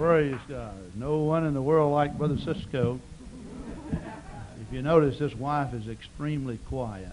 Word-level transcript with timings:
Praise 0.00 0.40
God. 0.48 0.96
No 0.96 1.18
one 1.18 1.44
in 1.44 1.52
the 1.52 1.60
world 1.60 1.92
like 1.92 2.16
Brother 2.16 2.38
Cisco. 2.38 2.98
If 3.92 4.72
you 4.72 4.80
notice, 4.80 5.18
his 5.18 5.36
wife 5.36 5.74
is 5.74 5.88
extremely 5.88 6.56
quiet. 6.56 7.12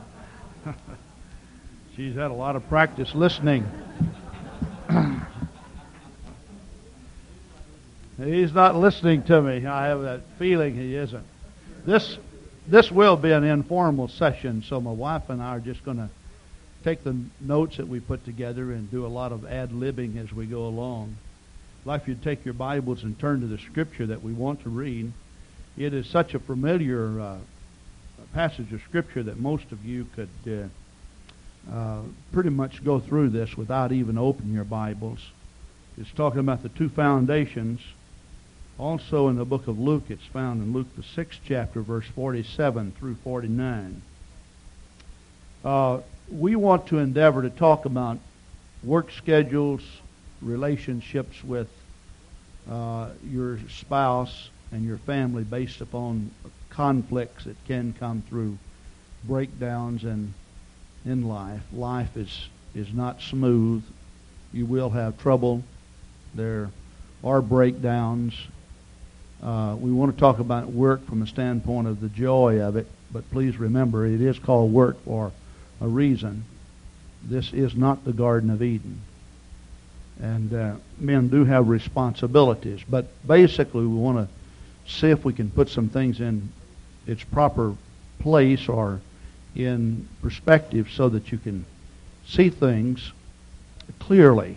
She's 1.94 2.16
had 2.16 2.32
a 2.32 2.34
lot 2.34 2.56
of 2.56 2.68
practice 2.68 3.14
listening. 3.14 3.64
He's 8.16 8.52
not 8.52 8.74
listening 8.74 9.22
to 9.26 9.40
me. 9.42 9.64
I 9.64 9.86
have 9.86 10.02
that 10.02 10.22
feeling 10.40 10.74
he 10.74 10.96
isn't. 10.96 11.24
This 11.86 12.18
this 12.66 12.90
will 12.90 13.16
be 13.16 13.30
an 13.30 13.44
informal 13.44 14.08
session, 14.08 14.64
so 14.68 14.80
my 14.80 14.90
wife 14.90 15.30
and 15.30 15.40
I 15.40 15.50
are 15.50 15.60
just 15.60 15.84
going 15.84 15.98
to 15.98 16.10
take 16.84 17.02
the 17.02 17.16
notes 17.40 17.78
that 17.78 17.88
we 17.88 17.98
put 17.98 18.24
together 18.26 18.70
and 18.70 18.90
do 18.90 19.06
a 19.06 19.08
lot 19.08 19.32
of 19.32 19.46
ad 19.46 19.70
libbing 19.70 20.22
as 20.22 20.32
we 20.32 20.44
go 20.44 20.66
along. 20.66 21.16
I'd 21.82 21.86
like 21.86 22.06
you 22.06 22.14
to 22.14 22.22
take 22.22 22.44
your 22.44 22.54
Bibles 22.54 23.02
and 23.02 23.18
turn 23.18 23.40
to 23.40 23.46
the 23.46 23.58
scripture 23.58 24.06
that 24.06 24.22
we 24.22 24.32
want 24.32 24.62
to 24.62 24.68
read. 24.68 25.10
It 25.78 25.94
is 25.94 26.06
such 26.06 26.34
a 26.34 26.38
familiar 26.38 27.18
uh, 27.18 27.38
passage 28.34 28.72
of 28.72 28.82
scripture 28.82 29.22
that 29.22 29.38
most 29.38 29.72
of 29.72 29.84
you 29.84 30.06
could 30.14 30.28
uh, 30.46 31.72
uh, 31.74 32.02
pretty 32.32 32.50
much 32.50 32.84
go 32.84 33.00
through 33.00 33.30
this 33.30 33.56
without 33.56 33.90
even 33.90 34.18
opening 34.18 34.52
your 34.52 34.64
Bibles. 34.64 35.20
It's 35.96 36.12
talking 36.12 36.40
about 36.40 36.62
the 36.62 36.68
two 36.68 36.90
foundations 36.90 37.80
also 38.78 39.28
in 39.28 39.36
the 39.36 39.44
book 39.44 39.68
of 39.68 39.78
Luke, 39.78 40.04
it's 40.08 40.26
found 40.26 40.62
in 40.62 40.72
Luke, 40.72 40.88
the 40.96 41.02
sixth 41.02 41.40
chapter, 41.46 41.80
verse 41.80 42.06
47 42.14 42.92
through 42.98 43.14
49. 43.16 44.02
Uh, 45.64 46.00
we 46.30 46.56
want 46.56 46.86
to 46.88 46.98
endeavor 46.98 47.42
to 47.42 47.50
talk 47.50 47.84
about 47.84 48.18
work 48.82 49.10
schedules, 49.10 49.82
relationships 50.42 51.42
with 51.44 51.68
uh, 52.70 53.10
your 53.30 53.58
spouse 53.68 54.50
and 54.72 54.84
your 54.84 54.98
family 54.98 55.44
based 55.44 55.80
upon 55.80 56.30
conflicts 56.70 57.44
that 57.44 57.56
can 57.66 57.94
come 57.98 58.22
through 58.28 58.56
breakdowns 59.24 60.04
and 60.04 60.32
in 61.04 61.28
life. 61.28 61.62
Life 61.72 62.16
is, 62.16 62.48
is 62.74 62.92
not 62.92 63.20
smooth. 63.20 63.84
You 64.52 64.66
will 64.66 64.90
have 64.90 65.18
trouble. 65.18 65.62
There 66.34 66.70
are 67.22 67.40
breakdowns 67.40 68.34
uh, 69.44 69.76
we 69.78 69.90
want 69.90 70.14
to 70.14 70.18
talk 70.18 70.38
about 70.38 70.68
work 70.68 71.04
from 71.06 71.20
a 71.20 71.26
standpoint 71.26 71.86
of 71.86 72.00
the 72.00 72.08
joy 72.08 72.62
of 72.62 72.76
it, 72.76 72.86
but 73.12 73.30
please 73.30 73.58
remember 73.58 74.06
it 74.06 74.22
is 74.22 74.38
called 74.38 74.72
work 74.72 75.02
for 75.04 75.32
a 75.84 75.88
reason. 75.88 76.44
This 77.22 77.52
is 77.52 77.76
not 77.76 78.04
the 78.04 78.12
Garden 78.12 78.50
of 78.50 78.62
Eden. 78.62 79.00
And 80.20 80.52
uh, 80.54 80.76
men 80.98 81.28
do 81.28 81.44
have 81.44 81.68
responsibilities, 81.68 82.80
but 82.88 83.06
basically 83.26 83.82
we 83.82 83.96
want 83.96 84.18
to 84.28 84.90
see 84.90 85.10
if 85.10 85.24
we 85.24 85.32
can 85.32 85.50
put 85.50 85.68
some 85.68 85.88
things 85.88 86.20
in 86.20 86.50
its 87.06 87.22
proper 87.24 87.74
place 88.20 88.68
or 88.68 89.00
in 89.54 90.08
perspective 90.22 90.88
so 90.90 91.08
that 91.10 91.30
you 91.30 91.38
can 91.38 91.64
see 92.26 92.48
things 92.48 93.12
clearly. 93.98 94.56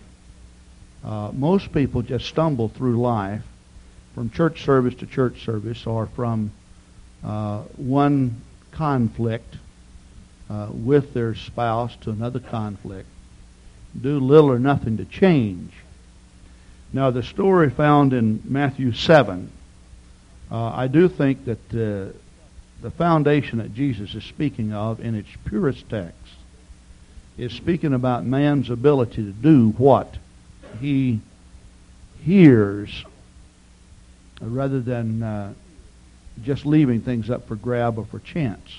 Uh, 1.04 1.30
most 1.32 1.72
people 1.72 2.02
just 2.02 2.26
stumble 2.26 2.68
through 2.68 3.00
life 3.00 3.42
from 4.14 4.30
church 4.30 4.64
service 4.64 4.94
to 4.94 5.06
church 5.06 5.44
service 5.44 5.86
or 5.86 6.06
from 6.06 6.50
uh, 7.24 7.60
one 7.76 8.40
conflict 8.72 9.56
uh, 10.50 10.68
with 10.70 11.14
their 11.14 11.34
spouse 11.34 11.94
to 12.02 12.10
another 12.10 12.40
conflict, 12.40 13.08
do 14.00 14.18
little 14.18 14.50
or 14.50 14.58
nothing 14.58 14.96
to 14.96 15.04
change. 15.04 15.72
Now, 16.92 17.10
the 17.10 17.22
story 17.22 17.70
found 17.70 18.12
in 18.12 18.42
Matthew 18.44 18.92
7, 18.92 19.50
uh, 20.50 20.56
I 20.74 20.86
do 20.86 21.08
think 21.08 21.44
that 21.44 21.58
uh, 21.70 22.12
the 22.80 22.90
foundation 22.90 23.58
that 23.58 23.74
Jesus 23.74 24.14
is 24.14 24.24
speaking 24.24 24.72
of 24.72 25.00
in 25.00 25.14
its 25.14 25.28
purest 25.44 25.88
text 25.90 26.16
is 27.36 27.52
speaking 27.52 27.92
about 27.92 28.24
man's 28.24 28.70
ability 28.70 29.22
to 29.24 29.32
do 29.32 29.70
what 29.76 30.16
he 30.80 31.20
hears 32.24 33.04
rather 34.40 34.80
than 34.80 35.22
uh, 35.22 35.52
just 36.42 36.64
leaving 36.64 37.00
things 37.00 37.30
up 37.30 37.46
for 37.48 37.56
grab 37.56 37.98
or 37.98 38.06
for 38.06 38.18
chance. 38.20 38.70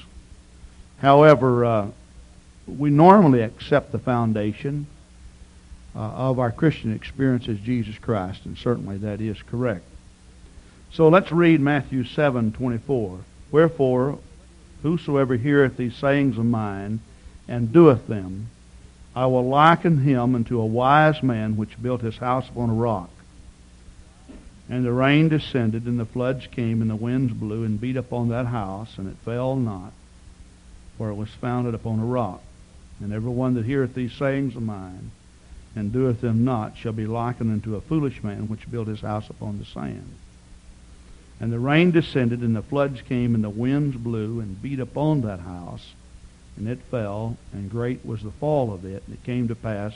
However, 1.01 1.65
uh, 1.65 1.87
we 2.67 2.89
normally 2.89 3.41
accept 3.41 3.91
the 3.91 3.99
foundation 3.99 4.87
uh, 5.95 5.99
of 5.99 6.39
our 6.39 6.51
Christian 6.51 6.93
experience 6.93 7.47
as 7.47 7.59
Jesus 7.59 7.97
Christ, 7.97 8.45
and 8.45 8.57
certainly 8.57 8.97
that 8.97 9.21
is 9.21 9.41
correct. 9.41 9.85
So 10.91 11.07
let's 11.07 11.31
read 11.31 11.61
Matthew 11.61 12.03
7:24. 12.03 13.19
Wherefore, 13.51 14.19
whosoever 14.83 15.35
heareth 15.35 15.77
these 15.77 15.95
sayings 15.95 16.37
of 16.37 16.45
mine 16.45 16.99
and 17.47 17.73
doeth 17.73 18.07
them, 18.07 18.47
I 19.15 19.25
will 19.25 19.47
liken 19.47 19.99
him 19.99 20.35
unto 20.35 20.59
a 20.59 20.65
wise 20.65 21.23
man 21.23 21.57
which 21.57 21.81
built 21.81 22.01
his 22.01 22.17
house 22.17 22.49
upon 22.49 22.69
a 22.69 22.73
rock. 22.73 23.09
And 24.69 24.85
the 24.85 24.93
rain 24.93 25.29
descended, 25.29 25.85
and 25.85 25.99
the 25.99 26.05
floods 26.05 26.45
came, 26.47 26.81
and 26.81 26.89
the 26.89 26.95
winds 26.95 27.33
blew 27.33 27.63
and 27.63 27.81
beat 27.81 27.97
upon 27.97 28.29
that 28.29 28.45
house, 28.45 28.97
and 28.97 29.07
it 29.07 29.17
fell 29.25 29.55
not, 29.55 29.91
for 30.99 31.09
it 31.09 31.15
was 31.15 31.29
founded 31.29 31.73
upon 31.73 31.99
a 31.99 32.05
rock. 32.05 32.43
And 32.99 33.13
every 33.13 33.31
one 33.31 33.53
that 33.53 33.65
heareth 33.65 33.95
these 33.95 34.11
sayings 34.11 34.55
of 34.57 34.61
mine, 34.61 35.11
and 35.73 35.93
doeth 35.93 36.19
them 36.19 36.43
not, 36.43 36.75
shall 36.75 36.91
be 36.91 37.07
likened 37.07 37.51
unto 37.51 37.75
a 37.75 37.81
foolish 37.81 38.21
man 38.21 38.49
which 38.49 38.69
built 38.69 38.89
his 38.89 38.99
house 38.99 39.29
upon 39.29 39.57
the 39.57 39.65
sand. 39.65 40.11
And 41.39 41.53
the 41.53 41.59
rain 41.59 41.91
descended, 41.91 42.41
and 42.41 42.53
the 42.53 42.61
floods 42.61 43.01
came, 43.01 43.33
and 43.33 43.43
the 43.43 43.49
winds 43.49 43.95
blew 43.95 44.41
and 44.41 44.61
beat 44.61 44.81
upon 44.81 45.21
that 45.21 45.39
house, 45.39 45.93
and 46.57 46.67
it 46.67 46.79
fell, 46.91 47.37
and 47.53 47.71
great 47.71 48.05
was 48.05 48.21
the 48.21 48.31
fall 48.31 48.73
of 48.73 48.83
it. 48.83 49.01
And 49.07 49.15
it 49.15 49.23
came 49.23 49.47
to 49.47 49.55
pass, 49.55 49.93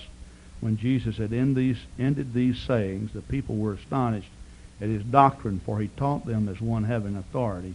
when 0.62 0.78
Jesus 0.78 1.18
had 1.18 1.34
ended 1.34 1.56
these, 1.58 1.80
ended 2.00 2.34
these 2.34 2.58
sayings, 2.60 3.12
the 3.12 3.22
people 3.22 3.58
were 3.58 3.74
astonished 3.74 4.30
at 4.80 4.88
his 4.88 5.04
doctrine, 5.04 5.60
for 5.66 5.82
he 5.82 5.90
taught 5.90 6.26
them 6.26 6.48
as 6.48 6.62
one 6.62 6.86
having 6.86 7.18
authority, 7.18 7.74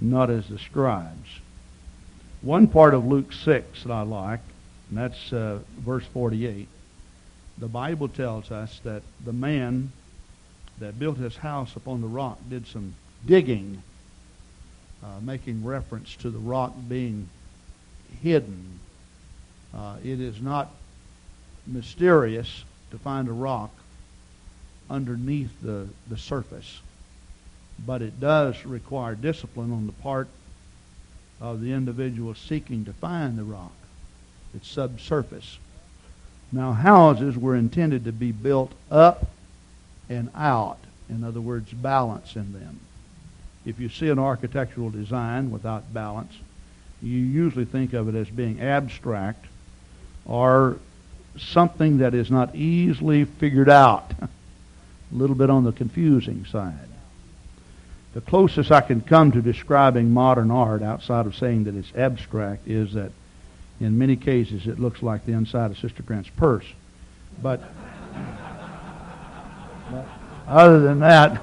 not 0.00 0.30
as 0.30 0.48
the 0.48 0.58
scribes. 0.58 1.40
One 2.42 2.66
part 2.66 2.92
of 2.92 3.06
Luke 3.06 3.32
6 3.32 3.84
that 3.84 3.92
I 3.92 4.02
like, 4.02 4.40
and 4.88 4.98
that's 4.98 5.32
uh, 5.32 5.60
verse 5.78 6.04
48. 6.06 6.66
The 7.58 7.68
Bible 7.68 8.08
tells 8.08 8.50
us 8.50 8.80
that 8.82 9.04
the 9.24 9.32
man 9.32 9.92
that 10.80 10.98
built 10.98 11.18
his 11.18 11.36
house 11.36 11.76
upon 11.76 12.00
the 12.00 12.08
rock 12.08 12.38
did 12.50 12.66
some 12.66 12.94
digging, 13.24 13.80
uh, 15.04 15.20
making 15.20 15.64
reference 15.64 16.16
to 16.16 16.30
the 16.30 16.40
rock 16.40 16.74
being 16.88 17.28
hidden. 18.22 18.80
Uh, 19.72 19.98
it 20.02 20.20
is 20.20 20.40
not 20.40 20.68
mysterious 21.64 22.64
to 22.90 22.98
find 22.98 23.28
a 23.28 23.32
rock 23.32 23.70
underneath 24.90 25.52
the, 25.62 25.86
the 26.08 26.18
surface. 26.18 26.80
But 27.86 28.02
it 28.02 28.18
does 28.18 28.66
require 28.66 29.14
discipline 29.14 29.72
on 29.72 29.86
the 29.86 29.92
part 29.92 30.26
of 31.42 31.60
the 31.60 31.72
individual 31.72 32.34
seeking 32.34 32.84
to 32.84 32.92
find 32.92 33.36
the 33.36 33.42
rock. 33.42 33.72
It's 34.54 34.68
subsurface. 34.68 35.58
Now, 36.52 36.72
houses 36.72 37.36
were 37.36 37.56
intended 37.56 38.04
to 38.04 38.12
be 38.12 38.30
built 38.30 38.72
up 38.90 39.26
and 40.08 40.30
out. 40.36 40.78
In 41.10 41.24
other 41.24 41.40
words, 41.40 41.72
balance 41.72 42.36
in 42.36 42.52
them. 42.52 42.78
If 43.66 43.80
you 43.80 43.88
see 43.88 44.08
an 44.08 44.20
architectural 44.20 44.90
design 44.90 45.50
without 45.50 45.92
balance, 45.92 46.32
you 47.02 47.18
usually 47.18 47.64
think 47.64 47.92
of 47.92 48.08
it 48.08 48.14
as 48.14 48.30
being 48.30 48.60
abstract 48.60 49.46
or 50.24 50.78
something 51.36 51.98
that 51.98 52.14
is 52.14 52.30
not 52.30 52.54
easily 52.54 53.24
figured 53.24 53.68
out. 53.68 54.12
a 54.20 54.28
little 55.10 55.36
bit 55.36 55.50
on 55.50 55.64
the 55.64 55.72
confusing 55.72 56.44
side. 56.44 56.88
The 58.14 58.20
closest 58.20 58.70
I 58.70 58.82
can 58.82 59.00
come 59.00 59.32
to 59.32 59.40
describing 59.40 60.12
modern 60.12 60.50
art, 60.50 60.82
outside 60.82 61.24
of 61.26 61.34
saying 61.34 61.64
that 61.64 61.74
it's 61.74 61.92
abstract, 61.96 62.68
is 62.68 62.92
that 62.92 63.10
in 63.80 63.98
many 63.98 64.16
cases 64.16 64.66
it 64.66 64.78
looks 64.78 65.02
like 65.02 65.24
the 65.24 65.32
inside 65.32 65.70
of 65.70 65.78
Sister 65.78 66.02
Grant's 66.02 66.28
purse. 66.30 66.66
But, 67.42 67.62
but 69.90 70.06
other 70.46 70.80
than 70.80 70.98
that, 71.00 71.40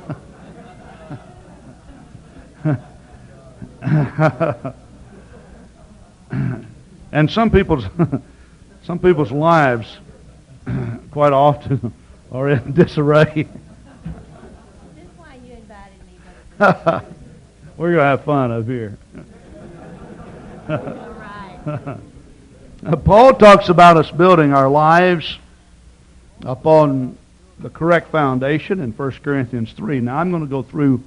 and 7.12 7.31
some 7.31 7.50
people's 7.50 7.86
some 8.83 9.00
people's 9.00 9.31
lives 9.31 9.98
quite 11.12 11.33
often 11.33 11.92
are 12.31 12.50
in 12.50 12.74
disarray. 12.74 13.48
We're 17.77 17.94
going 17.94 18.00
to 18.00 18.03
have 18.03 18.25
fun 18.25 18.51
up 18.51 18.65
here. 18.65 18.97
Paul 23.06 23.33
talks 23.35 23.69
about 23.69 23.95
us 23.95 24.11
building 24.11 24.51
our 24.51 24.67
lives 24.67 25.38
upon 26.41 27.17
the 27.59 27.69
correct 27.69 28.11
foundation 28.11 28.81
in 28.81 28.91
1 28.91 29.11
Corinthians 29.23 29.71
3. 29.71 30.01
Now, 30.01 30.17
I'm 30.17 30.31
going 30.31 30.44
to 30.44 30.50
go 30.50 30.61
through 30.61 31.01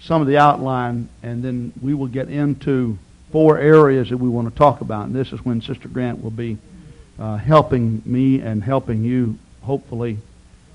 some 0.00 0.20
of 0.20 0.26
the 0.26 0.38
outline, 0.38 1.08
and 1.22 1.44
then 1.44 1.72
we 1.80 1.94
will 1.94 2.08
get 2.08 2.28
into 2.28 2.98
four 3.30 3.58
areas 3.58 4.10
that 4.10 4.16
we 4.16 4.28
want 4.28 4.50
to 4.50 4.58
talk 4.58 4.80
about. 4.80 5.06
And 5.06 5.14
this 5.14 5.32
is 5.32 5.44
when 5.44 5.62
Sister 5.62 5.86
Grant 5.86 6.24
will 6.24 6.32
be 6.32 6.58
uh, 7.20 7.36
helping 7.36 8.02
me 8.04 8.40
and 8.40 8.64
helping 8.64 9.04
you, 9.04 9.38
hopefully, 9.62 10.18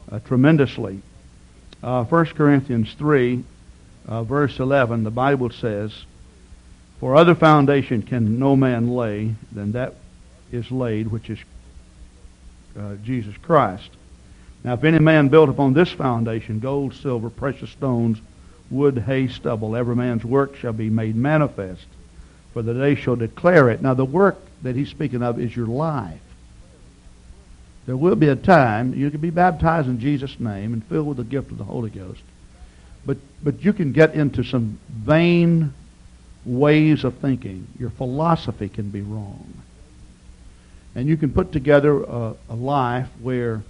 uh, 0.09 0.19
tremendously. 0.19 1.01
Uh, 1.83 2.05
1 2.05 2.25
Corinthians 2.27 2.93
3, 2.93 3.43
uh, 4.07 4.23
verse 4.23 4.59
11, 4.59 5.03
the 5.03 5.11
Bible 5.11 5.49
says, 5.49 5.93
For 6.99 7.15
other 7.15 7.35
foundation 7.35 8.01
can 8.01 8.39
no 8.39 8.55
man 8.55 8.89
lay 8.89 9.35
than 9.51 9.73
that 9.73 9.95
is 10.51 10.71
laid, 10.71 11.07
which 11.07 11.29
is 11.29 11.39
uh, 12.79 12.95
Jesus 13.03 13.35
Christ. 13.41 13.89
Now, 14.63 14.73
if 14.73 14.83
any 14.83 14.99
man 14.99 15.27
built 15.27 15.49
upon 15.49 15.73
this 15.73 15.91
foundation 15.91 16.59
gold, 16.59 16.93
silver, 16.93 17.29
precious 17.29 17.69
stones, 17.69 18.19
wood, 18.69 18.97
hay, 18.97 19.27
stubble, 19.27 19.75
every 19.75 19.95
man's 19.95 20.25
work 20.25 20.55
shall 20.55 20.73
be 20.73 20.89
made 20.89 21.15
manifest, 21.15 21.85
for 22.53 22.61
the 22.61 22.73
day 22.73 22.95
shall 22.95 23.15
declare 23.15 23.69
it. 23.69 23.81
Now, 23.81 23.93
the 23.93 24.05
work 24.05 24.37
that 24.63 24.75
he's 24.75 24.89
speaking 24.89 25.23
of 25.23 25.39
is 25.39 25.55
your 25.55 25.67
life. 25.67 26.19
There 27.85 27.97
will 27.97 28.15
be 28.15 28.27
a 28.27 28.35
time 28.35 28.93
you 28.93 29.09
can 29.09 29.21
be 29.21 29.29
baptized 29.29 29.87
in 29.87 29.99
Jesus' 29.99 30.39
name 30.39 30.73
and 30.73 30.83
filled 30.85 31.07
with 31.07 31.17
the 31.17 31.23
gift 31.23 31.51
of 31.51 31.57
the 31.57 31.63
Holy 31.63 31.89
Ghost, 31.89 32.21
but 33.07 33.17
but 33.41 33.63
you 33.63 33.73
can 33.73 33.93
get 33.93 34.13
into 34.13 34.43
some 34.43 34.77
vain 34.89 35.73
ways 36.45 37.03
of 37.03 37.15
thinking. 37.15 37.65
Your 37.79 37.89
philosophy 37.89 38.69
can 38.69 38.89
be 38.89 39.01
wrong, 39.01 39.51
and 40.93 41.07
you 41.07 41.17
can 41.17 41.31
put 41.31 41.51
together 41.51 42.03
a, 42.03 42.35
a 42.49 42.55
life 42.55 43.07
where, 43.21 43.63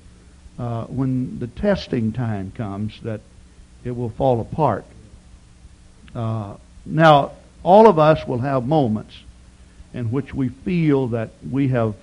uh, 0.57 0.85
when 0.85 1.39
the 1.39 1.47
testing 1.47 2.11
time 2.11 2.51
comes, 2.51 2.99
that 3.03 3.21
it 3.85 3.91
will 3.91 4.09
fall 4.09 4.41
apart. 4.41 4.85
Uh, 6.15 6.57
now, 6.85 7.31
all 7.63 7.87
of 7.87 7.99
us 7.99 8.27
will 8.27 8.39
have 8.39 8.65
moments 8.65 9.15
in 9.93 10.11
which 10.11 10.33
we 10.33 10.49
feel 10.49 11.07
that 11.09 11.29
we 11.49 11.67
have 11.67 11.95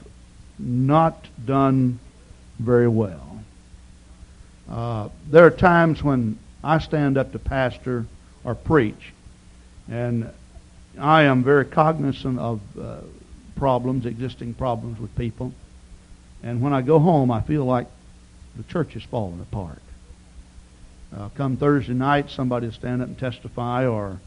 not 0.58 1.26
done 1.44 1.98
very 2.58 2.88
well. 2.88 3.42
Uh, 4.70 5.08
there 5.30 5.44
are 5.44 5.50
times 5.50 6.02
when 6.02 6.38
I 6.64 6.78
stand 6.78 7.18
up 7.18 7.32
to 7.32 7.38
pastor 7.38 8.06
or 8.42 8.54
preach, 8.54 9.12
and 9.90 10.30
I 10.98 11.24
am 11.24 11.44
very 11.44 11.64
cognizant 11.64 12.38
of 12.38 12.60
uh, 12.80 12.98
problems, 13.56 14.06
existing 14.06 14.54
problems 14.54 14.98
with 14.98 15.14
people. 15.16 15.52
And 16.42 16.60
when 16.60 16.72
I 16.72 16.82
go 16.82 16.98
home, 16.98 17.30
I 17.30 17.40
feel 17.40 17.64
like 17.64 17.86
the 18.56 18.62
church 18.64 18.96
is 18.96 19.02
falling 19.02 19.40
apart. 19.40 19.82
Uh, 21.16 21.28
come 21.36 21.56
Thursday 21.56 21.94
night, 21.94 22.30
somebody 22.30 22.66
will 22.66 22.74
stand 22.74 23.02
up 23.02 23.08
and 23.08 23.18
testify, 23.18 23.86
or 23.86 24.18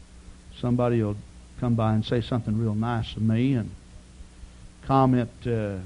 somebody 0.60 1.02
will 1.02 1.16
come 1.60 1.74
by 1.74 1.92
and 1.94 2.04
say 2.04 2.20
something 2.20 2.56
real 2.56 2.74
nice 2.74 3.12
to 3.14 3.20
me 3.20 3.54
and 3.54 3.70
comment 4.86 5.30
uh, 5.46 5.76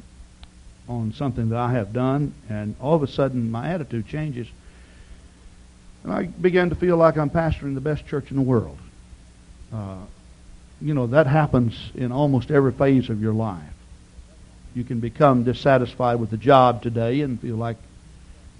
on 0.89 1.13
something 1.13 1.49
that 1.49 1.59
I 1.59 1.73
have 1.73 1.93
done, 1.93 2.35
and 2.49 2.75
all 2.81 2.95
of 2.95 3.03
a 3.03 3.09
sudden 3.09 3.51
my 3.51 3.71
attitude 3.71 4.07
changes, 4.07 4.47
and 6.05 6.13
I 6.13 6.25
begin 6.25 6.71
to 6.71 6.75
feel 6.75 6.97
like 6.97 7.17
I'm 7.17 7.31
pastoring 7.31 7.75
the 7.75 7.81
best 7.81 8.07
church 8.07 8.31
in 8.31 8.37
the 8.37 8.43
world. 8.43 8.79
Uh, 9.73 9.99
you 10.81 10.95
know, 10.95 11.07
that 11.09 11.27
happens 11.27 11.75
in 11.95 12.11
almost 12.11 12.51
every 12.51 12.73
phase 12.73 13.09
of 13.09 13.23
your 13.23 13.33
life. 13.33 13.63
You 14.75 14.85
can 14.85 15.01
become 15.01 15.45
dissatisfied 15.45 16.19
with 16.19 16.31
the 16.31 16.37
job 16.37 16.83
today 16.83 17.21
and 17.21 17.41
feel 17.41 17.57
like 17.57 17.77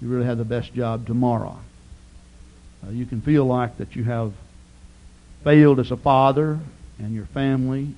you 0.01 0.07
really 0.07 0.25
have 0.25 0.37
the 0.37 0.45
best 0.45 0.73
job 0.73 1.05
tomorrow. 1.05 1.57
Uh, 2.85 2.91
you 2.91 3.05
can 3.05 3.21
feel 3.21 3.45
like 3.45 3.77
that 3.77 3.95
you 3.95 4.03
have 4.03 4.33
failed 5.43 5.79
as 5.79 5.91
a 5.91 5.97
father 5.97 6.59
and 6.99 7.13
your 7.13 7.25
family, 7.27 7.93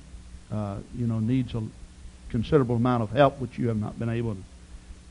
uh, 0.52 0.76
you 0.96 1.06
know, 1.06 1.20
needs 1.20 1.54
a 1.54 1.62
considerable 2.30 2.76
amount 2.76 3.02
of 3.02 3.10
help 3.10 3.38
which 3.38 3.58
you 3.58 3.68
have 3.68 3.76
not 3.76 3.98
been 3.98 4.08
able 4.08 4.36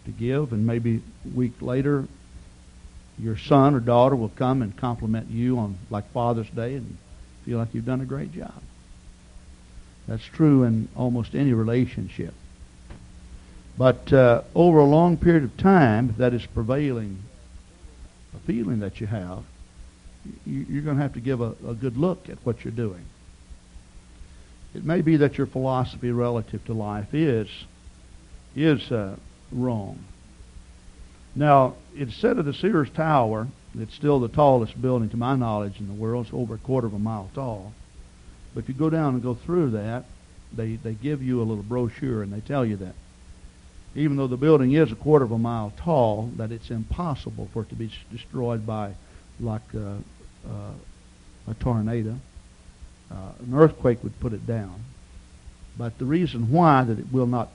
to 0.06 0.12
give, 0.12 0.52
and 0.52 0.66
maybe 0.66 1.02
a 1.26 1.36
week 1.36 1.54
later, 1.62 2.06
your 3.18 3.38
son 3.38 3.76
or 3.76 3.80
daughter 3.80 4.16
will 4.16 4.30
come 4.30 4.62
and 4.62 4.76
compliment 4.76 5.30
you 5.30 5.58
on 5.58 5.78
like 5.90 6.12
Father's 6.12 6.50
Day 6.50 6.76
and 6.76 6.98
feel 7.46 7.58
like 7.58 7.74
you've 7.74 7.86
done 7.86 8.02
a 8.02 8.06
great 8.06 8.34
job. 8.34 8.62
That's 10.08 10.26
true 10.26 10.64
in 10.64 10.88
almost 10.96 11.34
any 11.34 11.54
relationship. 11.54 12.34
But 13.78 14.12
uh, 14.14 14.44
over 14.54 14.80
a 14.80 14.86
long 14.86 15.18
period 15.18 15.44
of 15.44 15.58
time, 15.58 16.16
that 16.18 16.34
is 16.34 16.46
prevailing 16.46 17.20
a 18.36 18.40
feeling 18.46 18.80
that 18.80 19.02
you 19.02 19.08
have, 19.08 19.44
you're 20.46 20.82
going 20.82 20.98
to 20.98 21.04
have 21.04 21.14
to 21.14 21.20
give 21.20 21.42
a, 21.42 21.56
a 21.68 21.74
good 21.74 21.98
look 21.98 22.30
at 22.30 22.38
what 22.44 22.64
you're 22.64 22.72
doing. 22.72 23.06
It 24.74 24.84
may 24.84 25.02
be 25.02 25.18
that 25.18 25.38
your 25.38 25.48
philosophy 25.48 26.12
relative 26.12 26.66
to 26.66 26.74
life 26.74 27.14
is 27.14 27.48
is 28.56 28.92
uh, 28.92 29.16
wrong. 29.52 30.00
Now, 31.36 31.76
said 32.12 32.38
of 32.40 32.46
the 32.46 32.54
Sears 32.54 32.90
Tower, 32.92 33.48
it's 33.78 33.94
still 33.94 34.20
the 34.20 34.30
tallest 34.30 34.82
building 34.82 35.10
to 35.10 35.18
my 35.18 35.36
knowledge 35.36 35.80
in 35.80 35.88
the 35.88 35.94
world. 35.94 36.26
It's 36.26 36.34
over 36.34 36.56
a 36.56 36.60
quarter 36.60 36.88
of 36.88 36.94
a 36.94 37.00
mile 37.00 37.30
tall. 37.36 37.74
But 38.54 38.64
if 38.64 38.70
you 38.70 38.76
go 38.76 38.90
down 38.90 39.16
and 39.16 39.24
go 39.24 39.36
through 39.36 39.72
that, 39.72 40.06
they, 40.54 40.78
they 40.78 40.94
give 40.94 41.22
you 41.22 41.42
a 41.42 41.44
little 41.44 41.64
brochure 41.64 42.24
and 42.24 42.32
they 42.32 42.40
tell 42.40 42.66
you 42.66 42.78
that 42.78 42.96
even 43.96 44.18
though 44.18 44.28
the 44.28 44.38
building 44.38 44.74
is 44.74 44.92
a 44.92 44.96
quarter 44.96 45.26
of 45.26 45.32
a 45.32 45.38
mile 45.38 45.74
tall, 45.78 46.30
that 46.36 46.52
it's 46.52 46.70
impossible 46.70 47.50
for 47.54 47.64
it 47.64 47.70
to 47.70 47.76
be 47.76 47.90
destroyed 48.12 48.66
by 48.66 48.94
like 49.40 49.62
uh, 49.74 49.96
uh, 50.48 50.72
a 51.48 51.54
tornado. 51.56 52.18
Uh, 53.12 53.32
an 53.40 53.54
earthquake 53.54 54.04
would 54.04 54.20
put 54.20 54.34
it 54.34 54.46
down. 54.46 54.84
But 55.78 55.98
the 55.98 56.06
reason 56.06 56.52
why 56.52 56.84
that 56.84 57.00
it 57.00 57.12
will 57.12 57.28
not 57.28 57.50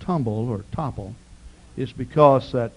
tumble 0.00 0.48
or 0.48 0.64
topple 0.72 1.14
is 1.76 1.92
because 1.92 2.52
that 2.52 2.72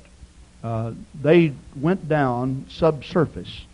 uh, 0.64 0.92
they 1.22 1.54
went 1.76 2.08
down 2.10 2.66
subsurface 2.70 3.66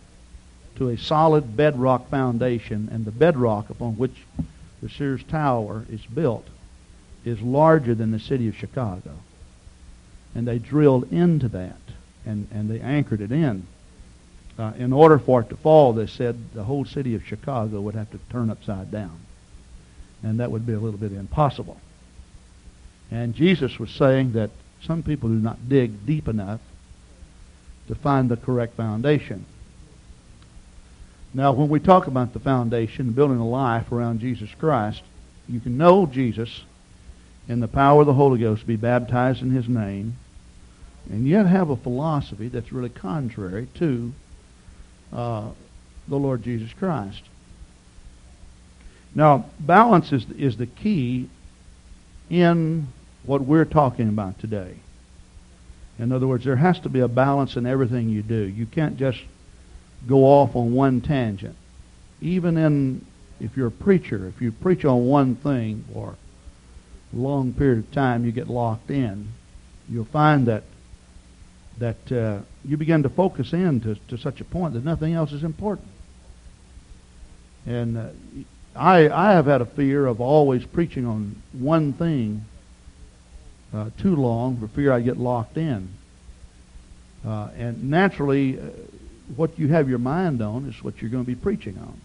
to 0.76 0.90
a 0.90 0.98
solid 0.98 1.56
bedrock 1.56 2.08
foundation, 2.10 2.88
and 2.92 3.04
the 3.04 3.10
bedrock 3.10 3.70
upon 3.70 3.94
which 3.94 4.14
the 4.82 4.88
Sears 4.88 5.22
Tower 5.24 5.84
is 5.90 6.04
built 6.06 6.46
is 7.24 7.40
larger 7.40 7.94
than 7.94 8.12
the 8.12 8.20
city 8.20 8.46
of 8.48 8.56
Chicago. 8.56 9.12
And 10.34 10.46
they 10.46 10.58
drilled 10.58 11.10
into 11.12 11.48
that, 11.48 11.80
and, 12.24 12.46
and 12.52 12.70
they 12.70 12.80
anchored 12.80 13.20
it 13.20 13.32
in. 13.32 13.66
Uh, 14.58 14.72
in 14.78 14.92
order 14.92 15.18
for 15.18 15.40
it 15.40 15.48
to 15.48 15.56
fall, 15.56 15.92
they 15.92 16.06
said 16.06 16.36
the 16.54 16.64
whole 16.64 16.84
city 16.84 17.14
of 17.14 17.26
Chicago 17.26 17.80
would 17.80 17.94
have 17.94 18.10
to 18.10 18.18
turn 18.30 18.48
upside 18.48 18.90
down. 18.90 19.18
And 20.22 20.40
that 20.40 20.50
would 20.50 20.66
be 20.66 20.72
a 20.72 20.78
little 20.78 20.98
bit 20.98 21.12
impossible. 21.12 21.80
And 23.10 23.34
Jesus 23.34 23.78
was 23.78 23.90
saying 23.90 24.32
that 24.32 24.50
some 24.82 25.02
people 25.02 25.28
do 25.28 25.36
not 25.36 25.68
dig 25.68 26.06
deep 26.06 26.28
enough 26.28 26.60
to 27.88 27.94
find 27.94 28.28
the 28.28 28.36
correct 28.36 28.76
foundation. 28.76 29.44
Now, 31.34 31.52
when 31.52 31.68
we 31.68 31.80
talk 31.80 32.06
about 32.06 32.32
the 32.32 32.40
foundation, 32.40 33.12
building 33.12 33.38
a 33.38 33.46
life 33.46 33.92
around 33.92 34.20
Jesus 34.20 34.48
Christ, 34.58 35.02
you 35.48 35.60
can 35.60 35.76
know 35.76 36.06
Jesus 36.06 36.62
in 37.48 37.60
the 37.60 37.68
power 37.68 38.00
of 38.00 38.06
the 38.06 38.14
Holy 38.14 38.40
Ghost, 38.40 38.66
be 38.66 38.76
baptized 38.76 39.42
in 39.42 39.50
His 39.50 39.68
name, 39.68 40.16
and 41.10 41.28
yet 41.28 41.46
have 41.46 41.70
a 41.70 41.76
philosophy 41.76 42.48
that's 42.48 42.72
really 42.72 42.88
contrary 42.88 43.68
to 43.74 44.12
uh, 45.12 45.50
the 46.08 46.16
Lord 46.16 46.42
Jesus 46.42 46.72
Christ. 46.72 47.22
Now, 49.14 49.46
balance 49.60 50.12
is, 50.12 50.26
is 50.32 50.56
the 50.56 50.66
key 50.66 51.28
in 52.28 52.88
what 53.24 53.42
we're 53.42 53.64
talking 53.64 54.08
about 54.08 54.38
today. 54.38 54.76
In 55.98 56.12
other 56.12 56.26
words, 56.26 56.44
there 56.44 56.56
has 56.56 56.78
to 56.80 56.88
be 56.88 57.00
a 57.00 57.08
balance 57.08 57.56
in 57.56 57.66
everything 57.66 58.08
you 58.08 58.22
do. 58.22 58.42
You 58.42 58.66
can't 58.66 58.96
just 58.98 59.18
go 60.06 60.24
off 60.24 60.54
on 60.54 60.74
one 60.74 61.00
tangent. 61.00 61.56
Even 62.20 62.56
in, 62.56 63.04
if 63.40 63.56
you're 63.56 63.68
a 63.68 63.72
preacher, 63.72 64.26
if 64.28 64.40
you 64.40 64.52
preach 64.52 64.84
on 64.84 65.06
one 65.06 65.36
thing 65.36 65.84
for 65.92 66.16
a 67.12 67.16
long 67.16 67.52
period 67.52 67.78
of 67.78 67.92
time, 67.92 68.24
you 68.24 68.32
get 68.32 68.48
locked 68.48 68.90
in. 68.90 69.28
You'll 69.88 70.04
find 70.04 70.46
that 70.46 70.64
that 71.78 72.12
uh, 72.12 72.40
you 72.64 72.76
begin 72.76 73.02
to 73.02 73.08
focus 73.10 73.52
in 73.52 73.80
to, 73.82 73.96
to 74.08 74.16
such 74.16 74.40
a 74.40 74.44
point 74.44 74.72
that 74.72 74.84
nothing 74.84 75.12
else 75.12 75.32
is 75.32 75.44
important. 75.44 75.88
And 77.66 77.98
uh, 77.98 78.08
I, 78.74 79.08
I 79.08 79.32
have 79.32 79.46
had 79.46 79.60
a 79.60 79.66
fear 79.66 80.06
of 80.06 80.20
always 80.20 80.64
preaching 80.64 81.04
on 81.04 81.42
one 81.52 81.92
thing 81.92 82.44
uh, 83.74 83.90
too 83.98 84.16
long 84.16 84.58
for 84.58 84.68
fear 84.68 84.92
I 84.92 85.00
get 85.00 85.16
locked 85.16 85.56
in. 85.56 85.88
Uh, 87.24 87.48
and 87.56 87.90
naturally, 87.90 88.58
uh, 88.58 88.62
what 89.34 89.58
you 89.58 89.68
have 89.68 89.88
your 89.88 89.98
mind 89.98 90.40
on 90.42 90.68
is 90.68 90.84
what 90.84 91.00
you're 91.00 91.10
going 91.10 91.24
to 91.24 91.26
be 91.26 91.34
preaching 91.34 91.76
on. 91.78 92.00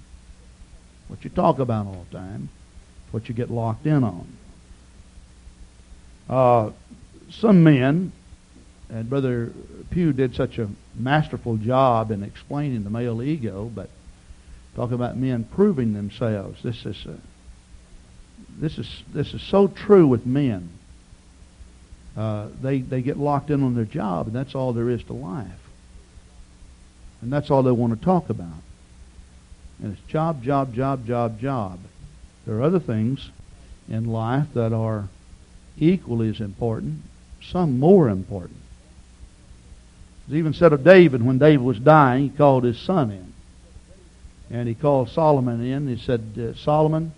What 1.07 1.23
you 1.23 1.29
talk 1.29 1.59
about 1.59 1.85
all 1.85 2.05
the 2.09 2.17
time, 2.17 2.49
what 3.11 3.29
you 3.29 3.35
get 3.35 3.51
locked 3.51 3.85
in 3.85 4.03
on. 4.03 4.27
Uh, 6.29 6.71
some 7.29 7.63
men, 7.63 8.11
and 8.89 9.09
Brother 9.09 9.51
Pugh 9.89 10.13
did 10.13 10.35
such 10.35 10.57
a 10.57 10.69
masterful 10.95 11.57
job 11.57 12.11
in 12.11 12.23
explaining 12.23 12.83
the 12.83 12.89
male 12.89 13.21
ego, 13.21 13.69
but 13.73 13.89
talking 14.75 14.95
about 14.95 15.17
men 15.17 15.43
proving 15.43 15.93
themselves. 15.93 16.63
This 16.63 16.85
is 16.85 17.05
a, 17.05 17.17
this 18.59 18.77
is 18.77 19.03
this 19.13 19.33
is 19.33 19.41
so 19.41 19.67
true 19.67 20.07
with 20.07 20.25
men. 20.25 20.69
Uh, 22.15 22.47
they 22.61 22.79
they 22.79 23.01
get 23.01 23.17
locked 23.17 23.49
in 23.49 23.63
on 23.63 23.75
their 23.75 23.85
job, 23.85 24.27
and 24.27 24.35
that's 24.35 24.53
all 24.53 24.73
there 24.73 24.89
is 24.89 25.03
to 25.05 25.13
life, 25.13 25.47
and 27.21 27.31
that's 27.31 27.49
all 27.49 27.63
they 27.63 27.71
want 27.71 27.97
to 27.97 28.05
talk 28.05 28.29
about. 28.29 28.61
And 29.81 29.93
it's 29.93 30.11
job, 30.11 30.43
job, 30.43 30.73
job, 30.73 31.05
job, 31.07 31.39
job. 31.39 31.79
There 32.45 32.55
are 32.57 32.63
other 32.63 32.79
things 32.79 33.29
in 33.89 34.05
life 34.05 34.47
that 34.53 34.73
are 34.73 35.07
equally 35.77 36.29
as 36.29 36.39
important, 36.39 37.01
some 37.41 37.79
more 37.79 38.09
important. 38.09 38.59
It's 40.25 40.35
even 40.35 40.53
said 40.53 40.73
of 40.73 40.83
David 40.83 41.23
when 41.23 41.39
David 41.39 41.61
was 41.61 41.79
dying, 41.79 42.29
he 42.29 42.37
called 42.37 42.63
his 42.63 42.79
son 42.79 43.11
in. 43.11 43.33
And 44.49 44.67
he 44.67 44.75
called 44.75 45.09
Solomon 45.09 45.63
in. 45.65 45.87
He 45.87 45.97
said, 45.97 46.21
uh, 46.37 46.57
Solomon, 46.57 47.13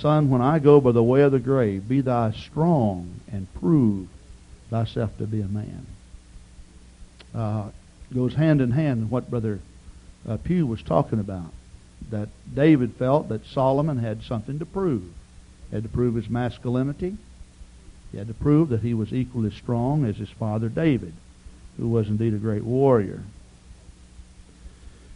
son, 0.00 0.30
when 0.30 0.42
I 0.42 0.58
go 0.58 0.80
by 0.80 0.92
the 0.92 1.02
way 1.02 1.22
of 1.22 1.32
the 1.32 1.38
grave, 1.38 1.88
be 1.88 2.00
thou 2.00 2.30
strong 2.32 3.20
and 3.30 3.52
prove 3.54 4.08
thyself 4.70 5.16
to 5.18 5.26
be 5.26 5.40
a 5.40 5.48
man. 5.48 5.86
Uh, 7.34 7.70
goes 8.14 8.34
hand 8.34 8.60
in 8.60 8.70
hand 8.70 9.02
with 9.02 9.10
what 9.10 9.30
Brother 9.30 9.60
uh, 10.28 10.36
Pugh 10.38 10.66
was 10.66 10.82
talking 10.82 11.20
about. 11.20 11.52
That 12.10 12.28
David 12.54 12.94
felt 12.94 13.28
that 13.28 13.46
Solomon 13.46 13.98
had 13.98 14.22
something 14.22 14.58
to 14.58 14.66
prove. 14.66 15.04
He 15.70 15.76
had 15.76 15.82
to 15.82 15.88
prove 15.88 16.14
his 16.14 16.28
masculinity. 16.28 17.16
He 18.12 18.18
had 18.18 18.28
to 18.28 18.34
prove 18.34 18.68
that 18.68 18.82
he 18.82 18.94
was 18.94 19.12
equally 19.12 19.50
strong 19.50 20.04
as 20.04 20.16
his 20.16 20.30
father 20.30 20.68
David, 20.68 21.14
who 21.76 21.88
was 21.88 22.08
indeed 22.08 22.34
a 22.34 22.38
great 22.38 22.64
warrior. 22.64 23.22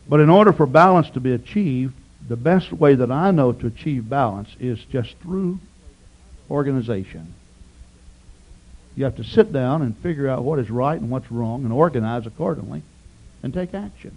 But 0.08 0.20
in 0.20 0.28
order 0.28 0.52
for 0.52 0.66
balance 0.66 1.08
to 1.10 1.20
be 1.20 1.32
achieved, 1.32 1.94
the 2.28 2.36
best 2.36 2.72
way 2.72 2.94
that 2.94 3.10
I 3.10 3.30
know 3.30 3.52
to 3.52 3.66
achieve 3.66 4.08
balance 4.08 4.48
is 4.60 4.78
just 4.90 5.16
through 5.18 5.58
organization. 6.50 7.34
You 8.96 9.04
have 9.04 9.16
to 9.16 9.24
sit 9.24 9.52
down 9.52 9.82
and 9.82 9.96
figure 9.98 10.28
out 10.28 10.42
what 10.42 10.58
is 10.58 10.70
right 10.70 11.00
and 11.00 11.10
what's 11.10 11.30
wrong 11.30 11.64
and 11.64 11.72
organize 11.72 12.26
accordingly 12.26 12.82
and 13.42 13.54
take 13.54 13.74
action. 13.74 14.16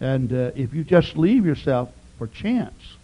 And 0.00 0.32
uh, 0.32 0.50
if 0.54 0.74
you 0.74 0.84
just 0.84 1.16
leave 1.16 1.46
yourself 1.46 1.90
for 2.18 2.26
chance, 2.26 2.96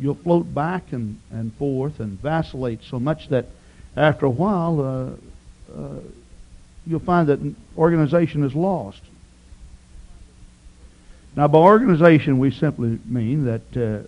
you'll 0.00 0.14
float 0.14 0.52
back 0.52 0.92
and, 0.92 1.20
and 1.30 1.52
forth 1.54 2.00
and 2.00 2.20
vacillate 2.20 2.82
so 2.84 2.98
much 2.98 3.28
that 3.28 3.46
after 3.96 4.26
a 4.26 4.30
while 4.30 4.80
uh, 4.80 5.76
uh, 5.78 6.00
you'll 6.86 7.00
find 7.00 7.28
that 7.28 7.54
organization 7.76 8.44
is 8.44 8.54
lost. 8.54 9.00
Now, 11.34 11.48
by 11.48 11.58
organization, 11.58 12.38
we 12.38 12.50
simply 12.50 12.98
mean 13.06 13.46
that 13.46 13.76
uh, 13.76 14.06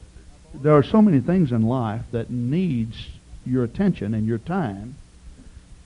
there 0.55 0.75
are 0.75 0.83
so 0.83 1.01
many 1.01 1.21
things 1.21 1.53
in 1.53 1.63
life 1.63 2.03
that 2.13 2.31
needs 2.31 3.09
your 3.47 3.65
attention 3.65 4.15
and 4.15 4.27
your 4.27 4.39
time, 4.39 4.97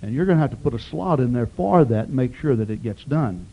and 0.03 0.15
you're 0.15 0.27
going 0.27 0.39
to 0.39 0.43
have 0.43 0.51
to 0.51 0.57
put 0.57 0.75
a 0.75 0.79
slot 0.79 1.21
in 1.21 1.33
there 1.33 1.47
for 1.47 1.85
that 1.85 2.07
and 2.07 2.15
make 2.15 2.35
sure 2.37 2.57
that 2.57 2.71
it 2.71 2.83
gets 2.83 3.05
done. 3.05 3.47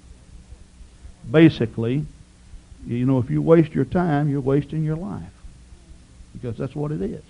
Basically, 1.29 2.05
you 2.85 3.05
know, 3.05 3.19
if 3.19 3.29
you 3.29 3.41
waste 3.41 3.73
your 3.73 3.85
time, 3.85 4.29
you're 4.29 4.41
wasting 4.41 4.83
your 4.83 4.95
life. 4.95 5.23
Because 6.33 6.57
that's 6.57 6.75
what 6.75 6.91
it 6.91 7.01
is. 7.01 7.23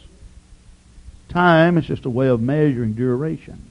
Time 1.30 1.78
is 1.78 1.86
just 1.86 2.06
a 2.06 2.10
way 2.10 2.28
of 2.28 2.42
measuring 2.42 2.94
duration. 2.94 3.62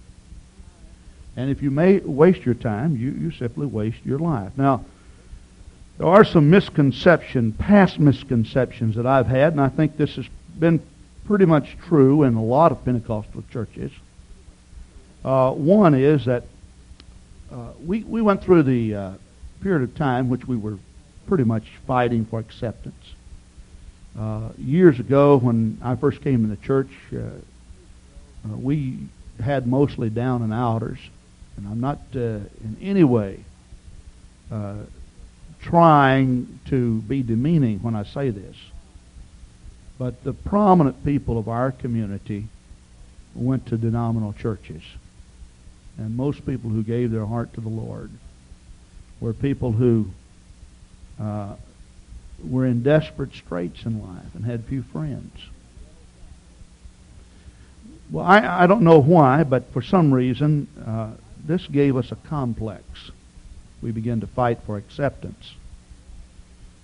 And 1.36 1.50
if 1.50 1.62
you 1.62 1.70
may 1.70 1.98
waste 1.98 2.44
your 2.44 2.54
time, 2.54 2.96
you, 2.96 3.10
you 3.10 3.30
simply 3.32 3.66
waste 3.66 4.04
your 4.04 4.18
life. 4.18 4.52
Now, 4.56 4.84
there 5.98 6.08
are 6.08 6.24
some 6.24 6.50
misconceptions, 6.50 7.54
past 7.58 8.00
misconceptions 8.00 8.96
that 8.96 9.06
I've 9.06 9.28
had, 9.28 9.52
and 9.52 9.60
I 9.60 9.68
think 9.68 9.96
this 9.96 10.16
has 10.16 10.26
been 10.58 10.80
pretty 11.24 11.44
much 11.44 11.76
true 11.86 12.24
in 12.24 12.34
a 12.34 12.42
lot 12.42 12.72
of 12.72 12.84
Pentecostal 12.84 13.44
churches. 13.52 13.92
Uh, 15.24 15.52
one 15.52 15.94
is 15.94 16.24
that 16.24 16.44
uh, 17.50 17.70
we, 17.84 18.02
we 18.02 18.20
went 18.20 18.42
through 18.42 18.64
the 18.64 18.94
uh, 18.94 19.12
period 19.62 19.82
of 19.82 19.94
time 19.94 20.28
which 20.28 20.46
we 20.46 20.56
were 20.56 20.78
pretty 21.26 21.44
much 21.44 21.64
fighting 21.86 22.26
for 22.26 22.40
acceptance. 22.40 23.14
Uh, 24.18 24.48
years 24.58 25.00
ago, 25.00 25.38
when 25.38 25.78
I 25.82 25.96
first 25.96 26.20
came 26.22 26.44
in 26.44 26.50
the 26.50 26.56
church, 26.56 26.90
uh, 27.12 27.18
uh, 27.18 28.56
we 28.56 28.98
had 29.42 29.66
mostly 29.66 30.10
down 30.10 30.42
and 30.42 30.52
outers, 30.52 30.98
and 31.56 31.66
I'm 31.66 31.80
not 31.80 32.00
in 32.12 32.76
any 32.82 33.04
way 33.04 33.40
trying 35.64 36.61
to 36.66 37.00
be 37.02 37.23
demeaning 37.23 37.78
when 37.83 37.97
I 37.97 38.04
say 38.04 38.28
this, 38.28 38.56
but 39.99 40.23
the 40.23 40.35
prominent 40.35 41.04
people 41.04 41.38
of 41.38 41.49
our 41.49 41.73
community 41.73 42.49
went 43.35 43.66
to 43.66 43.78
denominational 43.78 44.35
churches, 44.35 44.83
and 45.97 46.16
most 46.16 46.44
people 46.44 46.68
who 46.68 46.83
gave 46.83 47.11
their 47.11 47.25
heart 47.25 47.54
to 47.54 47.62
the 47.62 47.68
Lord 47.71 48.11
were 49.21 49.33
people 49.33 49.73
who 49.73 50.11
uh, 51.18 51.54
were 52.44 52.66
in 52.66 52.83
desperate 52.83 53.33
straits 53.33 53.85
in 53.85 54.02
life 54.06 54.35
and 54.35 54.44
had 54.44 54.64
few 54.64 54.83
friends. 54.83 55.33
Well, 58.11 58.25
I, 58.25 58.64
I 58.64 58.66
don't 58.66 58.83
know 58.83 59.00
why, 59.00 59.44
but 59.44 59.73
for 59.73 59.80
some 59.80 60.12
reason, 60.12 60.68
uh, 60.87 61.12
this 61.42 61.66
gave 61.66 61.97
us 61.97 62.12
a 62.12 62.16
complex. 62.16 62.85
We 63.84 63.90
begin 63.90 64.22
to 64.22 64.26
fight 64.26 64.60
for 64.64 64.78
acceptance. 64.78 65.52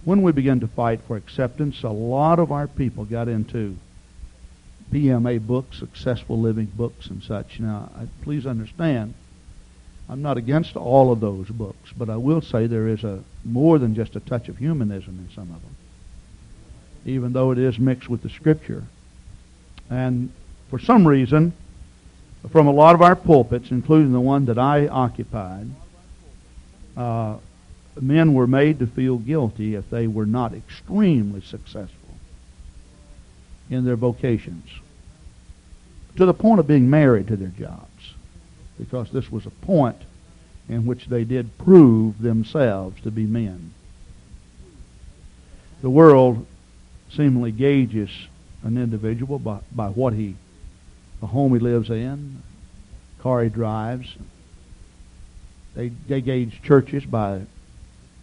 When 0.05 0.21
we 0.21 0.33
began 0.33 0.61
to 0.61 0.69
fight 0.69 1.01
for 1.07 1.17
acceptance, 1.17 1.83
a 1.83 1.89
lot 1.89 2.39
of 2.39 2.53
our 2.53 2.67
people 2.67 3.07
got 3.07 3.27
into 3.27 3.79
PMA 4.93 5.47
books, 5.47 5.79
successful 5.79 6.39
living 6.39 6.67
books, 6.67 7.07
and 7.07 7.23
such. 7.23 7.59
Now, 7.59 7.91
I, 7.97 8.07
please 8.21 8.45
understand, 8.45 9.15
I'm 10.11 10.21
not 10.21 10.37
against 10.37 10.77
all 10.77 11.11
of 11.11 11.21
those 11.21 11.49
books, 11.49 11.91
but 11.97 12.11
I 12.11 12.19
will 12.19 12.43
say 12.43 12.67
there 12.67 12.89
is 12.89 13.03
a 13.03 13.25
more 13.47 13.79
than 13.79 13.95
just 13.95 14.15
a 14.15 14.21
touch 14.21 14.51
of 14.51 14.59
humanism 14.59 15.27
in 15.27 15.35
some 15.35 15.55
of 15.55 15.63
them, 15.63 15.77
even 17.07 17.33
though 17.33 17.51
it 17.51 17.59
is 17.59 17.79
mixed 17.79 18.11
with 18.11 18.21
the 18.23 18.29
Scripture. 18.29 18.85
And 19.89 20.33
for 20.69 20.79
some 20.79 21.09
reason, 21.09 21.55
from 22.51 22.67
a 22.67 22.73
lot 22.73 22.95
of 22.95 23.01
our 23.01 23.17
pulpits, 23.17 23.71
including 23.71 24.13
the 24.13 24.21
one 24.21 24.45
that 24.45 24.59
I 24.59 24.87
occupied, 24.87 25.71
uh, 27.01 27.39
men 27.99 28.35
were 28.35 28.47
made 28.47 28.79
to 28.79 28.87
feel 28.87 29.17
guilty 29.17 29.75
if 29.75 29.89
they 29.89 30.07
were 30.07 30.27
not 30.27 30.53
extremely 30.53 31.41
successful 31.41 32.15
in 33.71 33.85
their 33.85 33.97
vocations, 33.97 34.69
to 36.17 36.27
the 36.27 36.35
point 36.35 36.61
of 36.61 36.67
being 36.67 36.91
married 36.91 37.27
to 37.29 37.37
their 37.37 37.49
jobs 37.49 38.15
because 38.79 39.11
this 39.11 39.31
was 39.31 39.47
a 39.47 39.51
point 39.51 39.97
in 40.69 40.85
which 40.85 41.07
they 41.07 41.25
did 41.25 41.57
prove 41.57 42.21
themselves 42.21 43.01
to 43.03 43.11
be 43.11 43.25
men. 43.25 43.73
The 45.81 45.91
world 45.91 46.47
seemingly 47.11 47.53
gauges 47.53 48.11
an 48.63 48.77
individual 48.77 49.39
by, 49.39 49.61
by 49.73 49.89
what 49.89 50.13
he, 50.13 50.37
the 51.21 51.29
home 51.29 51.55
he 51.55 51.61
lives 51.61 51.89
in, 51.89 52.43
car 53.21 53.43
he 53.43 53.49
drives. 53.49 54.15
They, 55.75 55.89
they 56.09 56.21
gauge 56.21 56.61
churches 56.63 57.05
by, 57.05 57.43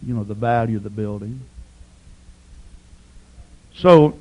you 0.06 0.14
know, 0.14 0.24
the 0.24 0.34
value 0.34 0.76
of 0.76 0.82
the 0.82 0.90
building. 0.90 1.40
So 3.74 4.18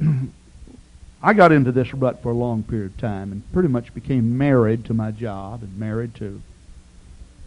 I 1.22 1.32
got 1.32 1.52
into 1.52 1.72
this 1.72 1.92
rut 1.94 2.22
for 2.22 2.30
a 2.30 2.34
long 2.34 2.62
period 2.62 2.92
of 2.92 2.98
time 2.98 3.32
and 3.32 3.52
pretty 3.52 3.68
much 3.68 3.94
became 3.94 4.36
married 4.36 4.84
to 4.86 4.94
my 4.94 5.10
job 5.10 5.62
and 5.62 5.78
married 5.78 6.14
to 6.16 6.40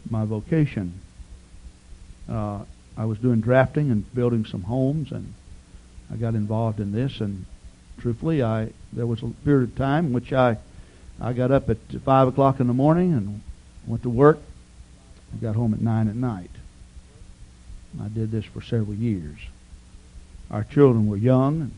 my 0.10 0.26
vocation. 0.26 1.00
Uh, 2.30 2.64
I 2.96 3.06
was 3.06 3.18
doing 3.18 3.42
drafting 3.42 3.92
and 3.92 4.14
building 4.14 4.46
some 4.46 4.64
homes, 4.64 5.12
and 5.12 5.34
I 6.12 6.16
got 6.16 6.36
involved 6.36 6.80
in 6.80 6.92
this. 6.92 7.20
And 7.20 7.46
truthfully, 8.00 8.44
I 8.44 8.70
there 8.92 9.08
was 9.08 9.24
a 9.24 9.28
period 9.44 9.70
of 9.70 9.76
time 9.76 10.08
in 10.08 10.14
which 10.14 10.32
I 10.32 10.58
I 11.20 11.34
got 11.34 11.52
up 11.52 11.70
at 11.70 11.78
five 12.04 12.28
o'clock 12.28 12.60
in 12.60 12.68
the 12.68 12.74
morning 12.74 13.14
and 13.14 13.42
went 13.88 14.04
to 14.04 14.10
work. 14.10 14.40
I 15.34 15.38
got 15.38 15.56
home 15.56 15.74
at 15.74 15.82
nine 15.82 16.08
at 16.08 16.16
night. 16.16 16.52
I 18.02 18.08
did 18.08 18.32
this 18.32 18.46
for 18.46 18.62
several 18.62 18.96
years. 18.96 19.38
Our 20.52 20.64
children 20.64 21.08
were 21.08 21.18
young. 21.18 21.72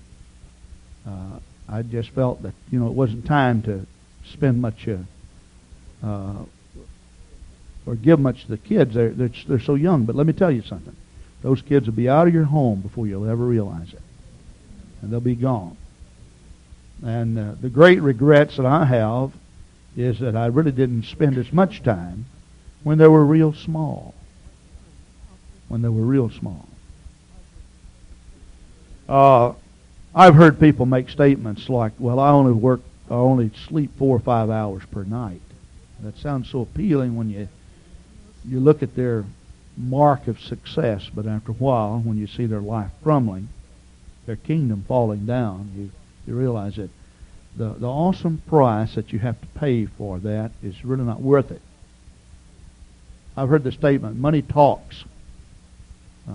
And, 1.06 1.34
uh, 1.36 1.40
I 1.68 1.82
just 1.82 2.10
felt 2.12 2.44
that 2.44 2.54
you 2.72 2.80
know 2.80 2.88
it 2.88 2.94
wasn't 2.94 3.26
time 3.26 3.62
to 3.64 3.86
spend 4.32 4.62
much 4.62 4.88
uh, 4.88 4.98
uh, 6.06 6.46
or 7.86 7.96
give 7.96 8.20
much 8.20 8.44
to 8.44 8.50
the 8.50 8.58
kids. 8.58 8.94
They're, 8.94 9.10
they're 9.10 9.32
they're 9.48 9.60
so 9.60 9.76
young. 9.76 10.06
But 10.06 10.16
let 10.16 10.28
me 10.28 10.34
tell 10.34 10.52
you 10.52 10.62
something: 10.62 10.96
those 11.42 11.62
kids 11.62 11.88
will 11.88 11.94
be 11.94 12.10
out 12.10 12.28
of 12.28 12.34
your 12.34 12.44
home 12.44 12.82
before 12.82 13.08
you'll 13.08 13.30
ever 13.30 13.44
realize 13.44 13.94
it, 13.94 14.02
and 15.02 15.12
they'll 15.12 15.20
be 15.20 15.36
gone. 15.36 15.78
And 17.04 17.38
uh, 17.38 17.56
the 17.60 17.70
great 17.70 18.02
regrets 18.02 18.58
that 18.58 18.66
I 18.66 18.86
have 18.86 19.34
is 19.98 20.20
that 20.20 20.36
I 20.36 20.48
really 20.48 20.72
didn't 20.72 21.04
spend 21.04 21.38
as 21.38 21.52
much 21.52 21.84
time 21.84 22.26
when 22.86 23.00
they 23.00 23.08
were 23.08 23.26
real 23.26 23.52
small. 23.52 24.14
When 25.70 25.82
they 25.82 25.90
were 25.90 26.06
real 26.06 26.30
small. 26.30 26.70
Uh, 29.10 29.54
I've 30.14 30.36
heard 30.36 30.60
people 30.60 30.86
make 30.86 31.10
statements 31.10 31.68
like, 31.68 31.94
well, 31.98 32.20
I 32.20 32.30
only 32.30 32.52
work, 32.54 32.82
I 33.10 33.16
only 33.16 33.50
sleep 33.68 33.98
four 33.98 34.16
or 34.16 34.20
five 34.20 34.52
hours 34.52 34.84
per 34.92 35.04
night. 35.04 35.42
That 36.02 36.16
sounds 36.20 36.52
so 36.52 36.62
appealing 36.62 37.16
when 37.16 37.32
you, 37.32 37.48
you 38.48 38.60
look 38.60 38.84
at 38.84 38.96
their 38.96 39.26
mark 39.76 40.28
of 40.28 40.40
success, 40.40 41.10
but 41.14 41.26
after 41.26 41.54
a 41.54 41.56
while, 41.56 42.00
when 42.00 42.20
you 42.20 42.28
see 42.28 42.46
their 42.46 42.62
life 42.62 42.92
crumbling, 43.02 43.50
their 44.28 44.36
kingdom 44.36 44.86
falling 44.88 45.26
down, 45.26 45.72
you, 45.76 45.90
you 46.28 46.40
realize 46.40 46.76
that 46.76 46.92
the, 47.58 47.70
the 47.70 47.90
awesome 47.90 48.44
price 48.48 48.94
that 48.94 49.12
you 49.12 49.18
have 49.18 49.42
to 49.42 49.48
pay 49.60 49.88
for 49.88 50.20
that 50.20 50.52
is 50.62 50.86
really 50.86 51.04
not 51.04 51.20
worth 51.20 51.50
it. 51.50 51.64
I've 53.38 53.50
heard 53.50 53.64
the 53.64 53.72
statement, 53.72 54.18
money 54.18 54.42
talks. 54.42 55.04
Uh, 56.28 56.32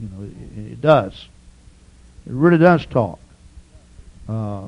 you 0.00 0.08
know, 0.08 0.24
it, 0.24 0.72
it, 0.72 0.80
does. 0.80 1.26
It 2.26 2.32
really 2.32 2.58
does 2.58 2.86
talk. 2.86 3.18
Uh, 4.28 4.66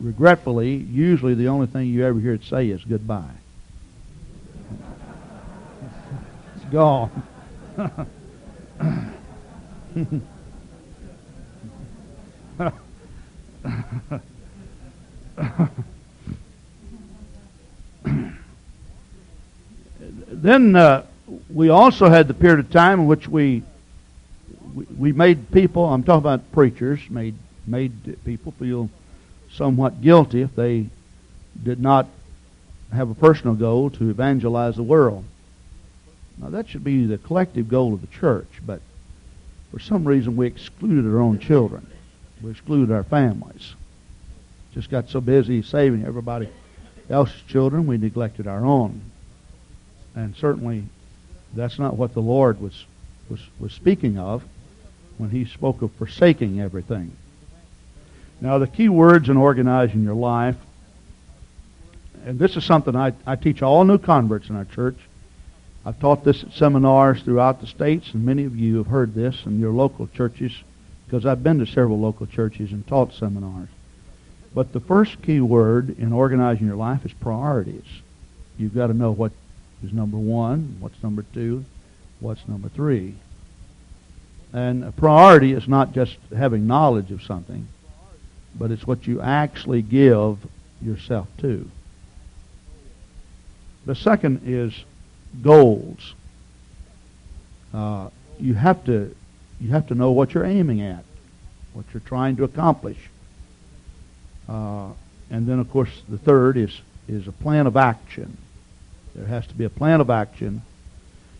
regretfully, 0.00 0.74
usually 0.74 1.34
the 1.34 1.48
only 1.48 1.68
thing 1.68 1.86
you 1.86 2.04
ever 2.04 2.18
hear 2.18 2.34
it 2.34 2.44
say 2.44 2.68
is 2.68 2.84
goodbye. 2.84 3.30
it's 6.56 6.64
gone. 6.72 7.22
then 20.30 20.76
uh, 20.76 21.04
we 21.52 21.68
also 21.68 22.08
had 22.08 22.28
the 22.28 22.34
period 22.34 22.60
of 22.60 22.70
time 22.70 23.00
in 23.00 23.06
which 23.06 23.28
we, 23.28 23.62
we, 24.74 24.84
we 24.96 25.12
made 25.12 25.50
people. 25.50 25.84
I'm 25.84 26.02
talking 26.02 26.20
about 26.20 26.52
preachers 26.52 27.00
made 27.10 27.34
made 27.66 28.24
people 28.24 28.52
feel 28.52 28.88
somewhat 29.52 30.00
guilty 30.00 30.42
if 30.42 30.54
they 30.54 30.86
did 31.62 31.80
not 31.80 32.06
have 32.92 33.10
a 33.10 33.14
personal 33.14 33.54
goal 33.54 33.90
to 33.90 34.10
evangelize 34.10 34.76
the 34.76 34.82
world. 34.82 35.24
Now 36.38 36.50
that 36.50 36.68
should 36.68 36.84
be 36.84 37.06
the 37.06 37.18
collective 37.18 37.68
goal 37.68 37.92
of 37.92 38.00
the 38.00 38.06
church, 38.06 38.48
but 38.64 38.80
for 39.70 39.78
some 39.78 40.04
reason 40.04 40.36
we 40.36 40.46
excluded 40.46 41.08
our 41.10 41.20
own 41.20 41.38
children. 41.38 41.86
We 42.42 42.50
excluded 42.50 42.92
our 42.92 43.04
families. 43.04 43.74
Just 44.72 44.90
got 44.90 45.10
so 45.10 45.20
busy 45.20 45.62
saving 45.62 46.04
everybody 46.04 46.48
else's 47.08 47.42
children, 47.42 47.86
we 47.86 47.98
neglected 47.98 48.46
our 48.46 48.64
own. 48.64 49.09
And 50.14 50.34
certainly 50.36 50.84
that's 51.54 51.78
not 51.78 51.96
what 51.96 52.14
the 52.14 52.20
Lord 52.20 52.60
was, 52.60 52.84
was, 53.28 53.40
was 53.58 53.72
speaking 53.72 54.18
of 54.18 54.42
when 55.18 55.30
he 55.30 55.44
spoke 55.44 55.82
of 55.82 55.92
forsaking 55.92 56.60
everything. 56.60 57.16
Now, 58.40 58.58
the 58.58 58.66
key 58.66 58.88
words 58.88 59.28
in 59.28 59.36
organizing 59.36 60.02
your 60.02 60.14
life, 60.14 60.56
and 62.24 62.38
this 62.38 62.56
is 62.56 62.64
something 62.64 62.96
I, 62.96 63.12
I 63.26 63.36
teach 63.36 63.62
all 63.62 63.84
new 63.84 63.98
converts 63.98 64.48
in 64.48 64.56
our 64.56 64.64
church. 64.64 64.96
I've 65.84 66.00
taught 66.00 66.24
this 66.24 66.42
at 66.42 66.52
seminars 66.52 67.22
throughout 67.22 67.60
the 67.60 67.66
states, 67.66 68.12
and 68.12 68.24
many 68.24 68.44
of 68.44 68.56
you 68.56 68.78
have 68.78 68.86
heard 68.86 69.14
this 69.14 69.44
in 69.46 69.60
your 69.60 69.72
local 69.72 70.06
churches 70.08 70.52
because 71.06 71.26
I've 71.26 71.42
been 71.42 71.58
to 71.58 71.66
several 71.66 71.98
local 71.98 72.26
churches 72.26 72.72
and 72.72 72.86
taught 72.86 73.12
seminars. 73.14 73.68
But 74.54 74.72
the 74.72 74.80
first 74.80 75.22
key 75.22 75.40
word 75.40 75.98
in 75.98 76.12
organizing 76.12 76.66
your 76.66 76.76
life 76.76 77.04
is 77.04 77.12
priorities. 77.12 77.86
You've 78.58 78.74
got 78.74 78.88
to 78.88 78.94
know 78.94 79.10
what 79.10 79.32
is 79.82 79.92
number 79.92 80.16
one, 80.16 80.76
what's 80.80 81.02
number 81.02 81.24
two, 81.34 81.64
what's 82.20 82.46
number 82.48 82.68
three. 82.68 83.14
And 84.52 84.84
a 84.84 84.92
priority 84.92 85.52
is 85.52 85.68
not 85.68 85.92
just 85.92 86.16
having 86.36 86.66
knowledge 86.66 87.10
of 87.12 87.22
something, 87.22 87.68
but 88.58 88.70
it's 88.70 88.86
what 88.86 89.06
you 89.06 89.20
actually 89.20 89.82
give 89.82 90.38
yourself 90.82 91.28
to. 91.38 91.70
The 93.86 93.94
second 93.94 94.42
is 94.44 94.74
goals. 95.42 96.14
Uh, 97.72 98.10
you 98.38 98.54
have 98.54 98.84
to 98.84 99.14
you 99.60 99.70
have 99.70 99.86
to 99.88 99.94
know 99.94 100.10
what 100.10 100.32
you're 100.32 100.44
aiming 100.44 100.80
at, 100.80 101.04
what 101.74 101.84
you're 101.92 102.00
trying 102.00 102.36
to 102.36 102.44
accomplish. 102.44 102.98
Uh, 104.48 104.88
and 105.30 105.46
then, 105.46 105.60
of 105.60 105.70
course, 105.70 105.90
the 106.08 106.18
third 106.18 106.56
is, 106.56 106.80
is 107.06 107.28
a 107.28 107.32
plan 107.32 107.66
of 107.66 107.76
action. 107.76 108.36
There 109.14 109.26
has 109.26 109.46
to 109.48 109.54
be 109.54 109.64
a 109.64 109.70
plan 109.70 110.00
of 110.00 110.10
action 110.10 110.62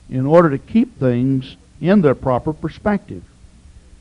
in 0.09 0.27
order 0.27 0.51
to 0.51 0.59
keep 0.59 0.99
things 0.99 1.57
in 1.81 2.03
their 2.03 2.15
proper 2.15 2.53
perspective. 2.53 3.23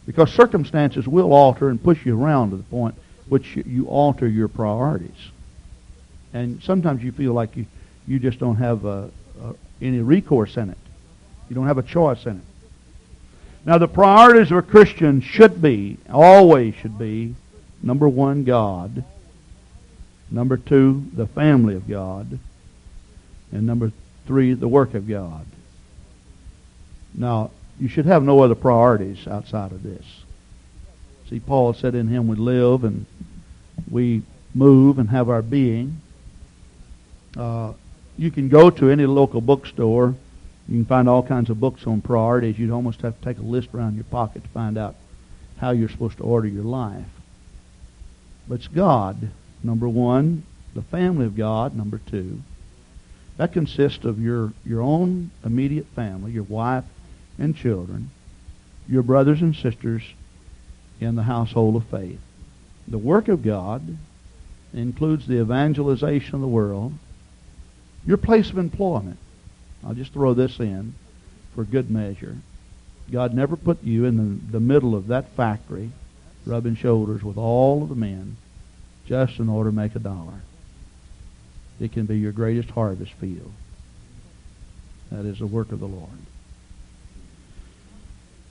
Because 0.05 0.33
circumstances 0.33 1.07
will 1.07 1.33
alter 1.33 1.69
and 1.69 1.81
push 1.81 2.05
you 2.05 2.19
around 2.19 2.49
to 2.51 2.57
the 2.57 2.63
point 2.63 2.95
which 3.27 3.55
you 3.55 3.85
alter 3.87 4.27
your 4.27 4.47
priorities. 4.47 5.29
And 6.33 6.63
sometimes 6.63 7.03
you 7.03 7.11
feel 7.11 7.33
like 7.33 7.55
you, 7.55 7.67
you 8.07 8.19
just 8.19 8.39
don't 8.39 8.55
have 8.55 8.85
a, 8.85 9.11
a, 9.41 9.53
any 9.81 9.99
recourse 9.99 10.57
in 10.57 10.71
it. 10.71 10.77
You 11.47 11.55
don't 11.55 11.67
have 11.67 11.77
a 11.77 11.83
choice 11.83 12.25
in 12.25 12.37
it. 12.37 12.43
Now, 13.65 13.77
the 13.77 13.87
priorities 13.87 14.51
of 14.51 14.57
a 14.57 14.61
Christian 14.63 15.21
should 15.21 15.61
be, 15.61 15.97
always 16.09 16.73
should 16.75 16.97
be, 16.97 17.35
Number 17.81 18.09
one, 18.09 18.43
God. 18.43 19.03
Number 20.29 20.57
two, 20.57 21.05
the 21.13 21.27
family 21.27 21.75
of 21.75 21.87
God. 21.87 22.39
And 23.51 23.65
number 23.65 23.91
three, 24.27 24.53
the 24.53 24.67
work 24.67 24.93
of 24.93 25.07
God. 25.07 25.45
Now, 27.13 27.51
you 27.79 27.87
should 27.87 28.05
have 28.05 28.23
no 28.23 28.41
other 28.41 28.55
priorities 28.55 29.27
outside 29.27 29.71
of 29.71 29.83
this. 29.83 30.05
See, 31.29 31.39
Paul 31.39 31.73
said 31.73 31.95
in 31.95 32.07
him 32.07 32.27
we 32.27 32.35
live 32.35 32.83
and 32.83 33.05
we 33.89 34.23
move 34.53 34.99
and 34.99 35.09
have 35.09 35.29
our 35.29 35.41
being. 35.41 36.01
Uh, 37.37 37.73
you 38.17 38.31
can 38.31 38.49
go 38.49 38.69
to 38.69 38.89
any 38.89 39.05
local 39.05 39.39
bookstore. 39.39 40.15
You 40.67 40.75
can 40.75 40.85
find 40.85 41.07
all 41.07 41.23
kinds 41.23 41.49
of 41.49 41.59
books 41.59 41.87
on 41.87 42.01
priorities. 42.01 42.59
You'd 42.59 42.71
almost 42.71 43.01
have 43.01 43.17
to 43.17 43.25
take 43.25 43.37
a 43.37 43.41
list 43.41 43.69
around 43.73 43.95
your 43.95 44.03
pocket 44.05 44.43
to 44.43 44.49
find 44.49 44.77
out 44.77 44.95
how 45.57 45.71
you're 45.71 45.89
supposed 45.89 46.17
to 46.17 46.23
order 46.23 46.47
your 46.47 46.63
life. 46.63 47.05
But 48.47 48.55
it's 48.55 48.67
God, 48.67 49.29
number 49.63 49.87
one, 49.87 50.43
the 50.73 50.81
family 50.81 51.25
of 51.25 51.37
God, 51.37 51.75
number 51.75 51.99
two. 52.05 52.41
That 53.39 53.53
consists 53.53 54.03
of 54.03 54.19
your, 54.19 54.51
your 54.65 54.81
own 54.81 55.31
immediate 55.45 55.85
family, 55.95 56.33
your 56.33 56.43
wife 56.43 56.83
and 57.37 57.55
children, 57.55 58.11
your 58.85 59.01
brothers 59.01 59.41
and 59.41 59.55
sisters 59.55 60.03
in 60.99 61.15
the 61.15 61.23
household 61.23 61.77
of 61.77 61.85
faith. 61.85 62.19
The 62.85 62.97
work 62.97 63.29
of 63.29 63.41
God 63.41 63.97
includes 64.73 65.25
the 65.25 65.39
evangelization 65.39 66.35
of 66.35 66.41
the 66.41 66.49
world, 66.49 66.95
your 68.05 68.17
place 68.17 68.49
of 68.49 68.57
employment. 68.57 69.17
I'll 69.85 69.93
just 69.93 70.11
throw 70.11 70.33
this 70.33 70.59
in 70.59 70.93
for 71.55 71.63
good 71.63 71.89
measure. 71.89 72.35
God 73.09 73.33
never 73.33 73.55
put 73.55 73.81
you 73.81 74.03
in 74.03 74.17
the, 74.17 74.51
the 74.51 74.59
middle 74.59 74.95
of 74.95 75.07
that 75.07 75.29
factory 75.37 75.91
rubbing 76.45 76.75
shoulders 76.75 77.23
with 77.23 77.37
all 77.37 77.83
of 77.83 77.87
the 77.87 77.95
men 77.95 78.35
just 79.05 79.39
in 79.39 79.47
order 79.47 79.69
to 79.69 79.75
make 79.75 79.95
a 79.95 79.99
dollar. 79.99 80.41
It 81.79 81.91
can 81.91 82.05
be 82.05 82.17
your 82.17 82.31
greatest 82.31 82.69
harvest 82.71 83.13
field. 83.13 83.51
That 85.11 85.25
is 85.25 85.39
the 85.39 85.47
work 85.47 85.71
of 85.71 85.79
the 85.79 85.87
Lord. 85.87 86.09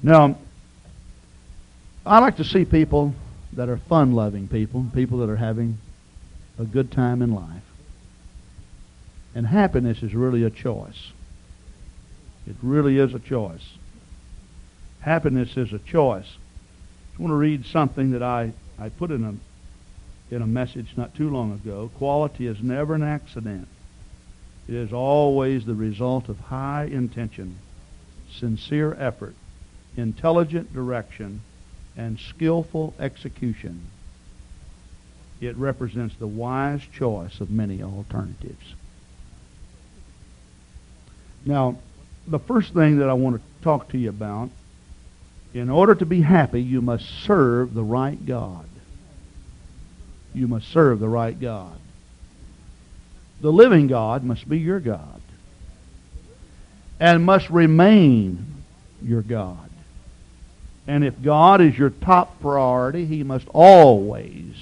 Now, 0.03 0.39
I 2.07 2.21
like 2.21 2.37
to 2.37 2.45
see 2.45 2.65
people 2.65 3.15
that 3.53 3.69
are 3.69 3.77
fun 3.77 4.13
loving 4.13 4.49
people, 4.49 4.87
people 4.95 5.19
that 5.19 5.29
are 5.29 5.37
having 5.37 5.79
a 6.59 6.65
good 6.65 6.91
time 6.91 7.23
in 7.23 7.35
life. 7.35 7.63
And 9.35 9.47
happiness 9.47 10.03
is 10.03 10.15
really 10.15 10.43
a 10.43 10.51
choice. 10.51 11.13
It 12.47 12.57
really 12.63 12.99
is 12.99 13.15
a 13.15 13.19
choice. 13.19 13.75
Happiness 15.01 15.57
is 15.57 15.73
a 15.73 15.79
choice. 15.79 16.37
I 17.19 17.23
want 17.23 17.33
to 17.33 17.37
read 17.37 17.67
something 17.67 18.13
that 18.13 18.23
I, 18.23 18.53
I 18.79 18.89
put 18.89 19.11
in 19.11 19.25
a, 19.25 19.35
in 20.31 20.43
a 20.43 20.47
message 20.47 20.89
not 20.97 21.15
too 21.15 21.31
long 21.31 21.53
ago. 21.53 21.91
Quality 21.97 22.47
is 22.47 22.63
never 22.63 22.95
an 22.95 23.03
accident. 23.03 23.69
It 24.69 24.75
is 24.75 24.93
always 24.93 25.65
the 25.65 25.75
result 25.75 26.29
of 26.29 26.39
high 26.39 26.85
intention, 26.85 27.59
sincere 28.31 28.95
effort, 28.99 29.35
intelligent 29.97 30.73
direction, 30.73 31.41
and 31.97 32.19
skillful 32.19 32.95
execution. 32.99 33.87
It 35.41 35.57
represents 35.57 36.17
the 36.17 36.27
wise 36.27 36.83
choice 36.93 37.41
of 37.41 37.51
many 37.51 37.83
alternatives. 37.83 38.75
Now, 41.47 41.79
the 42.27 42.39
first 42.39 42.75
thing 42.75 42.99
that 42.99 43.09
I 43.09 43.15
want 43.15 43.37
to 43.37 43.43
talk 43.63 43.89
to 43.91 43.99
you 43.99 44.11
about 44.11 44.51
in 45.55 45.71
order 45.71 45.95
to 45.95 46.05
be 46.05 46.21
happy, 46.21 46.63
you 46.63 46.83
must 46.83 47.07
serve 47.25 47.73
the 47.73 47.83
right 47.83 48.25
God. 48.27 48.67
You 50.35 50.49
must 50.49 50.69
serve 50.69 51.01
the 51.01 51.09
right 51.09 51.39
God. 51.39 51.79
The 53.41 53.53
living 53.53 53.87
God 53.87 54.25
must 54.25 54.49
be 54.49 54.59
your 54.59 54.81
God 54.81 55.21
and 57.01 57.25
must 57.25 57.49
remain 57.51 58.45
your 59.03 59.23
God. 59.23 59.71
And 60.87 61.05
if 61.05 61.21
God 61.23 61.61
is 61.61 61.79
your 61.79 61.91
top 61.91 62.41
priority, 62.41 63.05
He 63.05 63.23
must 63.23 63.47
always 63.53 64.55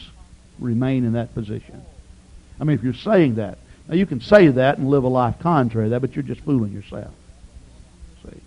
remain 0.58 1.04
in 1.04 1.12
that 1.12 1.34
position. 1.34 1.82
I 2.60 2.64
mean, 2.64 2.76
if 2.76 2.84
you're 2.84 2.94
saying 2.94 3.36
that, 3.36 3.58
now 3.88 3.94
you 3.94 4.06
can 4.06 4.20
say 4.20 4.48
that 4.48 4.78
and 4.78 4.88
live 4.88 5.04
a 5.04 5.08
life 5.08 5.38
contrary 5.38 5.86
to 5.86 5.90
that, 5.90 6.00
but 6.00 6.16
you're 6.16 6.22
just 6.22 6.40
fooling 6.40 6.72
yourself. 6.72 7.12
See, 8.24 8.40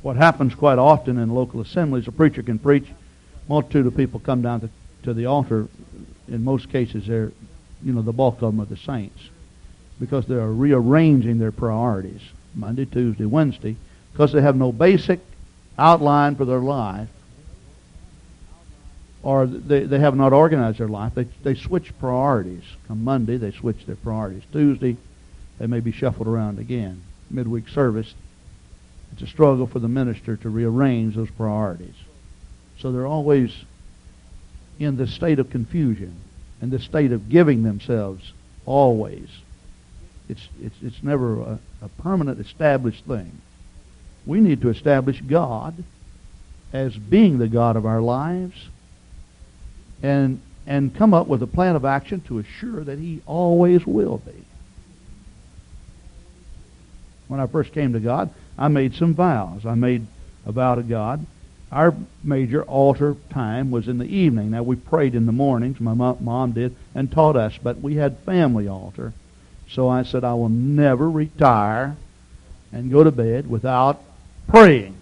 what 0.00 0.16
happens 0.16 0.54
quite 0.54 0.78
often 0.78 1.18
in 1.18 1.34
local 1.34 1.60
assemblies, 1.60 2.08
a 2.08 2.12
preacher 2.12 2.42
can 2.42 2.58
preach, 2.58 2.86
multitude 3.48 3.86
of 3.86 3.96
people 3.96 4.20
come 4.20 4.40
down 4.40 4.60
to, 4.60 4.70
to 5.02 5.12
the 5.12 5.26
altar. 5.26 5.68
In 6.28 6.44
most 6.44 6.70
cases, 6.70 7.06
they're, 7.06 7.32
you 7.82 7.92
know, 7.92 8.02
the 8.02 8.12
bulk 8.12 8.42
of 8.42 8.52
them 8.52 8.60
are 8.60 8.66
the 8.66 8.76
saints 8.76 9.20
because 10.00 10.26
they 10.26 10.34
are 10.34 10.52
rearranging 10.52 11.38
their 11.38 11.52
priorities 11.52 12.20
Monday, 12.54 12.84
Tuesday, 12.84 13.24
Wednesday 13.24 13.76
because 14.12 14.32
they 14.32 14.42
have 14.42 14.56
no 14.56 14.72
basic 14.72 15.20
outline 15.78 16.36
for 16.36 16.44
their 16.44 16.60
life 16.60 17.08
or 19.22 19.46
they, 19.46 19.84
they 19.84 20.00
have 20.00 20.16
not 20.16 20.32
organized 20.32 20.78
their 20.78 20.88
life. 20.88 21.14
They, 21.14 21.24
they 21.44 21.54
switch 21.54 21.96
priorities. 21.98 22.64
Come 22.88 23.04
Monday, 23.04 23.36
they 23.36 23.52
switch 23.52 23.86
their 23.86 23.96
priorities. 23.96 24.42
Tuesday, 24.52 24.96
they 25.58 25.66
may 25.66 25.80
be 25.80 25.92
shuffled 25.92 26.26
around 26.26 26.58
again. 26.58 27.02
Midweek 27.30 27.68
service, 27.68 28.14
it's 29.12 29.22
a 29.22 29.26
struggle 29.26 29.66
for 29.66 29.78
the 29.78 29.88
minister 29.88 30.36
to 30.38 30.48
rearrange 30.48 31.14
those 31.14 31.30
priorities. 31.30 31.94
So 32.78 32.90
they're 32.90 33.06
always 33.06 33.52
in 34.82 34.96
this 34.96 35.12
state 35.12 35.38
of 35.38 35.50
confusion 35.50 36.14
and 36.60 36.70
this 36.70 36.84
state 36.84 37.12
of 37.12 37.28
giving 37.28 37.62
themselves 37.62 38.32
always. 38.66 39.28
It's, 40.28 40.48
it's, 40.60 40.76
it's 40.82 41.02
never 41.02 41.40
a, 41.40 41.58
a 41.82 41.88
permanent 42.02 42.40
established 42.40 43.04
thing. 43.04 43.40
We 44.24 44.40
need 44.40 44.62
to 44.62 44.68
establish 44.68 45.20
God 45.20 45.82
as 46.72 46.96
being 46.96 47.38
the 47.38 47.48
God 47.48 47.76
of 47.76 47.84
our 47.84 48.00
lives 48.00 48.68
and 50.02 50.40
and 50.66 50.94
come 50.94 51.12
up 51.12 51.26
with 51.26 51.42
a 51.42 51.46
plan 51.46 51.76
of 51.76 51.84
action 51.84 52.20
to 52.22 52.38
assure 52.38 52.84
that 52.84 52.98
he 52.98 53.20
always 53.26 53.86
will 53.86 54.18
be. 54.18 54.44
When 57.28 57.40
I 57.40 57.46
first 57.46 57.72
came 57.72 57.94
to 57.94 58.00
God, 58.00 58.30
I 58.58 58.68
made 58.68 58.94
some 58.94 59.14
vows. 59.14 59.66
I 59.66 59.74
made 59.74 60.06
a 60.46 60.52
vow 60.52 60.74
to 60.74 60.82
God. 60.82 61.24
Our 61.72 61.94
major 62.22 62.62
altar 62.64 63.16
time 63.30 63.70
was 63.70 63.88
in 63.88 63.96
the 63.96 64.04
evening. 64.04 64.50
Now 64.50 64.62
we 64.62 64.76
prayed 64.76 65.14
in 65.14 65.24
the 65.24 65.32
mornings, 65.32 65.80
my 65.80 65.94
mom 65.94 66.52
did, 66.52 66.76
and 66.94 67.10
taught 67.10 67.34
us, 67.34 67.58
but 67.62 67.80
we 67.80 67.94
had 67.94 68.18
family 68.18 68.68
altar. 68.68 69.14
So 69.70 69.88
I 69.88 70.02
said 70.02 70.22
I 70.22 70.34
will 70.34 70.50
never 70.50 71.10
retire 71.10 71.96
and 72.72 72.90
go 72.90 73.02
to 73.02 73.10
bed 73.10 73.48
without 73.48 74.02
praying. 74.48 74.94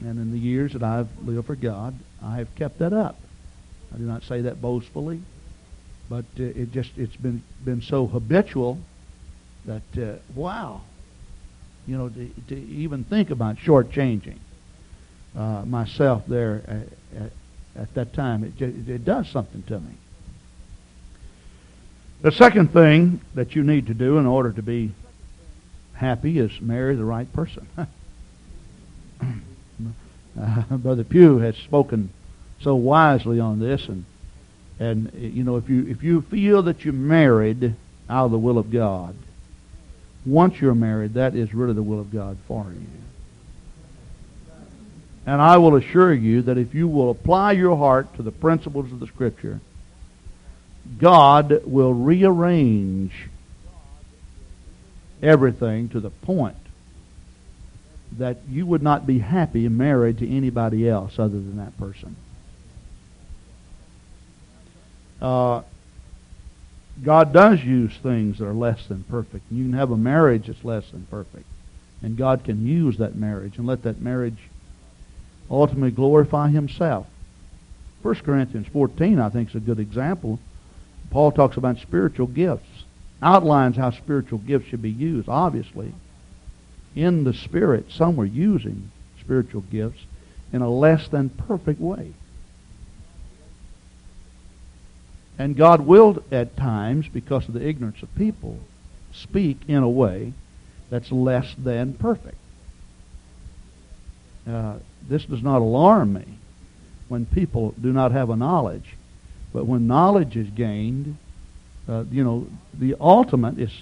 And 0.00 0.18
in 0.18 0.32
the 0.32 0.38
years 0.38 0.72
that 0.72 0.82
I've 0.82 1.08
lived 1.24 1.46
for 1.46 1.54
God, 1.54 1.94
I 2.20 2.38
have 2.38 2.52
kept 2.56 2.80
that 2.80 2.92
up. 2.92 3.16
I 3.94 3.98
do 3.98 4.04
not 4.04 4.24
say 4.24 4.40
that 4.40 4.60
boastfully, 4.60 5.20
but 6.08 6.24
uh, 6.38 6.42
it 6.42 6.72
just 6.72 6.90
it's 6.96 7.16
been 7.16 7.42
been 7.64 7.82
so 7.82 8.06
habitual 8.06 8.78
that 9.66 9.82
uh, 9.98 10.16
wow, 10.34 10.80
you 11.86 11.96
know, 11.96 12.08
to, 12.08 12.30
to, 12.48 12.56
even 12.56 13.04
think 13.04 13.30
about 13.30 13.56
shortchanging 13.56 14.38
uh, 15.36 15.64
myself 15.64 16.24
there 16.26 16.62
at, 16.66 17.22
at, 17.22 17.32
at, 17.76 17.94
that 17.94 18.12
time, 18.12 18.44
it, 18.44 18.60
it 18.60 19.04
does 19.04 19.28
something 19.28 19.62
to 19.64 19.78
me. 19.80 19.92
The 22.22 22.32
second 22.32 22.72
thing 22.72 23.20
that 23.34 23.54
you 23.54 23.62
need 23.62 23.86
to 23.86 23.94
do 23.94 24.18
in 24.18 24.26
order 24.26 24.52
to 24.52 24.62
be 24.62 24.92
happy 25.94 26.38
is 26.38 26.60
marry 26.60 26.94
the 26.96 27.04
right 27.04 27.32
person. 27.32 27.66
uh, 30.40 30.62
Brother 30.76 31.04
Pugh 31.04 31.38
has 31.38 31.56
spoken 31.56 32.10
so 32.60 32.74
wisely 32.74 33.40
on 33.40 33.58
this, 33.58 33.88
and 33.88 34.04
and 34.78 35.12
you 35.14 35.44
know 35.44 35.56
if 35.56 35.68
you 35.68 35.86
if 35.86 36.02
you 36.02 36.22
feel 36.22 36.62
that 36.64 36.84
you're 36.84 36.92
married 36.92 37.74
out 38.08 38.26
of 38.26 38.30
the 38.32 38.38
will 38.38 38.58
of 38.58 38.70
God, 38.70 39.14
once 40.26 40.60
you're 40.60 40.74
married, 40.74 41.14
that 41.14 41.34
is 41.34 41.54
really 41.54 41.74
the 41.74 41.82
will 41.82 42.00
of 42.00 42.12
God 42.12 42.36
for 42.46 42.66
you. 42.70 42.86
And 45.30 45.40
I 45.40 45.58
will 45.58 45.76
assure 45.76 46.12
you 46.12 46.42
that 46.42 46.58
if 46.58 46.74
you 46.74 46.88
will 46.88 47.08
apply 47.08 47.52
your 47.52 47.76
heart 47.76 48.16
to 48.16 48.22
the 48.24 48.32
principles 48.32 48.90
of 48.90 48.98
the 48.98 49.06
Scripture, 49.06 49.60
God 50.98 51.62
will 51.64 51.94
rearrange 51.94 53.12
everything 55.22 55.88
to 55.90 56.00
the 56.00 56.10
point 56.10 56.56
that 58.18 58.38
you 58.48 58.66
would 58.66 58.82
not 58.82 59.06
be 59.06 59.20
happy 59.20 59.68
married 59.68 60.18
to 60.18 60.28
anybody 60.28 60.88
else 60.88 61.16
other 61.16 61.28
than 61.28 61.58
that 61.58 61.78
person. 61.78 62.16
Uh, 65.22 65.62
God 67.04 67.32
does 67.32 67.62
use 67.62 67.96
things 68.02 68.38
that 68.38 68.46
are 68.46 68.52
less 68.52 68.84
than 68.88 69.04
perfect. 69.04 69.44
You 69.48 69.62
can 69.62 69.74
have 69.74 69.92
a 69.92 69.96
marriage 69.96 70.48
that's 70.48 70.64
less 70.64 70.90
than 70.90 71.06
perfect. 71.08 71.46
And 72.02 72.16
God 72.16 72.42
can 72.42 72.66
use 72.66 72.98
that 72.98 73.14
marriage 73.14 73.58
and 73.58 73.66
let 73.68 73.84
that 73.84 74.00
marriage 74.00 74.48
ultimately 75.50 75.90
glorify 75.90 76.48
Himself. 76.48 77.06
1 78.02 78.14
Corinthians 78.16 78.66
14, 78.68 79.18
I 79.18 79.28
think, 79.28 79.50
is 79.50 79.54
a 79.56 79.60
good 79.60 79.78
example. 79.78 80.38
Paul 81.10 81.32
talks 81.32 81.56
about 81.56 81.78
spiritual 81.78 82.28
gifts, 82.28 82.84
outlines 83.20 83.76
how 83.76 83.90
spiritual 83.90 84.38
gifts 84.38 84.68
should 84.68 84.82
be 84.82 84.90
used. 84.90 85.28
Obviously, 85.28 85.92
in 86.94 87.24
the 87.24 87.34
Spirit, 87.34 87.86
some 87.90 88.16
were 88.16 88.24
using 88.24 88.90
spiritual 89.20 89.62
gifts 89.62 90.00
in 90.52 90.62
a 90.62 90.70
less 90.70 91.08
than 91.08 91.28
perfect 91.28 91.80
way. 91.80 92.12
And 95.38 95.56
God 95.56 95.82
will, 95.82 96.22
at 96.30 96.56
times, 96.56 97.08
because 97.08 97.48
of 97.48 97.54
the 97.54 97.66
ignorance 97.66 98.02
of 98.02 98.14
people, 98.14 98.58
speak 99.12 99.58
in 99.68 99.82
a 99.82 99.88
way 99.88 100.32
that's 100.90 101.10
less 101.10 101.54
than 101.56 101.94
perfect. 101.94 102.36
Uh, 104.46 104.74
this 105.10 105.24
does 105.24 105.42
not 105.42 105.58
alarm 105.58 106.14
me 106.14 106.24
when 107.08 107.26
people 107.26 107.74
do 107.80 107.92
not 107.92 108.12
have 108.12 108.30
a 108.30 108.36
knowledge. 108.36 108.94
But 109.52 109.66
when 109.66 109.88
knowledge 109.88 110.36
is 110.36 110.48
gained, 110.48 111.16
uh, 111.88 112.04
you 112.10 112.22
know, 112.22 112.46
the 112.72 112.94
ultimate 113.00 113.58
is 113.58 113.72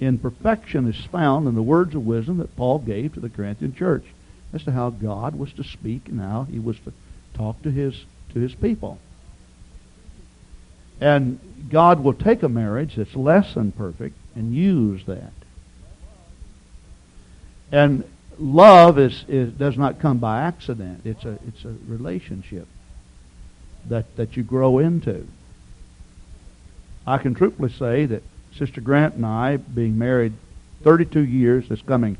in 0.00 0.18
perfection 0.18 0.88
is 0.88 1.04
found 1.06 1.46
in 1.46 1.54
the 1.54 1.62
words 1.62 1.94
of 1.94 2.06
wisdom 2.06 2.38
that 2.38 2.56
Paul 2.56 2.78
gave 2.78 3.14
to 3.14 3.20
the 3.20 3.28
Corinthian 3.28 3.74
church 3.74 4.04
as 4.54 4.62
to 4.64 4.72
how 4.72 4.90
God 4.90 5.38
was 5.38 5.52
to 5.54 5.64
speak 5.64 6.08
and 6.08 6.20
how 6.20 6.44
he 6.44 6.58
was 6.58 6.78
to 6.80 6.92
talk 7.34 7.60
to 7.62 7.70
his 7.70 8.04
to 8.32 8.40
his 8.40 8.54
people. 8.54 8.98
And 11.00 11.38
God 11.70 12.02
will 12.02 12.14
take 12.14 12.42
a 12.42 12.48
marriage 12.48 12.96
that's 12.96 13.14
less 13.14 13.52
than 13.52 13.72
perfect 13.72 14.16
and 14.34 14.54
use 14.54 15.04
that. 15.06 15.32
And 17.70 18.04
love 18.38 18.98
is, 18.98 19.24
is 19.28 19.52
does 19.52 19.76
not 19.76 19.98
come 19.98 20.18
by 20.18 20.42
accident. 20.42 21.02
It's 21.04 21.24
a 21.24 21.38
it's 21.46 21.64
a 21.64 21.74
relationship 21.86 22.66
that, 23.88 24.16
that 24.16 24.36
you 24.36 24.42
grow 24.42 24.78
into. 24.78 25.26
I 27.06 27.18
can 27.18 27.34
truthfully 27.34 27.70
say 27.70 28.06
that 28.06 28.22
Sister 28.56 28.80
Grant 28.80 29.14
and 29.14 29.24
I, 29.26 29.58
being 29.58 29.98
married 29.98 30.32
32 30.82 31.24
years 31.24 31.68
this 31.68 31.82
coming 31.82 32.16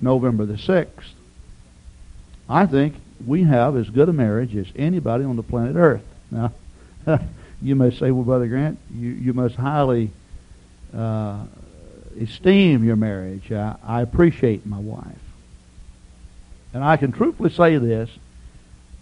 November 0.00 0.44
the 0.44 0.54
6th, 0.54 1.12
I 2.48 2.66
think 2.66 2.94
we 3.24 3.44
have 3.44 3.76
as 3.76 3.88
good 3.88 4.08
a 4.08 4.12
marriage 4.12 4.54
as 4.56 4.66
anybody 4.76 5.24
on 5.24 5.36
the 5.36 5.42
planet 5.42 5.76
Earth. 5.76 6.04
Now, 6.30 6.52
you 7.62 7.76
may 7.76 7.90
say, 7.90 8.10
well, 8.10 8.24
Brother 8.24 8.46
Grant, 8.48 8.78
you, 8.94 9.10
you 9.10 9.32
must 9.32 9.54
highly 9.54 10.10
uh, 10.94 11.44
esteem 12.20 12.84
your 12.84 12.96
marriage. 12.96 13.50
I, 13.52 13.76
I 13.84 14.02
appreciate 14.02 14.66
my 14.66 14.78
wife. 14.78 15.25
And 16.76 16.84
I 16.84 16.98
can 16.98 17.10
truthfully 17.10 17.48
say 17.48 17.78
this, 17.78 18.10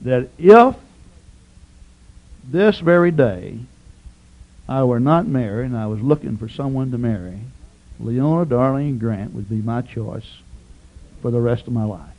that 0.03 0.29
if 0.39 0.77
this 2.49 2.79
very 2.79 3.11
day 3.11 3.59
I 4.69 4.85
were 4.85 5.01
not 5.01 5.27
married 5.27 5.67
and 5.67 5.77
I 5.77 5.89
was 5.89 6.01
looking 6.01 6.37
for 6.37 6.49
someone 6.49 6.93
to 6.93 6.99
marry, 6.99 7.41
Leona 7.99 8.47
Darlene 8.47 9.01
Grant 9.01 9.35
would 9.35 9.49
be 9.49 9.57
my 9.57 9.83
choice 9.83 10.37
for 11.21 11.33
the 11.33 11.41
rest 11.41 11.67
of 11.67 11.73
my 11.73 11.83
life. 11.83 12.11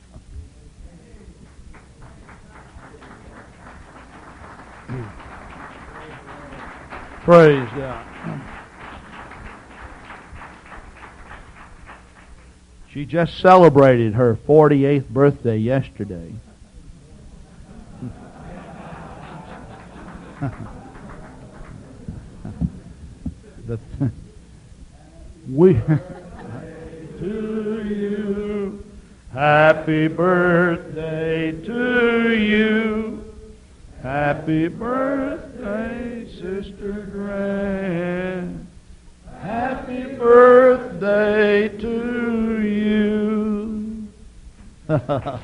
Praise 7.24 7.70
God. 7.78 8.55
She 12.96 13.06
just 13.06 13.38
celebrated 13.40 14.14
her 14.14 14.38
48th 14.48 15.10
birthday 15.10 15.58
yesterday. 15.58 16.34
the 23.68 23.78
we 25.52 25.74
to 27.20 27.84
you. 27.86 28.86
Happy 29.34 30.08
birthday 30.08 31.52
to 31.52 32.34
you. 32.34 33.26
Happy 34.02 34.70
birthday, 34.70 36.26
Sister 36.32 37.10
Grant. 37.12 38.65
Happy 39.56 40.04
birthday 40.04 41.70
to 41.70 42.62
you. 42.62 44.06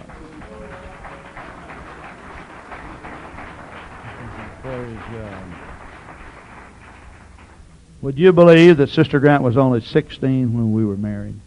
Would 8.01 8.19
you 8.19 8.33
believe 8.33 8.75
that 8.75 8.89
Sister 8.89 9.21
Grant 9.21 9.43
was 9.43 9.55
only 9.55 9.79
16 9.79 10.53
when 10.53 10.73
we 10.73 10.83
were 10.83 10.97
married? 10.97 11.39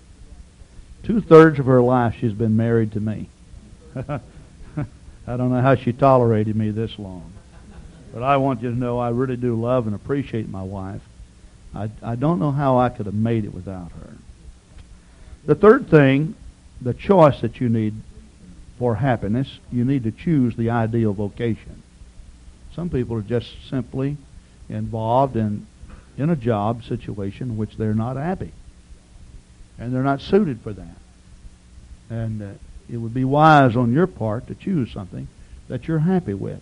Two 1.03 1.21
thirds 1.21 1.59
of 1.59 1.67
her 1.67 1.83
life 1.83 2.17
she's 2.19 2.33
been 2.33 2.57
married 2.57 2.93
to 2.93 3.01
me. 3.01 3.29
I 3.95 4.09
don't 5.27 5.51
know 5.53 5.61
how 5.61 5.75
she 5.75 5.93
tolerated 5.93 6.57
me 6.57 6.71
this 6.71 6.99
long. 6.99 7.31
But 8.15 8.23
I 8.23 8.39
want 8.39 8.63
you 8.63 8.71
to 8.71 8.77
know 8.77 8.99
I 8.99 9.11
really 9.11 9.37
do 9.37 9.55
love 9.55 9.87
and 9.87 9.95
appreciate 9.95 10.49
my 10.49 10.63
wife. 10.63 11.03
I, 11.75 11.91
I 12.03 12.15
don't 12.15 12.39
know 12.39 12.53
how 12.53 12.79
I 12.79 12.89
could 12.89 13.07
have 13.07 13.15
made 13.15 13.45
it 13.45 13.53
without 13.53 13.91
her. 13.93 14.13
The 15.45 15.55
third 15.55 15.89
thing, 15.89 16.35
the 16.81 16.95
choice 16.95 17.41
that 17.41 17.61
you 17.61 17.69
need 17.69 17.95
for 18.79 18.95
happiness, 18.95 19.59
you 19.73 19.85
need 19.85 20.05
to 20.05 20.11
choose 20.11 20.57
the 20.57 20.71
ideal 20.71 21.13
vocation. 21.13 21.83
Some 22.75 22.91
people 22.91 23.17
are 23.17 23.23
just 23.23 23.69
simply 23.69 24.17
involved 24.69 25.37
in, 25.37 25.67
in 26.17 26.31
a 26.31 26.37
job 26.37 26.85
situation 26.85 27.51
in 27.51 27.57
which 27.57 27.77
they're 27.77 27.95
not 27.95 28.17
happy. 28.17 28.53
And 29.79 29.93
they're 29.95 30.03
not 30.03 30.21
suited 30.21 30.61
for 30.61 30.73
that. 30.73 30.97
And 32.11 32.43
uh, 32.43 32.49
it 32.91 32.97
would 32.97 33.15
be 33.15 33.25
wise 33.25 33.77
on 33.77 33.93
your 33.93 34.07
part 34.07 34.47
to 34.49 34.55
choose 34.55 34.93
something 34.93 35.29
that 35.69 35.89
you're 35.89 36.01
happy 36.01 36.35
with. 36.35 36.61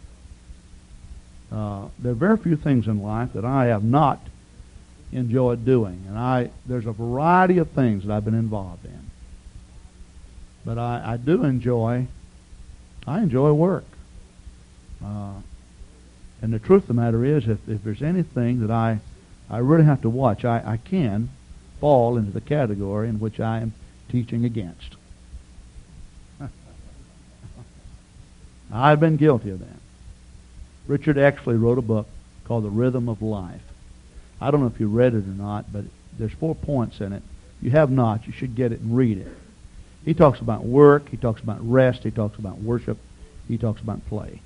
Uh, 1.50 1.88
there 1.98 2.12
are 2.12 2.16
very 2.16 2.36
few 2.38 2.56
things 2.56 2.86
in 2.86 3.02
life 3.02 3.34
that 3.34 3.44
I 3.44 3.66
have 3.66 3.84
not 3.84 4.20
enjoyed 5.12 5.64
doing, 5.64 6.04
and 6.08 6.18
I 6.18 6.50
there's 6.66 6.86
a 6.86 6.92
variety 6.92 7.58
of 7.58 7.70
things 7.70 8.04
that 8.04 8.12
I've 8.12 8.24
been 8.24 8.34
involved 8.34 8.84
in. 8.84 9.10
But 10.64 10.78
I, 10.78 11.02
I 11.12 11.16
do 11.16 11.44
enjoy 11.44 12.06
I 13.06 13.20
enjoy 13.20 13.52
work. 13.52 13.84
Uh, 15.04 15.34
and 16.40 16.52
the 16.52 16.58
truth 16.58 16.82
of 16.82 16.88
the 16.88 16.94
matter 16.94 17.24
is, 17.24 17.46
if, 17.48 17.58
if 17.68 17.82
there's 17.84 18.02
anything 18.02 18.60
that 18.66 18.70
I, 18.70 19.00
I 19.50 19.58
really 19.58 19.84
have 19.84 20.02
to 20.02 20.10
watch, 20.10 20.44
I, 20.44 20.62
I 20.64 20.76
can 20.76 21.30
fall 21.80 22.16
into 22.16 22.30
the 22.30 22.40
category 22.40 23.08
in 23.08 23.18
which 23.18 23.40
I 23.40 23.60
am 23.60 23.74
teaching 24.08 24.44
against. 24.44 24.96
I've 28.72 29.00
been 29.00 29.16
guilty 29.16 29.50
of 29.50 29.58
that. 29.60 29.68
Richard 30.86 31.16
Exley 31.16 31.60
wrote 31.60 31.78
a 31.78 31.82
book 31.82 32.06
called 32.44 32.64
The 32.64 32.70
Rhythm 32.70 33.08
of 33.08 33.22
Life. 33.22 33.62
I 34.42 34.50
don't 34.50 34.60
know 34.60 34.66
if 34.66 34.80
you 34.80 34.88
read 34.88 35.14
it 35.14 35.24
or 35.24 35.36
not, 35.36 35.72
but 35.72 35.84
there's 36.18 36.32
four 36.32 36.54
points 36.54 37.00
in 37.00 37.12
it. 37.12 37.22
If 37.58 37.64
you 37.64 37.70
have 37.70 37.90
not, 37.90 38.26
you 38.26 38.32
should 38.32 38.54
get 38.54 38.72
it 38.72 38.80
and 38.80 38.96
read 38.96 39.18
it. 39.18 39.28
He 40.04 40.14
talks 40.14 40.40
about 40.40 40.64
work, 40.64 41.08
he 41.08 41.16
talks 41.16 41.40
about 41.40 41.58
rest, 41.68 42.02
he 42.02 42.10
talks 42.10 42.38
about 42.38 42.58
worship, 42.58 42.98
he 43.46 43.56
talks 43.56 43.80
about 43.80 44.04
play. 44.08 44.40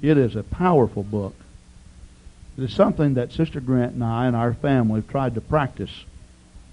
It 0.00 0.16
is 0.16 0.36
a 0.36 0.42
powerful 0.42 1.02
book. 1.02 1.34
It 2.56 2.64
is 2.64 2.72
something 2.72 3.14
that 3.14 3.32
Sister 3.32 3.60
Grant 3.60 3.92
and 3.92 4.02
I 4.02 4.26
and 4.26 4.34
our 4.34 4.54
family 4.54 5.00
have 5.00 5.08
tried 5.08 5.34
to 5.34 5.40
practice 5.40 6.04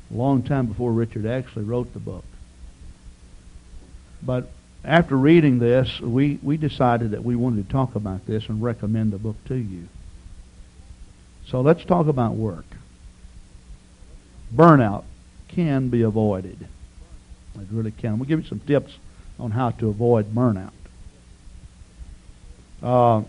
a 0.10 0.16
long 0.16 0.42
time 0.42 0.68
before 0.68 0.94
Richard 0.94 1.24
Exley 1.24 1.68
wrote 1.68 1.92
the 1.94 2.00
book. 2.00 2.24
But 4.24 4.50
after 4.84 5.18
reading 5.18 5.60
this, 5.60 6.00
we, 6.00 6.40
we 6.42 6.58
decided 6.58 7.12
that 7.12 7.24
we 7.24 7.36
wanted 7.36 7.66
to 7.66 7.72
talk 7.72 7.96
about 7.96 8.26
this 8.26 8.48
and 8.48 8.64
recommend 8.64 9.12
the 9.12 9.18
book 9.18 9.36
to 9.46 9.56
you. 9.56 9.88
So 11.48 11.62
let's 11.62 11.84
talk 11.86 12.08
about 12.08 12.34
work. 12.34 12.66
Burnout 14.54 15.04
can 15.48 15.90
be 15.90 16.02
avoided. 16.02 16.68
It 17.56 17.68
really 17.72 17.92
can. 17.92 18.18
We'll 18.18 18.28
give 18.28 18.42
you 18.42 18.48
some 18.48 18.60
tips 18.60 18.94
on 19.40 19.52
how 19.52 19.72
to 19.72 19.90
avoid 19.90 20.34
burnout. 20.34 20.72
Uh, 22.82 23.24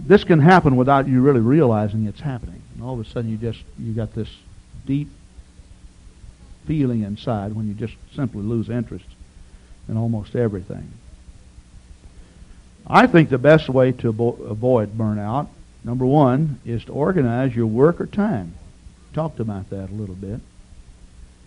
this 0.00 0.24
can 0.24 0.40
happen 0.40 0.76
without 0.76 1.08
you 1.08 1.20
really 1.20 1.40
realizing 1.40 2.06
it's 2.06 2.20
happening. 2.20 2.62
And 2.74 2.82
all 2.82 2.98
of 2.98 3.06
a 3.06 3.08
sudden, 3.08 3.30
you 3.30 3.36
just 3.36 3.62
you 3.78 3.92
got 3.92 4.14
this 4.14 4.28
deep 4.86 5.08
feeling 6.66 7.02
inside 7.02 7.54
when 7.54 7.66
you 7.66 7.74
just 7.74 7.94
simply 8.14 8.42
lose 8.42 8.68
interest 8.68 9.06
in 9.88 9.96
almost 9.96 10.36
everything. 10.36 10.92
I 12.86 13.06
think 13.06 13.28
the 13.28 13.38
best 13.38 13.68
way 13.68 13.92
to 13.92 14.12
avo- 14.12 14.50
avoid 14.50 14.96
burnout, 14.96 15.48
number 15.84 16.04
one, 16.06 16.60
is 16.64 16.84
to 16.86 16.92
organize 16.92 17.54
your 17.54 17.66
work 17.66 18.00
or 18.00 18.06
time. 18.06 18.54
Talked 19.12 19.40
about 19.40 19.70
that 19.70 19.90
a 19.90 19.94
little 19.94 20.14
bit. 20.14 20.40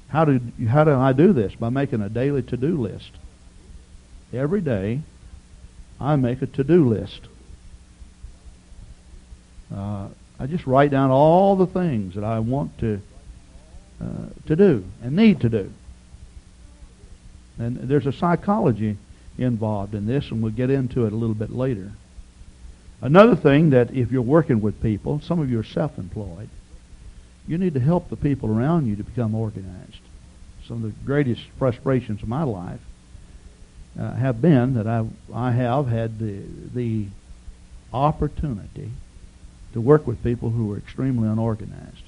How 0.09 0.25
do 0.25 0.41
how 0.67 0.83
do 0.83 0.93
I 0.93 1.13
do 1.13 1.31
this? 1.31 1.55
By 1.55 1.69
making 1.69 2.01
a 2.01 2.09
daily 2.09 2.41
to-do 2.41 2.81
list. 2.81 3.11
Every 4.33 4.61
day, 4.61 5.01
I 5.99 6.15
make 6.15 6.41
a 6.41 6.47
to-do 6.47 6.89
list. 6.89 7.21
Uh, 9.73 10.09
I 10.39 10.47
just 10.47 10.67
write 10.67 10.91
down 10.91 11.11
all 11.11 11.55
the 11.55 11.67
things 11.67 12.15
that 12.15 12.23
I 12.23 12.39
want 12.39 12.77
to 12.79 13.01
uh, 14.01 14.27
to 14.47 14.55
do 14.55 14.83
and 15.01 15.15
need 15.15 15.41
to 15.41 15.49
do. 15.49 15.71
And 17.57 17.77
there's 17.77 18.07
a 18.07 18.11
psychology 18.11 18.97
involved 19.37 19.93
in 19.93 20.07
this, 20.07 20.31
and 20.31 20.41
we'll 20.41 20.51
get 20.51 20.69
into 20.69 21.05
it 21.05 21.13
a 21.13 21.15
little 21.15 21.35
bit 21.35 21.51
later. 21.51 21.91
Another 23.01 23.35
thing 23.35 23.71
that 23.71 23.91
if 23.91 24.11
you're 24.11 24.21
working 24.21 24.61
with 24.61 24.81
people, 24.81 25.19
some 25.21 25.39
of 25.39 25.49
you 25.49 25.59
are 25.59 25.63
self-employed, 25.63 26.49
you 27.47 27.57
need 27.57 27.73
to 27.73 27.79
help 27.79 28.09
the 28.09 28.15
people 28.15 28.49
around 28.49 28.85
you 28.85 28.95
to 28.95 29.03
become 29.03 29.33
organized. 29.33 29.99
Some 30.67 30.83
of 30.83 30.83
the 30.83 31.05
greatest 31.05 31.41
frustrations 31.57 32.21
of 32.21 32.29
my 32.29 32.43
life 32.43 32.79
uh, 33.99 34.13
have 34.13 34.41
been 34.41 34.75
that 34.75 34.87
I 34.87 35.05
I 35.33 35.51
have 35.51 35.87
had 35.87 36.19
the 36.19 36.43
the 36.73 37.07
opportunity 37.91 38.91
to 39.73 39.81
work 39.81 40.05
with 40.07 40.23
people 40.23 40.51
who 40.51 40.71
are 40.73 40.77
extremely 40.77 41.27
unorganized, 41.27 42.03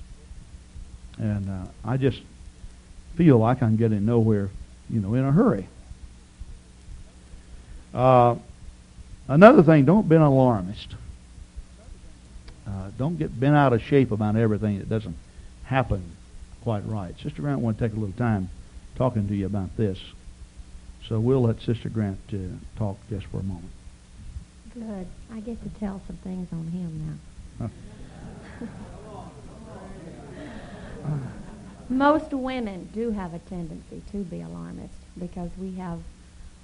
and 1.17 1.49
uh, 1.49 1.65
I 1.84 1.97
just 1.97 2.21
feel 3.15 3.38
like 3.38 3.62
I'm 3.62 3.75
getting 3.75 4.06
nowhere, 4.06 4.49
you 4.89 5.01
know, 5.01 5.13
in 5.15 5.25
a 5.25 5.32
hurry. 5.32 5.67
Uh, 7.93 8.36
another 9.27 9.63
thing, 9.63 9.86
don't 9.86 10.07
be 10.07 10.15
an 10.15 10.21
alarmist. 10.21 10.95
Uh, 12.67 12.89
don't 12.97 13.17
get 13.17 13.38
bent 13.39 13.55
out 13.55 13.73
of 13.73 13.81
shape 13.81 14.12
about 14.12 14.36
everything 14.36 14.79
that 14.79 14.89
doesn't 14.89 15.17
happen 15.65 16.03
quite 16.62 16.86
right. 16.88 17.13
Sister 17.19 17.41
Grant 17.41 17.59
want 17.59 17.77
to 17.77 17.88
take 17.88 17.95
a 17.95 17.99
little 17.99 18.15
time 18.15 18.49
talking 18.95 19.27
to 19.27 19.36
you 19.36 19.45
about 19.45 19.75
this. 19.75 19.99
So 21.07 21.19
we'll 21.19 21.41
let 21.41 21.62
Sister 21.62 21.89
Grant 21.89 22.19
uh, 22.31 22.38
talk 22.77 22.97
just 23.09 23.25
for 23.27 23.39
a 23.39 23.43
moment. 23.43 23.71
Good. 24.73 25.07
I 25.31 25.39
get 25.41 25.62
to 25.63 25.69
tell 25.79 26.01
some 26.07 26.15
things 26.17 26.47
on 26.51 26.67
him 26.67 27.19
now. 27.59 27.69
Most 31.89 32.31
women 32.31 32.89
do 32.93 33.12
have 33.12 33.33
a 33.33 33.39
tendency 33.39 34.01
to 34.12 34.17
be 34.23 34.41
alarmist 34.41 34.93
because 35.19 35.51
we 35.59 35.75
have, 35.75 35.99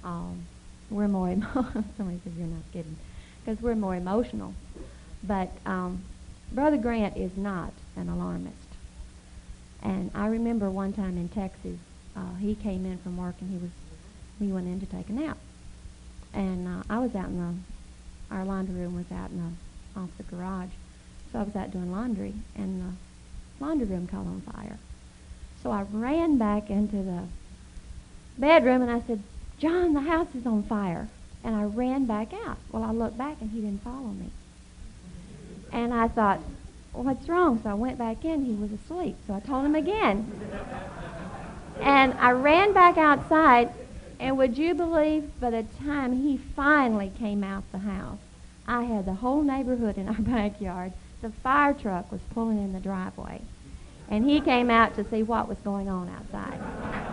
um, 0.02 0.46
we're 0.90 1.08
more, 1.08 1.30
emo- 1.30 1.46
somebody 1.96 2.20
says 2.24 2.32
you're 2.36 2.46
not 2.46 2.62
kidding, 2.72 2.96
because 3.44 3.62
we're 3.62 3.74
more 3.74 3.94
emotional. 3.94 4.54
But 5.22 5.50
um, 5.66 6.02
Brother 6.52 6.76
Grant 6.76 7.16
is 7.16 7.36
not 7.36 7.72
an 7.96 8.08
alarmist. 8.08 8.56
And 9.82 10.10
I 10.14 10.26
remember 10.26 10.70
one 10.70 10.92
time 10.92 11.16
in 11.16 11.28
Texas, 11.28 11.78
uh, 12.16 12.34
he 12.40 12.54
came 12.54 12.84
in 12.84 12.98
from 12.98 13.16
work 13.16 13.34
and 13.40 13.50
he 13.50 13.56
was 13.56 13.70
we 14.40 14.48
went 14.48 14.66
in 14.66 14.80
to 14.80 14.86
take 14.86 15.08
a 15.08 15.12
nap. 15.12 15.36
And 16.32 16.66
uh, 16.66 16.82
I 16.88 16.98
was 16.98 17.14
out 17.14 17.26
in 17.26 17.38
the, 17.38 18.34
our 18.34 18.44
laundry 18.44 18.74
room 18.80 18.96
was 18.96 19.12
out 19.12 19.30
in 19.30 19.38
the, 19.38 20.00
off 20.00 20.08
the 20.16 20.22
garage. 20.24 20.70
So 21.30 21.38
I 21.38 21.42
was 21.42 21.54
out 21.54 21.70
doing 21.70 21.92
laundry, 21.92 22.34
and 22.56 22.80
the 22.80 23.64
laundry 23.64 23.86
room 23.86 24.06
caught 24.06 24.20
on 24.20 24.42
fire. 24.52 24.78
So 25.62 25.70
I 25.70 25.82
ran 25.92 26.38
back 26.38 26.70
into 26.70 26.96
the 26.96 27.24
bedroom, 28.38 28.82
and 28.82 28.90
I 28.90 29.00
said, 29.06 29.22
John, 29.60 29.92
the 29.92 30.00
house 30.00 30.34
is 30.34 30.46
on 30.46 30.64
fire. 30.64 31.08
And 31.44 31.54
I 31.54 31.64
ran 31.64 32.04
back 32.04 32.32
out. 32.46 32.58
Well, 32.72 32.82
I 32.82 32.90
looked 32.90 33.16
back, 33.16 33.36
and 33.40 33.50
he 33.50 33.60
didn't 33.60 33.82
follow 33.82 34.08
me. 34.08 34.30
And 35.72 35.94
I 35.94 36.08
thought, 36.08 36.40
what's 36.92 37.28
wrong? 37.28 37.60
So 37.62 37.70
I 37.70 37.74
went 37.74 37.96
back 37.96 38.24
in. 38.24 38.44
He 38.44 38.54
was 38.54 38.72
asleep. 38.72 39.16
So 39.26 39.34
I 39.34 39.40
told 39.40 39.64
him 39.64 39.74
again. 39.74 40.30
And 41.80 42.12
I 42.14 42.32
ran 42.32 42.72
back 42.74 42.98
outside, 42.98 43.70
and 44.18 44.36
would 44.36 44.58
you 44.58 44.74
believe 44.74 45.30
by 45.40 45.50
the 45.50 45.64
time 45.82 46.22
he 46.22 46.36
finally 46.36 47.12
came 47.18 47.42
out 47.42 47.64
the 47.72 47.78
house, 47.78 48.18
I 48.66 48.82
had 48.84 49.06
the 49.06 49.14
whole 49.14 49.42
neighborhood 49.42 49.96
in 49.96 50.08
our 50.08 50.14
backyard 50.20 50.92
the 51.22 51.30
fire 51.42 51.74
truck 51.74 52.10
was 52.10 52.20
pulling 52.32 52.58
in 52.58 52.72
the 52.72 52.80
driveway, 52.80 53.42
and 54.08 54.24
he 54.24 54.40
came 54.40 54.70
out 54.70 54.94
to 54.96 55.08
see 55.08 55.22
what 55.22 55.48
was 55.48 55.58
going 55.58 55.88
on 55.88 56.08
outside. 56.08 57.09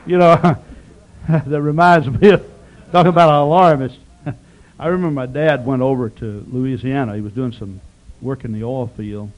you 0.06 0.18
know, 0.18 0.36
that 1.28 1.62
reminds 1.62 2.06
me 2.08 2.28
of 2.28 2.44
talking 2.92 3.08
about 3.08 3.30
an 3.30 3.36
alarmist. 3.36 3.98
I 4.78 4.88
remember 4.88 5.12
my 5.12 5.24
dad 5.24 5.64
went 5.64 5.80
over 5.80 6.10
to 6.10 6.46
Louisiana. 6.46 7.14
He 7.14 7.22
was 7.22 7.32
doing 7.32 7.52
some 7.52 7.80
work 8.20 8.44
in 8.44 8.52
the 8.52 8.62
oil 8.62 8.88
field, 8.88 9.30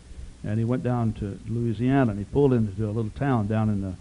and 0.42 0.58
he 0.58 0.64
went 0.64 0.82
down 0.82 1.12
to 1.14 1.38
Louisiana 1.46 2.10
and 2.10 2.18
he 2.18 2.24
pulled 2.24 2.52
into 2.52 2.84
a 2.84 2.90
little 2.90 3.12
town 3.12 3.46
down 3.46 3.68
in 3.68 3.80
the 3.80 3.94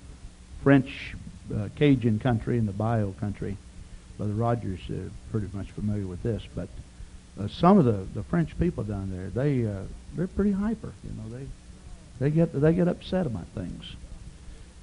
French 0.63 1.13
uh, 1.55 1.69
Cajun 1.75 2.17
country 2.17 2.57
in 2.57 2.65
the 2.65 2.71
Bayou 2.71 3.13
country. 3.13 3.57
Brother 4.17 4.33
Rogers 4.33 4.79
is 4.89 5.07
uh, 5.07 5.09
pretty 5.29 5.49
much 5.53 5.69
familiar 5.69 6.07
with 6.07 6.23
this, 6.23 6.41
but 6.55 6.67
uh, 7.39 7.47
some 7.47 7.77
of 7.77 7.85
the, 7.85 8.07
the 8.15 8.23
French 8.23 8.57
people 8.57 8.83
down 8.83 9.11
there, 9.11 9.29
they 9.29 9.67
uh, 9.67 9.83
they're 10.15 10.27
pretty 10.27 10.51
hyper. 10.51 10.93
You 11.03 11.11
know, 11.11 11.37
they 11.37 11.47
they 12.19 12.31
get 12.31 12.59
they 12.59 12.73
get 12.73 12.87
upset 12.87 13.27
about 13.27 13.45
things. 13.53 13.95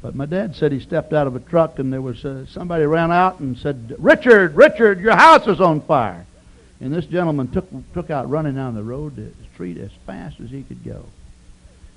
But 0.00 0.14
my 0.14 0.26
dad 0.26 0.54
said 0.54 0.70
he 0.70 0.80
stepped 0.80 1.12
out 1.12 1.26
of 1.26 1.34
a 1.34 1.40
truck 1.40 1.78
and 1.78 1.92
there 1.92 2.00
was 2.00 2.24
uh, 2.24 2.46
somebody 2.46 2.84
ran 2.84 3.10
out 3.10 3.40
and 3.40 3.58
said, 3.58 3.96
"Richard, 3.98 4.54
Richard, 4.54 5.00
your 5.00 5.16
house 5.16 5.46
is 5.48 5.60
on 5.60 5.80
fire." 5.80 6.24
And 6.80 6.94
this 6.94 7.06
gentleman 7.06 7.48
took 7.48 7.68
took 7.92 8.10
out 8.10 8.30
running 8.30 8.54
down 8.54 8.74
the 8.74 8.82
road 8.82 9.16
the 9.16 9.30
street 9.52 9.76
as 9.78 9.90
fast 10.06 10.38
as 10.40 10.50
he 10.50 10.62
could 10.62 10.84
go. 10.84 11.04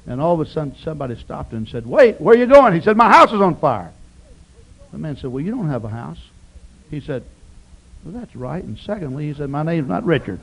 And 0.08 0.20
all 0.20 0.34
of 0.34 0.40
a 0.40 0.50
sudden, 0.50 0.76
somebody 0.84 1.16
stopped 1.16 1.52
him 1.52 1.60
and 1.60 1.68
said, 1.68 1.86
"Wait, 1.86 2.20
where 2.20 2.36
are 2.36 2.38
you 2.38 2.48
going?" 2.48 2.74
He 2.74 2.82
said, 2.82 2.98
"My 2.98 3.12
house 3.12 3.32
is 3.32 3.42
on 3.42 3.56
fire." 3.58 3.92
The 4.92 4.98
man 4.98 5.16
said, 5.16 5.32
"Well, 5.32 5.44
you 5.44 5.52
don't 5.52 5.70
have 5.70 5.86
a 5.86 5.90
house." 5.90 6.20
He 6.90 7.02
said, 7.02 7.24
"Well, 8.04 8.16
that's 8.16 8.36
right." 8.36 8.64
And 8.64 8.80
secondly, 8.80 9.28
he 9.28 9.34
said, 9.36 9.52
"My 9.52 9.62
name's 9.62 9.88
not 9.88 10.04
Richard." 10.06 10.40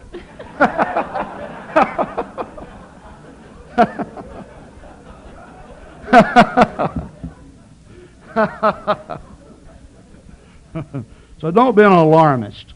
so 11.41 11.51
don't 11.51 11.75
be 11.75 11.83
an 11.83 11.93
alarmist. 11.93 12.67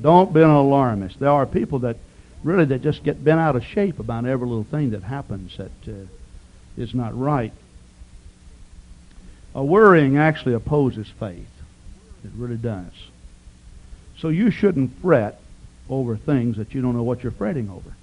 Don't 0.00 0.34
be 0.34 0.42
an 0.42 0.50
alarmist. 0.50 1.20
There 1.20 1.30
are 1.30 1.46
people 1.46 1.78
that 1.80 1.96
really 2.42 2.64
that 2.66 2.82
just 2.82 3.04
get 3.04 3.22
bent 3.22 3.38
out 3.38 3.56
of 3.56 3.64
shape 3.64 4.00
about 4.00 4.26
every 4.26 4.48
little 4.48 4.64
thing 4.64 4.90
that 4.90 5.02
happens 5.02 5.56
that 5.56 5.70
uh, 5.88 5.92
is 6.76 6.94
not 6.94 7.18
right. 7.18 7.52
A 9.54 9.64
worrying 9.64 10.18
actually 10.18 10.54
opposes 10.54 11.08
faith. 11.20 11.46
It 12.24 12.30
really 12.36 12.56
does. 12.56 12.92
So 14.18 14.28
you 14.28 14.50
shouldn't 14.50 14.90
fret 15.00 15.40
over 15.88 16.16
things 16.16 16.56
that 16.56 16.74
you 16.74 16.82
don't 16.82 16.96
know 16.96 17.04
what 17.04 17.22
you're 17.22 17.30
fretting 17.30 17.70
over. 17.70 17.94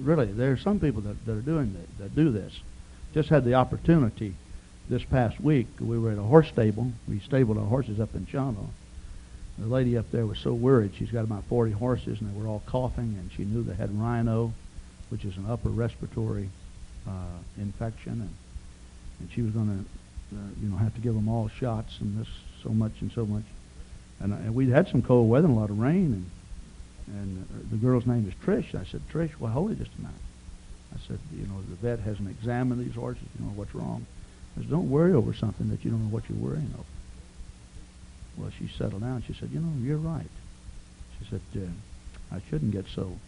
Really, 0.00 0.26
there 0.26 0.52
are 0.52 0.56
some 0.56 0.78
people 0.78 1.02
that, 1.02 1.26
that 1.26 1.32
are 1.32 1.40
doing 1.40 1.72
that, 1.72 2.04
that 2.04 2.14
do 2.14 2.30
this. 2.30 2.60
Just 3.12 3.28
had 3.28 3.44
the 3.44 3.54
opportunity 3.54 4.34
this 4.88 5.04
past 5.04 5.40
week. 5.40 5.66
We 5.80 5.98
were 5.98 6.12
at 6.12 6.18
a 6.18 6.22
horse 6.22 6.48
stable. 6.48 6.92
We 7.08 7.20
stabled 7.20 7.58
our 7.58 7.64
horses 7.64 8.00
up 8.00 8.14
in 8.14 8.26
Shawano. 8.26 8.68
The 9.58 9.66
lady 9.66 9.96
up 9.96 10.10
there 10.10 10.26
was 10.26 10.38
so 10.38 10.52
worried. 10.52 10.92
She's 10.96 11.10
got 11.10 11.24
about 11.24 11.44
40 11.44 11.72
horses, 11.72 12.20
and 12.20 12.30
they 12.30 12.38
were 12.38 12.46
all 12.46 12.62
coughing, 12.66 13.16
and 13.18 13.30
she 13.32 13.44
knew 13.44 13.62
they 13.62 13.74
had 13.74 13.98
rhino, 13.98 14.52
which 15.08 15.24
is 15.24 15.36
an 15.36 15.46
upper 15.48 15.70
respiratory 15.70 16.50
uh, 17.08 17.38
infection, 17.58 18.12
and, 18.12 18.34
and 19.20 19.30
she 19.32 19.42
was 19.42 19.52
going 19.52 19.68
to, 19.68 20.36
uh, 20.36 20.40
you 20.60 20.68
know, 20.68 20.76
have 20.76 20.94
to 20.94 21.00
give 21.00 21.14
them 21.14 21.28
all 21.28 21.48
shots 21.48 21.98
and 22.00 22.20
this 22.20 22.28
so 22.62 22.70
much 22.70 22.92
and 23.00 23.10
so 23.12 23.24
much. 23.24 23.44
And, 24.20 24.32
uh, 24.32 24.36
and 24.36 24.54
we'd 24.54 24.68
had 24.68 24.88
some 24.88 25.02
cold 25.02 25.28
weather 25.28 25.46
and 25.46 25.56
a 25.56 25.60
lot 25.60 25.70
of 25.70 25.78
rain, 25.78 26.12
and 26.12 26.30
and 27.08 27.44
uh, 27.44 27.58
the 27.70 27.76
girl's 27.76 28.06
name 28.06 28.26
is 28.28 28.34
Trish. 28.44 28.74
I 28.74 28.84
said, 28.84 29.00
Trish, 29.12 29.38
well, 29.38 29.52
hold 29.52 29.70
it 29.70 29.78
just 29.78 29.92
a 29.98 30.00
minute. 30.00 30.16
I 30.94 30.98
said, 31.06 31.18
you 31.34 31.46
know, 31.46 31.62
the 31.68 31.76
vet 31.76 32.00
hasn't 32.00 32.28
examined 32.28 32.84
these 32.84 32.94
horses. 32.94 33.22
You 33.38 33.46
know, 33.46 33.52
what's 33.52 33.74
wrong? 33.74 34.06
Don't 34.64 34.90
worry 34.90 35.12
over 35.12 35.34
something 35.34 35.68
that 35.68 35.84
you 35.84 35.90
don't 35.90 36.04
know 36.04 36.14
what 36.14 36.24
you're 36.28 36.38
worrying 36.38 36.72
over. 36.74 36.84
Well, 38.38 38.50
she 38.58 38.68
settled 38.68 39.02
down. 39.02 39.22
She 39.26 39.34
said, 39.34 39.50
you 39.52 39.60
know, 39.60 39.72
you're 39.80 39.98
right. 39.98 40.26
She 41.18 41.26
said, 41.30 41.40
uh, 41.56 42.34
I 42.34 42.40
shouldn't 42.48 42.72
get 42.72 42.86
so 42.94 43.18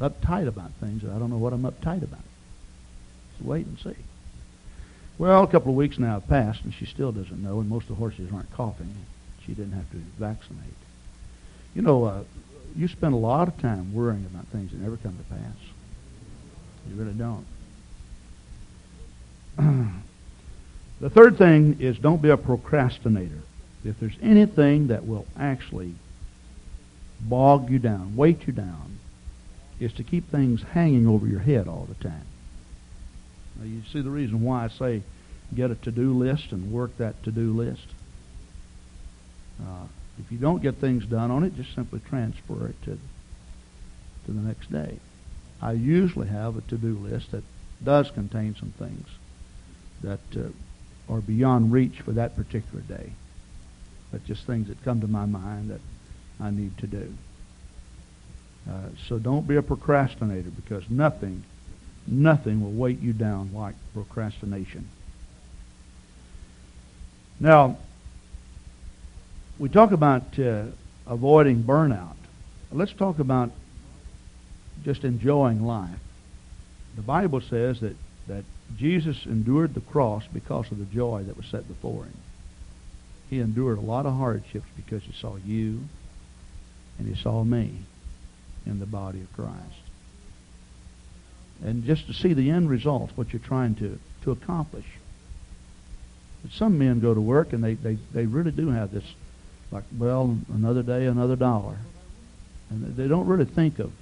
uptight 0.00 0.48
about 0.48 0.72
things 0.80 1.04
I 1.04 1.18
don't 1.18 1.30
know 1.30 1.38
what 1.38 1.52
I'm 1.52 1.62
uptight 1.62 2.02
about. 2.02 2.24
Just 3.32 3.44
wait 3.44 3.66
and 3.66 3.78
see. 3.78 3.96
Well, 5.18 5.44
a 5.44 5.46
couple 5.46 5.70
of 5.70 5.76
weeks 5.76 5.98
now 5.98 6.14
have 6.14 6.28
passed, 6.28 6.64
and 6.64 6.74
she 6.74 6.86
still 6.86 7.12
doesn't 7.12 7.40
know, 7.42 7.60
and 7.60 7.68
most 7.68 7.84
of 7.84 7.90
the 7.90 7.94
horses 7.94 8.32
aren't 8.32 8.52
coughing. 8.52 8.92
She 9.46 9.52
didn't 9.52 9.72
have 9.72 9.88
to 9.90 9.96
vaccinate. 10.18 10.74
You 11.74 11.82
know, 11.82 12.04
uh, 12.04 12.24
you 12.74 12.88
spend 12.88 13.14
a 13.14 13.18
lot 13.18 13.46
of 13.46 13.58
time 13.60 13.94
worrying 13.94 14.26
about 14.26 14.46
things 14.46 14.72
that 14.72 14.80
never 14.80 14.96
come 14.96 15.16
to 15.16 15.34
pass. 15.34 15.56
You 16.88 16.96
really 16.96 17.12
don't. 17.12 17.46
the 21.00 21.10
third 21.10 21.38
thing 21.38 21.76
is 21.80 21.98
don't 21.98 22.22
be 22.22 22.30
a 22.30 22.36
procrastinator. 22.36 23.42
If 23.84 24.00
there's 24.00 24.16
anything 24.22 24.88
that 24.88 25.06
will 25.06 25.26
actually 25.38 25.94
bog 27.20 27.70
you 27.70 27.78
down, 27.78 28.16
weight 28.16 28.46
you 28.46 28.52
down, 28.52 28.98
is 29.78 29.92
to 29.94 30.02
keep 30.02 30.30
things 30.30 30.62
hanging 30.62 31.06
over 31.06 31.26
your 31.26 31.40
head 31.40 31.68
all 31.68 31.86
the 31.88 32.02
time. 32.02 32.26
Now, 33.58 33.66
you 33.66 33.82
see 33.92 34.00
the 34.00 34.10
reason 34.10 34.42
why 34.42 34.64
I 34.64 34.68
say 34.68 35.02
get 35.54 35.70
a 35.70 35.74
to-do 35.76 36.14
list 36.14 36.52
and 36.52 36.72
work 36.72 36.96
that 36.96 37.22
to-do 37.22 37.52
list. 37.52 37.86
Uh, 39.60 39.86
if 40.18 40.32
you 40.32 40.38
don't 40.38 40.62
get 40.62 40.76
things 40.76 41.04
done 41.06 41.30
on 41.30 41.44
it, 41.44 41.54
just 41.56 41.74
simply 41.74 42.00
transfer 42.00 42.68
it 42.68 42.82
to 42.84 42.98
to 44.26 44.32
the 44.32 44.40
next 44.40 44.72
day. 44.72 44.98
I 45.60 45.72
usually 45.72 46.28
have 46.28 46.56
a 46.56 46.62
to-do 46.62 46.96
list 46.96 47.32
that 47.32 47.44
does 47.82 48.10
contain 48.10 48.56
some 48.58 48.72
things 48.78 49.06
that 50.04 50.20
uh, 50.36 51.12
are 51.12 51.20
beyond 51.20 51.72
reach 51.72 52.00
for 52.00 52.12
that 52.12 52.36
particular 52.36 52.82
day, 52.82 53.10
but 54.12 54.24
just 54.24 54.46
things 54.46 54.68
that 54.68 54.82
come 54.84 55.00
to 55.00 55.08
my 55.08 55.26
mind 55.26 55.70
that 55.70 55.80
I 56.40 56.50
need 56.50 56.76
to 56.78 56.86
do. 56.86 57.12
Uh, 58.68 58.88
so 59.08 59.18
don't 59.18 59.46
be 59.46 59.56
a 59.56 59.62
procrastinator 59.62 60.50
because 60.50 60.88
nothing, 60.88 61.44
nothing 62.06 62.62
will 62.62 62.72
weight 62.72 63.00
you 63.00 63.12
down 63.12 63.50
like 63.52 63.74
procrastination. 63.92 64.88
Now, 67.38 67.76
we 69.58 69.68
talk 69.68 69.92
about 69.92 70.38
uh, 70.38 70.64
avoiding 71.06 71.62
burnout. 71.62 72.16
Let's 72.72 72.92
talk 72.92 73.18
about 73.18 73.50
just 74.82 75.04
enjoying 75.04 75.64
life. 75.64 75.98
The 76.96 77.02
Bible 77.02 77.40
says 77.40 77.80
that, 77.80 77.96
that 78.28 78.44
Jesus 78.76 79.26
endured 79.26 79.74
the 79.74 79.80
cross 79.80 80.24
because 80.32 80.70
of 80.70 80.78
the 80.78 80.84
joy 80.84 81.22
that 81.24 81.36
was 81.36 81.46
set 81.46 81.68
before 81.68 82.04
him. 82.04 82.16
He 83.30 83.40
endured 83.40 83.78
a 83.78 83.82
lot 83.82 84.06
of 84.06 84.14
hardships 84.14 84.66
because 84.76 85.02
he 85.02 85.12
saw 85.12 85.36
you 85.44 85.80
and 86.98 87.08
he 87.08 87.20
saw 87.20 87.44
me 87.44 87.72
in 88.66 88.80
the 88.80 88.86
body 88.86 89.20
of 89.20 89.32
Christ. 89.32 89.58
And 91.64 91.84
just 91.84 92.06
to 92.06 92.14
see 92.14 92.32
the 92.32 92.50
end 92.50 92.68
result, 92.68 93.10
what 93.14 93.32
you're 93.32 93.40
trying 93.40 93.74
to, 93.76 93.98
to 94.22 94.30
accomplish. 94.30 94.86
But 96.42 96.52
some 96.52 96.78
men 96.78 97.00
go 97.00 97.14
to 97.14 97.20
work 97.20 97.52
and 97.52 97.62
they, 97.62 97.74
they, 97.74 97.98
they 98.12 98.26
really 98.26 98.50
do 98.50 98.70
have 98.70 98.90
this 98.90 99.04
like, 99.70 99.84
well, 99.96 100.36
another 100.52 100.82
day, 100.82 101.06
another 101.06 101.36
dollar. 101.36 101.78
And 102.70 102.96
they 102.96 103.08
don't 103.08 103.26
really 103.26 103.44
think 103.44 103.78
of, 103.78 103.92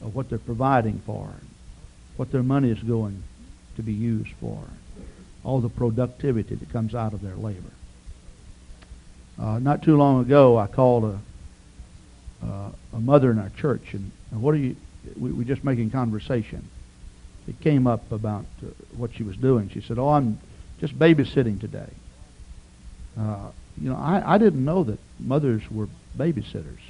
of 0.00 0.14
what 0.14 0.28
they're 0.28 0.38
providing 0.38 1.00
for, 1.06 1.30
what 2.16 2.32
their 2.32 2.42
money 2.42 2.70
is 2.70 2.82
going 2.82 3.22
to 3.76 3.82
be 3.82 3.92
used 3.92 4.32
for, 4.40 4.64
all 5.44 5.60
the 5.60 5.68
productivity 5.68 6.54
that 6.54 6.72
comes 6.72 6.94
out 6.94 7.12
of 7.12 7.22
their 7.22 7.36
labor. 7.36 7.70
Uh, 9.38 9.58
not 9.58 9.82
too 9.82 9.96
long 9.96 10.22
ago, 10.22 10.58
I 10.58 10.66
called 10.66 11.04
a, 11.04 11.18
uh, 12.44 12.70
a 12.94 13.00
mother 13.00 13.30
in 13.30 13.38
our 13.38 13.50
church, 13.50 13.92
and, 13.92 14.10
and 14.30 14.42
what 14.42 14.54
are 14.54 14.58
you? 14.58 14.76
We 15.18 15.30
were 15.32 15.44
just 15.44 15.62
making 15.62 15.90
conversation. 15.90 16.68
It 17.46 17.60
came 17.60 17.86
up 17.86 18.10
about 18.10 18.46
uh, 18.62 18.70
what 18.96 19.14
she 19.14 19.22
was 19.22 19.36
doing. 19.36 19.70
She 19.70 19.80
said, 19.80 19.98
"Oh, 19.98 20.08
I'm 20.08 20.38
just 20.80 20.98
babysitting 20.98 21.60
today." 21.60 21.90
Uh, 23.18 23.50
you 23.80 23.90
know, 23.90 23.96
I, 23.96 24.34
I 24.34 24.38
didn't 24.38 24.64
know 24.64 24.84
that 24.84 24.98
mothers 25.20 25.62
were 25.70 25.88
babysitters. 26.16 26.80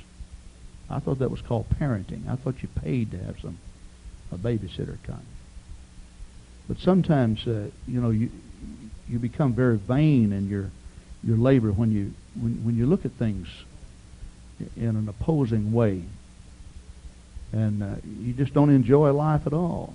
I 0.89 1.01
thought 1.01 1.19
that 1.19 1.31
was 1.31 1.43
called 1.43 1.67
parenting. 1.81 2.29
I 2.29 2.37
thought 2.37 2.63
you 2.63 2.69
paid 2.69 3.11
to 3.11 3.19
have 3.19 3.39
some 3.41 3.59
a 4.33 4.37
babysitter 4.37 4.99
come. 5.05 5.25
But 6.69 6.79
sometimes, 6.79 7.47
uh, 7.47 7.71
you 7.87 8.01
know, 8.01 8.11
you 8.11 8.31
you 9.09 9.19
become 9.19 9.53
very 9.55 9.77
vain 9.77 10.33
in 10.33 10.49
your 10.49 10.71
your 11.23 11.37
labor 11.37 11.71
when 11.71 11.93
you 11.93 12.13
when 12.41 12.65
when 12.65 12.77
you 12.77 12.87
look 12.87 13.05
at 13.05 13.13
things 13.13 13.49
in 14.77 14.89
an 14.89 15.09
opposing 15.09 15.73
way, 15.73 16.03
and 17.53 17.83
uh, 17.83 17.95
you 18.21 18.33
just 18.33 18.53
don't 18.53 18.71
enjoy 18.71 19.13
life 19.13 19.47
at 19.47 19.53
all. 19.53 19.95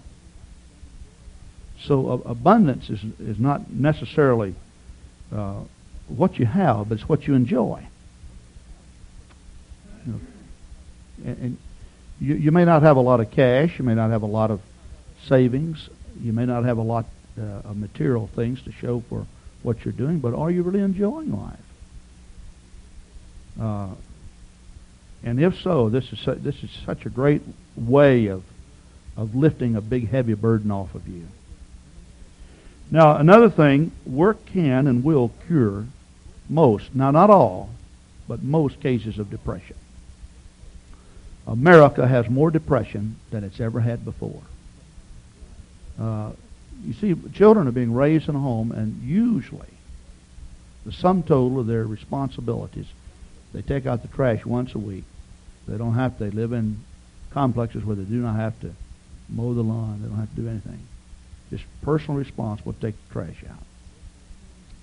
So 1.84 2.10
uh, 2.10 2.30
abundance 2.30 2.90
is 2.90 3.04
is 3.20 3.40
not 3.40 3.70
necessarily 3.72 4.56
uh, 5.36 5.62
what 6.08 6.40
you 6.40 6.46
have, 6.46 6.90
but 6.90 7.00
it's 7.00 7.10
what 7.10 7.28
you 7.28 7.34
enjoy. 7.34 7.86
You 10.06 10.14
know, 10.14 10.20
and, 11.26 11.38
and 11.38 11.58
you, 12.20 12.36
you 12.36 12.52
may 12.52 12.66
not 12.66 12.84
have 12.84 12.98
a 12.98 13.02
lot 13.02 13.20
of 13.20 13.32
cash. 13.32 13.78
You 13.78 13.84
may 13.84 13.96
not 13.96 14.12
have 14.12 14.22
a 14.22 14.28
lot 14.28 14.52
of 14.52 14.62
savings. 15.28 15.90
You 16.22 16.34
may 16.34 16.46
not 16.46 16.64
have 16.66 16.78
a 16.78 16.84
lot 16.84 17.06
uh, 17.38 17.42
of 17.42 17.78
material 17.78 18.28
things 18.28 18.62
to 18.64 18.72
show 18.72 19.02
for 19.10 19.26
what 19.64 19.84
you're 19.84 19.92
doing, 19.94 20.20
but 20.20 20.34
are 20.34 20.52
you 20.52 20.64
really 20.64 20.82
enjoying 20.82 21.32
life? 21.38 21.60
Uh, 23.60 23.90
and 25.24 25.40
if 25.40 25.60
so, 25.62 25.90
this 25.90 26.12
is 26.12 26.20
su- 26.20 26.36
this 26.36 26.64
is 26.64 26.70
such 26.86 27.06
a 27.06 27.10
great 27.10 27.42
way 27.76 28.28
of 28.28 28.44
of 29.18 29.36
lifting 29.36 29.76
a 29.76 29.82
big 29.82 30.10
heavy 30.10 30.34
burden 30.34 30.72
off 30.72 30.96
of 30.96 31.08
you. 31.08 31.28
Now, 32.90 33.18
another 33.18 33.50
thing, 33.50 33.92
work 34.06 34.46
can 34.46 34.88
and 34.88 35.04
will 35.04 35.32
cure 35.48 35.86
most, 36.50 36.94
now 36.94 37.12
not 37.12 37.30
all, 37.30 37.70
but 38.28 38.44
most 38.44 38.80
cases 38.82 39.20
of 39.20 39.30
depression. 39.30 39.78
America 41.48 42.08
has 42.08 42.30
more 42.30 42.52
depression 42.52 43.18
than 43.30 43.44
it's 43.44 43.60
ever 43.60 43.80
had 43.80 44.04
before. 44.04 44.42
Uh, 46.02 46.32
you 46.84 46.94
see, 46.94 47.16
children 47.34 47.68
are 47.68 47.72
being 47.72 47.94
raised 47.94 48.28
in 48.28 48.36
a 48.36 48.40
home, 48.40 48.72
and 48.72 49.04
usually 49.04 49.68
the 50.86 50.92
sum 50.92 51.22
total 51.22 51.60
of 51.60 51.68
their 51.68 51.86
responsibilities, 51.86 52.88
they 53.54 53.62
take 53.62 53.86
out 53.86 54.02
the 54.02 54.08
trash 54.08 54.44
once 54.46 54.74
a 54.74 54.80
week. 54.80 55.04
They 55.68 55.78
don't 55.78 55.94
have 55.94 56.18
to. 56.18 56.24
They 56.24 56.32
live 56.32 56.54
in 56.54 56.84
complexes 57.30 57.86
where 57.86 57.96
they 57.96 58.04
do 58.04 58.16
not 58.16 58.36
have 58.36 58.60
to 58.62 58.74
mow 59.30 59.54
the 59.54 59.62
lawn. 59.62 60.02
They 60.02 60.08
don't 60.08 60.18
have 60.18 60.34
to 60.36 60.42
do 60.42 60.50
anything. 60.50 60.88
Just 61.52 61.66
personal 61.84 62.18
responsible 62.18 62.74
to 62.74 62.80
take 62.80 62.96
the 63.08 63.14
trash 63.14 63.44
out. 63.48 63.64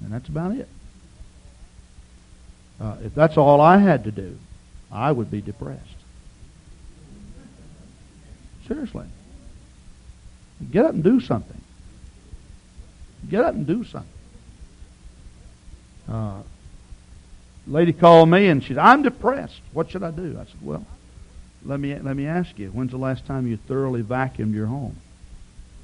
And 0.01 0.13
that's 0.13 0.29
about 0.29 0.53
it. 0.53 0.69
Uh, 2.81 2.97
if 3.03 3.13
that's 3.15 3.37
all 3.37 3.61
I 3.61 3.79
had 3.79 4.05
to 4.05 4.13
do, 4.13 4.39
I 4.93 5.11
would 5.11 5.33
be 5.33 5.41
depressed. 5.41 5.83
Seriously. 8.69 9.07
Get 10.71 10.85
up 10.85 10.93
and 10.93 11.05
do 11.05 11.21
something. 11.21 11.61
Get 13.29 13.45
up 13.45 13.55
and 13.55 13.67
do 13.67 13.85
something. 13.85 14.11
Uh, 16.09 16.43
lady 17.67 17.93
called 17.93 18.29
me 18.29 18.49
and 18.49 18.63
she 18.63 18.69
said, 18.69 18.79
I'm 18.79 19.03
depressed. 19.03 19.61
What 19.73 19.91
should 19.91 20.03
I 20.03 20.11
do? 20.11 20.37
I 20.41 20.45
said, 20.45 20.63
Well, 20.63 20.85
let 21.65 21.79
me 21.81 21.95
let 21.99 22.17
me 22.17 22.27
ask 22.27 22.59
you, 22.59 22.69
when's 22.69 22.93
the 22.93 22.99
last 22.99 23.27
time 23.27 23.47
you 23.47 23.57
thoroughly 23.57 24.03
vacuumed 24.03 24.55
your 24.55 24.67
home? 24.67 24.97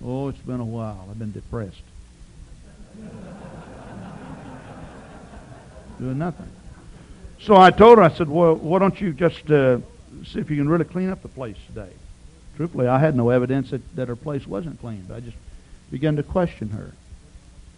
Oh, 0.02 0.28
it's 0.28 0.38
been 0.38 0.60
a 0.60 0.64
while. 0.64 1.06
I've 1.10 1.18
been 1.18 1.32
depressed. 1.32 1.82
Doing 5.98 6.18
nothing. 6.18 6.50
So 7.40 7.56
I 7.56 7.70
told 7.70 7.98
her, 7.98 8.04
I 8.04 8.10
said, 8.10 8.28
well, 8.28 8.54
why 8.54 8.78
don't 8.78 9.00
you 9.00 9.12
just 9.12 9.50
uh, 9.50 9.78
see 10.24 10.40
if 10.40 10.50
you 10.50 10.56
can 10.56 10.68
really 10.68 10.84
clean 10.84 11.10
up 11.10 11.22
the 11.22 11.28
place 11.28 11.56
today? 11.66 11.92
Truthfully, 12.56 12.86
I 12.86 12.98
had 12.98 13.16
no 13.16 13.30
evidence 13.30 13.70
that, 13.70 13.96
that 13.96 14.08
her 14.08 14.16
place 14.16 14.46
wasn't 14.46 14.80
clean, 14.80 15.06
I 15.12 15.20
just 15.20 15.36
began 15.90 16.16
to 16.16 16.22
question 16.22 16.70
her. 16.70 16.92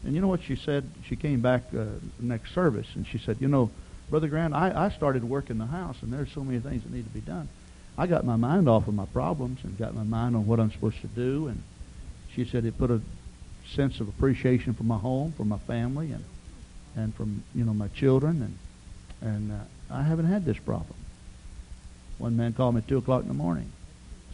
And 0.04 0.14
you 0.14 0.20
know 0.20 0.28
what 0.28 0.42
she 0.42 0.54
said? 0.54 0.88
She 1.08 1.16
came 1.16 1.40
back 1.40 1.62
uh, 1.76 1.84
next 2.20 2.54
service, 2.54 2.86
and 2.94 3.06
she 3.06 3.18
said, 3.18 3.38
you 3.40 3.48
know, 3.48 3.70
Brother 4.08 4.28
Grant, 4.28 4.54
I, 4.54 4.86
I 4.86 4.88
started 4.90 5.24
work 5.24 5.50
in 5.50 5.58
the 5.58 5.66
house, 5.66 5.96
and 6.02 6.12
there's 6.12 6.30
so 6.30 6.44
many 6.44 6.60
things 6.60 6.84
that 6.84 6.92
need 6.92 7.04
to 7.04 7.10
be 7.10 7.20
done. 7.20 7.48
I 7.98 8.06
got 8.06 8.24
my 8.24 8.36
mind 8.36 8.68
off 8.68 8.86
of 8.86 8.94
my 8.94 9.06
problems 9.06 9.60
and 9.64 9.76
got 9.78 9.94
my 9.94 10.04
mind 10.04 10.36
on 10.36 10.46
what 10.46 10.60
I'm 10.60 10.70
supposed 10.70 11.00
to 11.00 11.08
do. 11.08 11.48
And 11.48 11.62
she 12.34 12.44
said 12.44 12.64
it 12.64 12.78
put 12.78 12.90
a 12.90 13.00
sense 13.74 14.00
of 14.00 14.08
appreciation 14.08 14.74
for 14.74 14.84
my 14.84 14.98
home, 14.98 15.32
for 15.36 15.44
my 15.44 15.58
family, 15.58 16.12
and 16.12 16.24
and 16.94 17.14
from 17.14 17.42
you 17.54 17.64
know 17.64 17.74
my 17.74 17.88
children, 17.88 18.42
and 19.22 19.28
and 19.28 19.52
uh, 19.52 19.94
I 19.94 20.02
haven't 20.02 20.26
had 20.26 20.44
this 20.44 20.58
problem. 20.58 20.94
One 22.18 22.36
man 22.36 22.52
called 22.52 22.74
me 22.74 22.78
at 22.80 22.88
two 22.88 22.98
o'clock 22.98 23.22
in 23.22 23.28
the 23.28 23.34
morning, 23.34 23.70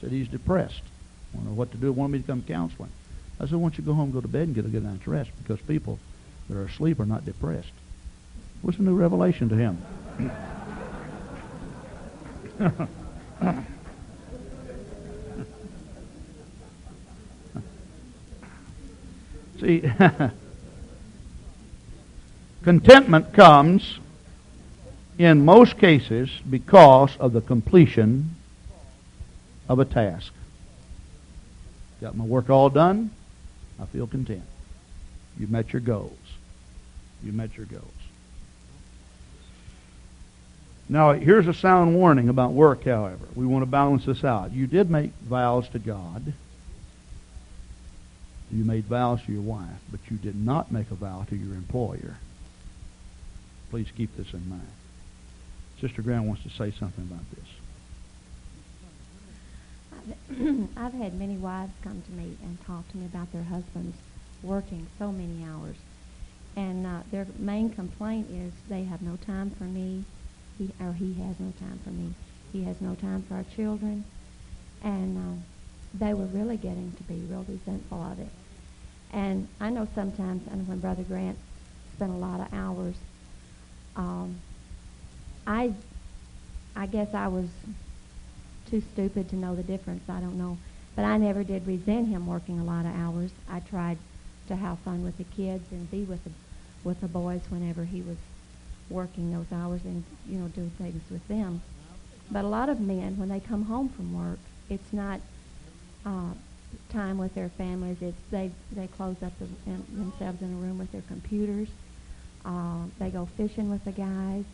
said 0.02 0.10
he's 0.10 0.28
depressed, 0.28 0.82
want 1.32 1.46
to 1.46 1.50
know 1.50 1.56
what 1.56 1.70
to 1.70 1.78
do, 1.78 1.92
wanted 1.92 2.12
me 2.12 2.18
to 2.18 2.26
come 2.26 2.42
counseling. 2.42 2.90
I 3.40 3.46
said, 3.46 3.54
why 3.54 3.62
don't 3.62 3.78
you 3.78 3.84
go 3.84 3.94
home, 3.94 4.10
go 4.10 4.20
to 4.20 4.28
bed, 4.28 4.48
and 4.48 4.54
get 4.54 4.64
a 4.64 4.68
good 4.68 4.84
night's 4.84 5.06
rest 5.06 5.30
because 5.42 5.60
people 5.60 5.98
that 6.48 6.56
are 6.58 6.64
asleep 6.64 6.98
are 7.00 7.06
not 7.06 7.24
depressed. 7.24 7.72
It 8.62 8.66
was 8.66 8.78
a 8.78 8.82
new 8.82 8.96
revelation 8.96 9.48
to 9.48 9.56
him. 9.56 9.78
See, 19.60 19.82
contentment 22.64 23.32
comes 23.32 24.00
in 25.18 25.44
most 25.44 25.78
cases 25.78 26.30
because 26.50 27.16
of 27.18 27.32
the 27.32 27.40
completion 27.40 28.34
of 29.68 29.78
a 29.78 29.84
task. 29.84 30.32
Got 32.00 32.16
my 32.16 32.24
work 32.24 32.50
all 32.50 32.68
done, 32.68 33.10
I 33.80 33.86
feel 33.86 34.06
content. 34.06 34.42
You've 35.38 35.50
met 35.50 35.72
your 35.72 35.80
goals. 35.80 36.18
You've 37.22 37.34
met 37.34 37.56
your 37.56 37.66
goals. 37.66 37.86
Now, 40.88 41.12
here's 41.12 41.46
a 41.46 41.54
sound 41.54 41.94
warning 41.94 42.28
about 42.28 42.52
work, 42.52 42.84
however. 42.84 43.24
We 43.34 43.46
want 43.46 43.62
to 43.62 43.70
balance 43.70 44.04
this 44.04 44.24
out. 44.24 44.52
You 44.52 44.66
did 44.66 44.90
make 44.90 45.12
vows 45.22 45.68
to 45.70 45.78
God. 45.78 46.34
You 48.50 48.64
made 48.64 48.84
vows 48.84 49.22
to 49.22 49.32
your 49.32 49.42
wife, 49.42 49.80
but 49.90 50.00
you 50.10 50.18
did 50.18 50.36
not 50.36 50.70
make 50.70 50.90
a 50.90 50.94
vow 50.94 51.24
to 51.30 51.36
your 51.36 51.54
employer. 51.54 52.18
Please 53.70 53.88
keep 53.96 54.14
this 54.16 54.34
in 54.34 54.46
mind. 54.50 54.66
Sister 55.80 56.02
Grant 56.02 56.24
wants 56.24 56.42
to 56.42 56.50
say 56.50 56.70
something 56.78 57.08
about 57.10 57.30
this. 57.30 57.48
I've 60.76 60.92
had 60.94 61.18
many 61.18 61.36
wives 61.36 61.72
come 61.82 62.02
to 62.02 62.12
me 62.12 62.36
and 62.42 62.58
talk 62.66 62.88
to 62.90 62.96
me 62.96 63.06
about 63.06 63.32
their 63.32 63.42
husbands 63.42 63.96
working 64.42 64.86
so 64.98 65.12
many 65.12 65.44
hours. 65.44 65.76
And 66.56 66.86
uh, 66.86 67.00
their 67.10 67.26
main 67.38 67.70
complaint 67.70 68.28
is 68.30 68.52
they 68.68 68.84
have 68.84 69.00
no 69.02 69.16
time 69.16 69.50
for 69.50 69.64
me, 69.64 70.04
he, 70.58 70.70
or 70.80 70.92
he 70.92 71.14
has 71.22 71.38
no 71.38 71.52
time 71.58 71.80
for 71.84 71.90
me. 71.90 72.12
He 72.52 72.62
has 72.64 72.80
no 72.80 72.94
time 72.94 73.22
for 73.28 73.34
our 73.34 73.44
children. 73.56 74.04
And 74.82 75.16
uh, 75.16 75.42
they 75.94 76.14
were 76.14 76.26
really 76.26 76.56
getting 76.56 76.92
to 76.92 77.02
be 77.04 77.14
real 77.30 77.46
resentful 77.48 78.02
of 78.02 78.18
it. 78.18 78.28
And 79.12 79.46
I 79.60 79.70
know 79.70 79.86
sometimes, 79.94 80.46
and 80.50 80.66
when 80.66 80.80
Brother 80.80 81.02
Grant 81.02 81.38
spent 81.94 82.12
a 82.12 82.16
lot 82.16 82.40
of 82.40 82.52
hours, 82.52 82.96
um, 83.96 84.40
I, 85.46 85.72
I 86.74 86.86
guess 86.86 87.08
I 87.14 87.28
was 87.28 87.48
too 88.72 88.82
stupid 88.94 89.28
to 89.28 89.36
know 89.36 89.54
the 89.54 89.62
difference. 89.62 90.02
I 90.08 90.18
don't 90.18 90.38
know. 90.38 90.56
But 90.96 91.04
I 91.04 91.18
never 91.18 91.44
did 91.44 91.66
resent 91.66 92.08
him 92.08 92.26
working 92.26 92.58
a 92.58 92.64
lot 92.64 92.86
of 92.86 92.96
hours. 92.96 93.30
I 93.48 93.60
tried 93.60 93.98
to 94.48 94.56
have 94.56 94.78
fun 94.78 95.04
with 95.04 95.18
the 95.18 95.24
kids 95.24 95.64
and 95.70 95.90
be 95.90 96.04
with 96.04 96.24
the, 96.24 96.30
with 96.82 97.00
the 97.02 97.06
boys 97.06 97.42
whenever 97.50 97.84
he 97.84 98.00
was 98.00 98.16
working 98.88 99.30
those 99.30 99.46
hours 99.52 99.82
and, 99.84 100.02
you 100.26 100.38
know, 100.38 100.48
do 100.48 100.70
things 100.78 101.02
with 101.10 101.26
them. 101.28 101.60
But 102.30 102.46
a 102.46 102.48
lot 102.48 102.70
of 102.70 102.80
men, 102.80 103.18
when 103.18 103.28
they 103.28 103.40
come 103.40 103.64
home 103.64 103.90
from 103.90 104.16
work, 104.16 104.38
it's 104.70 104.92
not 104.92 105.20
uh, 106.06 106.32
time 106.88 107.18
with 107.18 107.34
their 107.34 107.50
families. 107.50 107.98
It's 108.00 108.16
they 108.30 108.50
they 108.72 108.86
close 108.86 109.16
up 109.22 109.32
the, 109.38 109.46
in, 109.70 109.84
themselves 109.92 110.40
in 110.40 110.50
a 110.52 110.56
room 110.56 110.78
with 110.78 110.90
their 110.92 111.02
computers. 111.02 111.68
Uh, 112.44 112.84
they 112.98 113.10
go 113.10 113.28
fishing 113.36 113.70
with 113.70 113.84
the 113.84 113.92
guys. 113.92 114.44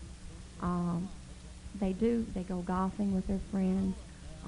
Um, 0.60 1.08
they 1.80 1.92
do. 1.92 2.26
They 2.34 2.42
go 2.42 2.62
golfing 2.62 3.14
with 3.14 3.28
their 3.28 3.40
friends. 3.52 3.94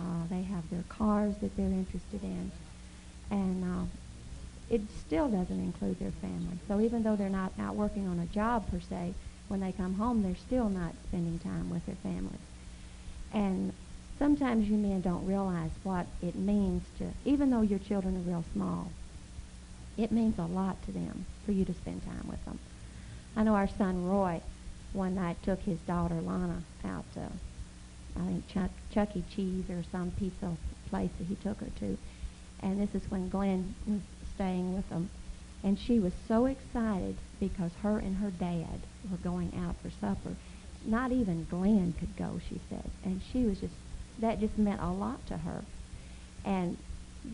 Uh, 0.01 0.27
they 0.31 0.43
have 0.43 0.69
their 0.71 0.85
cars 0.89 1.35
that 1.43 1.55
they're 1.57 1.67
interested 1.67 2.23
in, 2.23 2.51
and 3.31 3.65
uh, 3.65 3.85
it 4.75 4.81
still 4.99 5.29
doesn't 5.29 5.61
include 5.61 5.99
their 6.01 6.13
family. 6.23 6.57
So 6.67 6.81
even 6.81 7.03
though 7.03 7.17
they're 7.17 7.29
not 7.29 7.53
out 7.61 7.75
working 7.75 8.09
on 8.09 8.19
a 8.19 8.27
job 8.27 8.71
per 8.71 8.81
se, 8.81 9.13
when 9.49 9.61
they 9.61 9.73
come 9.73 9.95
home, 9.95 10.23
they're 10.23 10.37
still 10.37 10.71
not 10.71 10.95
spending 11.09 11.39
time 11.41 11.69
with 11.69 11.85
their 11.85 11.97
families. 11.97 12.47
And 13.35 13.73
sometimes 14.19 14.69
you 14.71 14.77
men 14.77 15.01
don't 15.03 15.27
realize 15.27 15.73
what 15.83 16.07
it 16.23 16.35
means 16.35 16.85
to, 16.99 17.11
even 17.25 17.51
though 17.51 17.63
your 17.63 17.79
children 17.81 18.17
are 18.17 18.31
real 18.31 18.45
small, 18.55 18.91
it 19.99 20.13
means 20.13 20.39
a 20.39 20.47
lot 20.47 20.83
to 20.87 20.93
them 20.93 21.27
for 21.45 21.53
you 21.53 21.65
to 21.65 21.75
spend 21.75 22.05
time 22.05 22.27
with 22.29 22.43
them. 22.47 22.59
I 23.37 23.43
know 23.43 23.55
our 23.55 23.69
son 23.69 24.09
Roy 24.09 24.41
one 24.93 25.15
night 25.15 25.37
took 25.43 25.61
his 25.61 25.79
daughter 25.81 26.21
Lana 26.21 26.63
out 26.85 27.05
to, 27.15 27.29
I 28.17 28.27
think 28.27 28.49
Chuck, 28.49 28.71
Chuck 28.93 29.17
E. 29.17 29.25
Cheese 29.35 29.71
or 29.71 29.83
some 29.91 30.11
pizza 30.13 30.57
place 30.89 31.11
that 31.19 31.27
he 31.27 31.37
took 31.37 31.61
her 31.61 31.71
to. 31.81 31.99
And 32.63 32.81
this 32.81 32.95
is 32.95 33.11
when 33.11 33.29
Glenn 33.29 33.75
was 33.87 34.01
staying 34.35 34.75
with 34.75 34.89
them. 34.89 35.11
And 35.63 35.79
she 35.79 35.99
was 35.99 36.13
so 36.27 36.47
excited 36.47 37.17
because 37.39 37.73
her 37.83 37.99
and 37.99 38.17
her 38.17 38.31
dad 38.31 38.81
were 39.11 39.19
going 39.19 39.53
out 39.57 39.77
for 39.83 39.91
supper. 39.91 40.35
Not 40.85 41.13
even 41.13 41.47
Glenn 41.51 41.95
could 41.99 42.17
go, 42.17 42.41
she 42.49 42.61
said. 42.69 42.91
And 43.05 43.21
she 43.33 43.45
was 43.45 43.61
just, 43.61 43.75
that 44.19 44.41
just 44.41 44.57
meant 44.57 44.81
a 44.81 44.91
lot 44.91 45.27
to 45.27 45.39
her. 45.39 45.63
And 46.45 46.79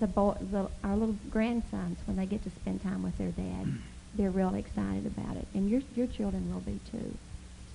the 0.00 0.08
boy, 0.08 0.36
the, 0.40 0.68
our 0.82 0.96
little 0.96 1.16
grandsons, 1.30 1.98
when 2.06 2.16
they 2.16 2.26
get 2.26 2.42
to 2.44 2.50
spend 2.50 2.82
time 2.82 3.02
with 3.02 3.16
their 3.18 3.30
dad, 3.30 3.66
they're 4.14 4.30
real 4.30 4.54
excited 4.54 5.06
about 5.06 5.36
it. 5.36 5.46
And 5.54 5.70
your, 5.70 5.82
your 5.94 6.06
children 6.06 6.52
will 6.52 6.60
be 6.60 6.80
too. 6.90 7.16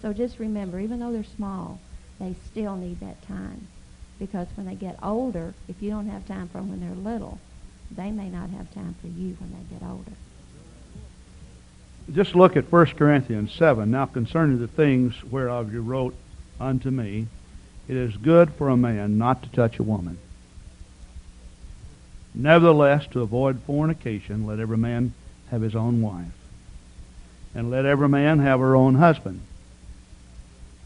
So 0.02 0.14
just 0.14 0.40
remember, 0.40 0.80
even 0.80 1.00
though 1.00 1.12
they're 1.12 1.24
small, 1.24 1.80
they 2.22 2.36
still 2.52 2.76
need 2.76 3.00
that 3.00 3.22
time. 3.28 3.68
Because 4.20 4.48
when 4.56 4.68
they 4.68 4.76
get 4.76 4.98
older, 5.02 5.54
if 5.68 5.82
you 5.82 5.90
don't 5.90 6.08
have 6.08 6.28
time 6.28 6.48
for 6.48 6.60
them 6.60 6.70
when 6.70 6.80
they're 6.80 6.96
little, 6.96 7.40
they 7.96 8.12
may 8.12 8.30
not 8.30 8.50
have 8.52 8.72
time 8.74 8.96
for 9.02 9.08
you 9.08 9.36
when 9.40 9.52
they 9.52 9.76
get 9.76 9.88
older. 9.88 10.12
Just 12.14 12.36
look 12.36 12.56
at 12.56 12.72
1 12.72 12.86
Corinthians 12.98 13.54
7. 13.54 13.90
Now 13.90 14.06
concerning 14.06 14.60
the 14.60 14.68
things 14.68 15.24
whereof 15.24 15.74
you 15.74 15.82
wrote 15.82 16.14
unto 16.60 16.92
me, 16.92 17.28
it 17.88 17.98
is 17.98 18.16
good 18.18 18.52
for 18.54 18.70
a 18.70 18.78
man 18.78 19.18
not 19.18 19.44
to 19.44 19.50
touch 19.50 19.80
a 19.80 19.84
woman. 19.84 20.18
Nevertheless, 22.34 23.08
to 23.08 23.22
avoid 23.22 23.62
fornication, 23.64 24.46
let 24.46 24.60
every 24.60 24.78
man 24.78 25.14
have 25.50 25.62
his 25.62 25.76
own 25.76 26.02
wife, 26.02 26.32
and 27.54 27.70
let 27.70 27.86
every 27.86 28.08
man 28.08 28.40
have 28.40 28.60
her 28.60 28.76
own 28.76 28.96
husband. 28.96 29.42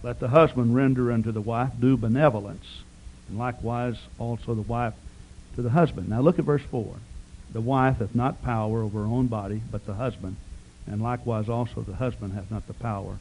Let 0.06 0.20
the 0.20 0.28
husband 0.28 0.76
render 0.76 1.12
unto 1.12 1.32
the 1.32 1.41
wife 1.41 1.72
due 1.80 1.97
benevolence, 1.97 2.84
and 3.28 3.39
likewise 3.39 3.97
also 4.20 4.53
the 4.53 4.62
wife 4.62 4.93
to 5.56 5.64
the 5.64 5.72
husband. 5.72 6.10
Now 6.10 6.22
look 6.22 6.38
at 6.38 6.45
verse 6.45 6.62
4. 6.62 6.95
The 7.51 7.62
wife 7.62 7.97
hath 7.97 8.14
not 8.14 8.43
power 8.43 8.84
over 8.84 8.99
her 8.99 9.08
own 9.08 9.26
body, 9.26 9.64
but 9.72 9.88
the 9.88 9.95
husband, 9.95 10.36
and 10.86 11.01
likewise 11.01 11.49
also 11.49 11.82
the 11.82 11.95
husband 11.95 12.34
hath 12.34 12.51
not 12.51 12.68
the 12.68 12.76
power 12.76 13.18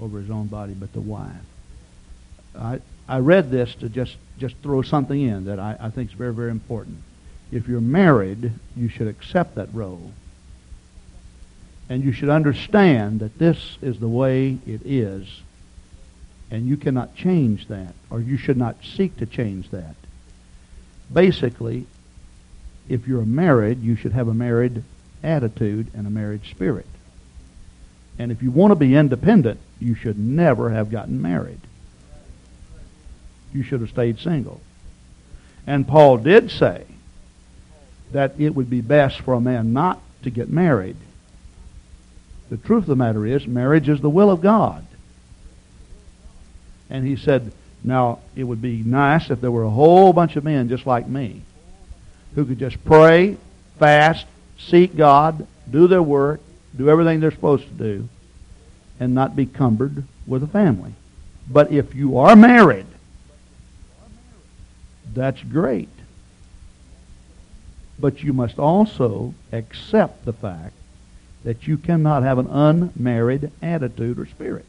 over 0.00 0.20
his 0.20 0.30
own 0.30 0.46
body, 0.46 0.72
but 0.72 0.94
the 0.94 1.02
wife. 1.02 1.44
I, 2.58 2.80
I 3.06 3.18
read 3.18 3.50
this 3.50 3.74
to 3.74 3.90
just, 3.90 4.16
just 4.38 4.56
throw 4.62 4.80
something 4.80 5.20
in 5.20 5.44
that 5.44 5.60
I, 5.60 5.76
I 5.78 5.90
think 5.90 6.12
is 6.12 6.16
very, 6.16 6.32
very 6.32 6.50
important. 6.50 7.02
If 7.50 7.68
you're 7.68 7.82
married, 7.82 8.52
you 8.74 8.88
should 8.88 9.06
accept 9.06 9.56
that 9.56 9.68
role. 9.74 10.12
And 11.90 12.02
you 12.02 12.12
should 12.12 12.30
understand 12.30 13.20
that 13.20 13.38
this 13.38 13.76
is 13.82 14.00
the 14.00 14.08
way 14.08 14.56
it 14.66 14.80
is. 14.86 15.28
And 16.52 16.68
you 16.68 16.76
cannot 16.76 17.16
change 17.16 17.68
that, 17.68 17.94
or 18.10 18.20
you 18.20 18.36
should 18.36 18.58
not 18.58 18.76
seek 18.84 19.16
to 19.16 19.26
change 19.26 19.70
that. 19.70 19.96
Basically, 21.10 21.86
if 22.90 23.08
you're 23.08 23.24
married, 23.24 23.82
you 23.82 23.96
should 23.96 24.12
have 24.12 24.28
a 24.28 24.34
married 24.34 24.84
attitude 25.22 25.86
and 25.94 26.06
a 26.06 26.10
married 26.10 26.44
spirit. 26.44 26.86
And 28.18 28.30
if 28.30 28.42
you 28.42 28.50
want 28.50 28.70
to 28.70 28.76
be 28.76 28.94
independent, 28.94 29.60
you 29.80 29.94
should 29.94 30.18
never 30.18 30.68
have 30.68 30.90
gotten 30.90 31.22
married. 31.22 31.60
You 33.54 33.62
should 33.62 33.80
have 33.80 33.88
stayed 33.88 34.18
single. 34.18 34.60
And 35.66 35.88
Paul 35.88 36.18
did 36.18 36.50
say 36.50 36.84
that 38.10 38.38
it 38.38 38.54
would 38.54 38.68
be 38.68 38.82
best 38.82 39.20
for 39.20 39.32
a 39.32 39.40
man 39.40 39.72
not 39.72 40.02
to 40.22 40.28
get 40.28 40.50
married. 40.50 40.96
The 42.50 42.58
truth 42.58 42.82
of 42.82 42.88
the 42.88 42.96
matter 42.96 43.24
is, 43.24 43.46
marriage 43.46 43.88
is 43.88 44.02
the 44.02 44.10
will 44.10 44.30
of 44.30 44.42
God. 44.42 44.86
And 46.92 47.06
he 47.06 47.16
said, 47.16 47.50
now, 47.82 48.20
it 48.36 48.44
would 48.44 48.60
be 48.60 48.82
nice 48.82 49.30
if 49.30 49.40
there 49.40 49.50
were 49.50 49.64
a 49.64 49.70
whole 49.70 50.12
bunch 50.12 50.36
of 50.36 50.44
men 50.44 50.68
just 50.68 50.86
like 50.86 51.08
me 51.08 51.40
who 52.34 52.44
could 52.44 52.58
just 52.58 52.84
pray, 52.84 53.38
fast, 53.78 54.26
seek 54.58 54.94
God, 54.94 55.46
do 55.70 55.88
their 55.88 56.02
work, 56.02 56.40
do 56.76 56.90
everything 56.90 57.18
they're 57.18 57.30
supposed 57.30 57.66
to 57.66 57.74
do, 57.74 58.08
and 59.00 59.14
not 59.14 59.34
be 59.34 59.46
cumbered 59.46 60.04
with 60.26 60.42
a 60.42 60.46
family. 60.46 60.92
But 61.50 61.72
if 61.72 61.94
you 61.94 62.18
are 62.18 62.36
married, 62.36 62.86
that's 65.14 65.42
great. 65.42 65.88
But 67.98 68.22
you 68.22 68.34
must 68.34 68.58
also 68.58 69.34
accept 69.50 70.26
the 70.26 70.32
fact 70.34 70.74
that 71.42 71.66
you 71.66 71.78
cannot 71.78 72.22
have 72.22 72.38
an 72.38 72.48
unmarried 72.48 73.50
attitude 73.62 74.18
or 74.18 74.26
spirit. 74.26 74.66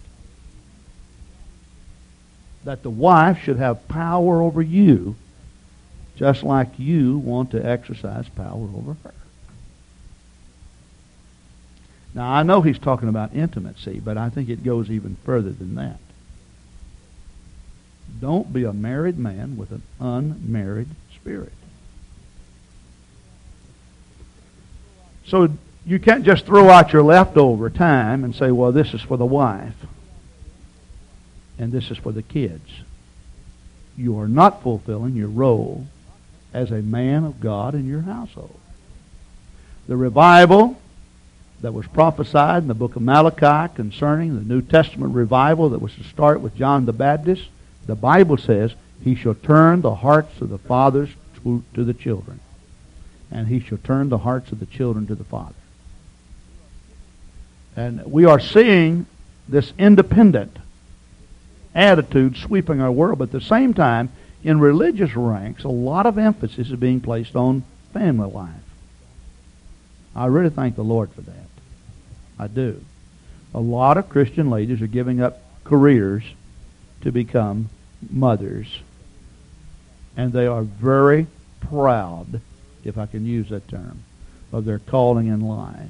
That 2.64 2.84
the 2.84 2.90
wife 2.90 3.40
should 3.40 3.58
have 3.58 3.88
power 3.88 4.42
over 4.42 4.62
you 4.62 5.16
just 6.16 6.44
like 6.44 6.78
you 6.78 7.18
want 7.18 7.52
to 7.52 7.66
exercise 7.66 8.30
power 8.30 8.70
over 8.76 8.96
her. 9.04 9.14
Now, 12.14 12.32
I 12.32 12.44
know 12.44 12.62
he's 12.62 12.78
talking 12.78 13.10
about 13.10 13.34
intimacy, 13.34 14.00
but 14.00 14.18
I 14.18 14.30
think 14.30 14.50
it 14.50 14.64
goes 14.64 14.92
even 14.92 15.18
further 15.26 15.50
than 15.50 15.76
that. 15.76 15.98
Don't 18.22 18.54
be 18.54 18.64
a 18.64 18.74
married 18.74 19.18
man 19.18 19.58
with 19.58 19.72
an 19.72 19.82
unmarried 20.00 20.90
spirit. 21.16 21.54
So 25.26 25.50
you 25.86 26.00
can't 26.00 26.24
just 26.24 26.46
throw 26.46 26.70
out 26.70 26.94
your 26.94 27.02
leftover 27.02 27.72
time 27.72 28.24
and 28.24 28.36
say, 28.36 28.52
well, 28.52 28.72
this 28.72 28.94
is 28.94 29.02
for 29.02 29.18
the 29.18 29.26
wife 29.26 29.74
and 31.58 31.72
this 31.72 31.92
is 31.92 31.98
for 31.98 32.12
the 32.12 32.24
kids. 32.24 32.70
You 33.98 34.20
are 34.20 34.28
not 34.28 34.64
fulfilling 34.64 35.16
your 35.16 35.28
role 35.28 35.86
as 36.54 36.72
a 36.72 36.82
man 36.82 37.24
of 37.24 37.40
God 37.40 37.76
in 37.76 37.88
your 37.88 38.02
household. 38.02 38.60
The 39.88 39.98
revival 39.98 40.80
that 41.62 41.74
was 41.74 41.88
prophesied 41.88 42.64
in 42.64 42.68
the 42.68 42.74
book 42.74 42.96
of 42.96 43.02
Malachi 43.02 43.74
concerning 43.76 44.36
the 44.36 44.54
New 44.54 44.62
Testament 44.62 45.14
revival 45.14 45.70
that 45.70 45.82
was 45.82 45.96
to 45.96 46.04
start 46.04 46.42
with 46.42 46.56
John 46.56 46.86
the 46.86 46.94
Baptist, 46.94 47.48
the 47.86 47.96
Bible 47.96 48.38
says, 48.38 48.74
He 49.04 49.16
shall 49.16 49.36
turn 49.36 49.82
the 49.82 49.96
hearts 49.96 50.42
of 50.42 50.50
the 50.50 50.58
fathers 50.58 51.10
to, 51.44 51.64
to 51.74 51.84
the 51.84 51.94
children, 51.94 52.40
and 53.32 53.48
He 53.48 53.60
shall 53.60 53.78
turn 53.78 54.10
the 54.10 54.20
hearts 54.20 54.52
of 54.52 54.60
the 54.60 54.66
children 54.66 55.08
to 55.08 55.16
the 55.16 55.24
father. 55.24 55.56
And 57.76 58.06
we 58.06 58.26
are 58.26 58.40
seeing 58.40 59.06
this 59.48 59.74
independent 59.78 60.58
attitude 61.76 62.38
sweeping 62.38 62.82
our 62.82 62.92
world, 62.92 63.20
but 63.20 63.26
at 63.26 63.32
the 63.32 63.42
same 63.42 63.74
time, 63.74 64.10
in 64.44 64.60
religious 64.60 65.16
ranks, 65.16 65.64
a 65.64 65.70
lot 65.70 66.06
of 66.06 66.18
emphasis 66.18 66.70
is 66.70 66.80
being 66.80 67.00
placed 67.00 67.36
on 67.36 67.64
family 67.94 68.30
life. 68.30 68.54
I 70.16 70.26
really 70.28 70.50
thank 70.50 70.76
the 70.76 70.84
Lord 70.84 71.12
for 71.12 71.22
that. 71.22 71.48
I 72.38 72.48
do. 72.48 72.84
A 73.54 73.60
lot 73.60 73.98
of 73.98 74.10
Christian 74.10 74.50
ladies 74.50 74.82
are 74.82 74.88
giving 74.88 75.22
up 75.22 75.42
careers 75.64 76.24
to 77.02 77.12
become 77.12 77.70
mothers. 78.10 78.80
And 80.18 80.34
they 80.34 80.46
are 80.46 80.64
very 80.64 81.28
proud, 81.62 82.42
if 82.84 82.98
I 82.98 83.06
can 83.06 83.26
use 83.26 83.50
that 83.50 83.68
term, 83.68 84.04
of 84.52 84.66
their 84.66 84.80
calling 84.80 85.28
in 85.28 85.42
life. 85.42 85.90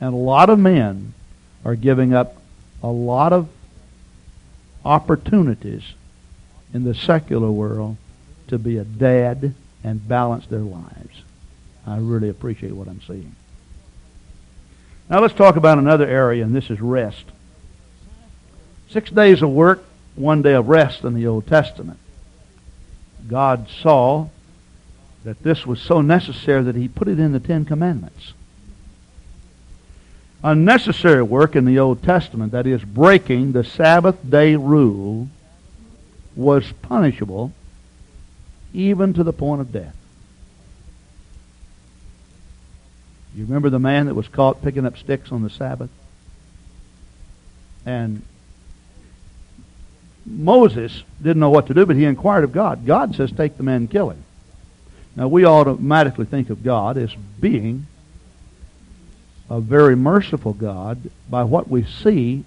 And 0.00 0.14
a 0.14 0.16
lot 0.16 0.50
of 0.50 0.58
men 0.58 1.14
are 1.64 1.76
giving 1.76 2.14
up 2.14 2.36
a 2.82 2.88
lot 2.88 3.32
of 3.32 3.48
opportunities 4.84 5.82
in 6.72 6.84
the 6.84 6.94
secular 6.94 7.50
world 7.50 7.96
to 8.48 8.58
be 8.58 8.78
a 8.78 8.84
dad 8.84 9.54
and 9.82 10.08
balance 10.08 10.46
their 10.46 10.60
lives. 10.60 11.22
I 11.86 11.98
really 11.98 12.28
appreciate 12.28 12.72
what 12.72 12.88
I'm 12.88 13.02
seeing. 13.02 13.34
Now 15.08 15.20
let's 15.20 15.34
talk 15.34 15.56
about 15.56 15.78
another 15.78 16.06
area, 16.06 16.44
and 16.44 16.54
this 16.54 16.70
is 16.70 16.80
rest. 16.80 17.24
Six 18.88 19.10
days 19.10 19.42
of 19.42 19.50
work, 19.50 19.84
one 20.14 20.42
day 20.42 20.54
of 20.54 20.68
rest 20.68 21.04
in 21.04 21.14
the 21.14 21.26
Old 21.26 21.46
Testament. 21.46 21.98
God 23.28 23.68
saw 23.68 24.28
that 25.24 25.42
this 25.42 25.66
was 25.66 25.80
so 25.80 26.00
necessary 26.00 26.62
that 26.62 26.76
he 26.76 26.88
put 26.88 27.08
it 27.08 27.18
in 27.18 27.32
the 27.32 27.40
Ten 27.40 27.64
Commandments. 27.64 28.32
Unnecessary 30.42 31.22
work 31.22 31.54
in 31.54 31.66
the 31.66 31.78
Old 31.78 32.02
Testament, 32.02 32.52
that 32.52 32.66
is, 32.66 32.82
breaking 32.82 33.52
the 33.52 33.62
Sabbath 33.62 34.18
day 34.28 34.56
rule, 34.56 35.28
was 36.34 36.72
punishable 36.82 37.52
even 38.72 39.12
to 39.14 39.22
the 39.22 39.32
point 39.32 39.60
of 39.60 39.72
death. 39.72 39.94
You 43.34 43.44
remember 43.44 43.70
the 43.70 43.78
man 43.78 44.06
that 44.06 44.14
was 44.14 44.28
caught 44.28 44.62
picking 44.62 44.86
up 44.86 44.96
sticks 44.96 45.30
on 45.30 45.42
the 45.42 45.50
Sabbath? 45.50 45.90
And 47.84 48.22
Moses 50.26 51.02
didn't 51.22 51.40
know 51.40 51.50
what 51.50 51.66
to 51.66 51.74
do, 51.74 51.86
but 51.86 51.96
he 51.96 52.04
inquired 52.04 52.44
of 52.44 52.52
God. 52.52 52.86
God 52.86 53.14
says, 53.14 53.30
take 53.32 53.56
the 53.56 53.62
man 53.62 53.76
and 53.76 53.90
kill 53.90 54.10
him. 54.10 54.24
Now, 55.16 55.28
we 55.28 55.44
automatically 55.44 56.24
think 56.24 56.50
of 56.50 56.62
God 56.62 56.96
as 56.96 57.14
being 57.40 57.86
a 59.50 59.60
very 59.60 59.96
merciful 59.96 60.52
God 60.52 61.10
by 61.28 61.42
what 61.42 61.68
we 61.68 61.84
see 61.84 62.44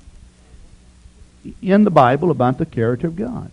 in 1.62 1.84
the 1.84 1.92
Bible 1.92 2.32
about 2.32 2.58
the 2.58 2.66
character 2.66 3.08
of 3.08 3.18
God. 3.18 3.52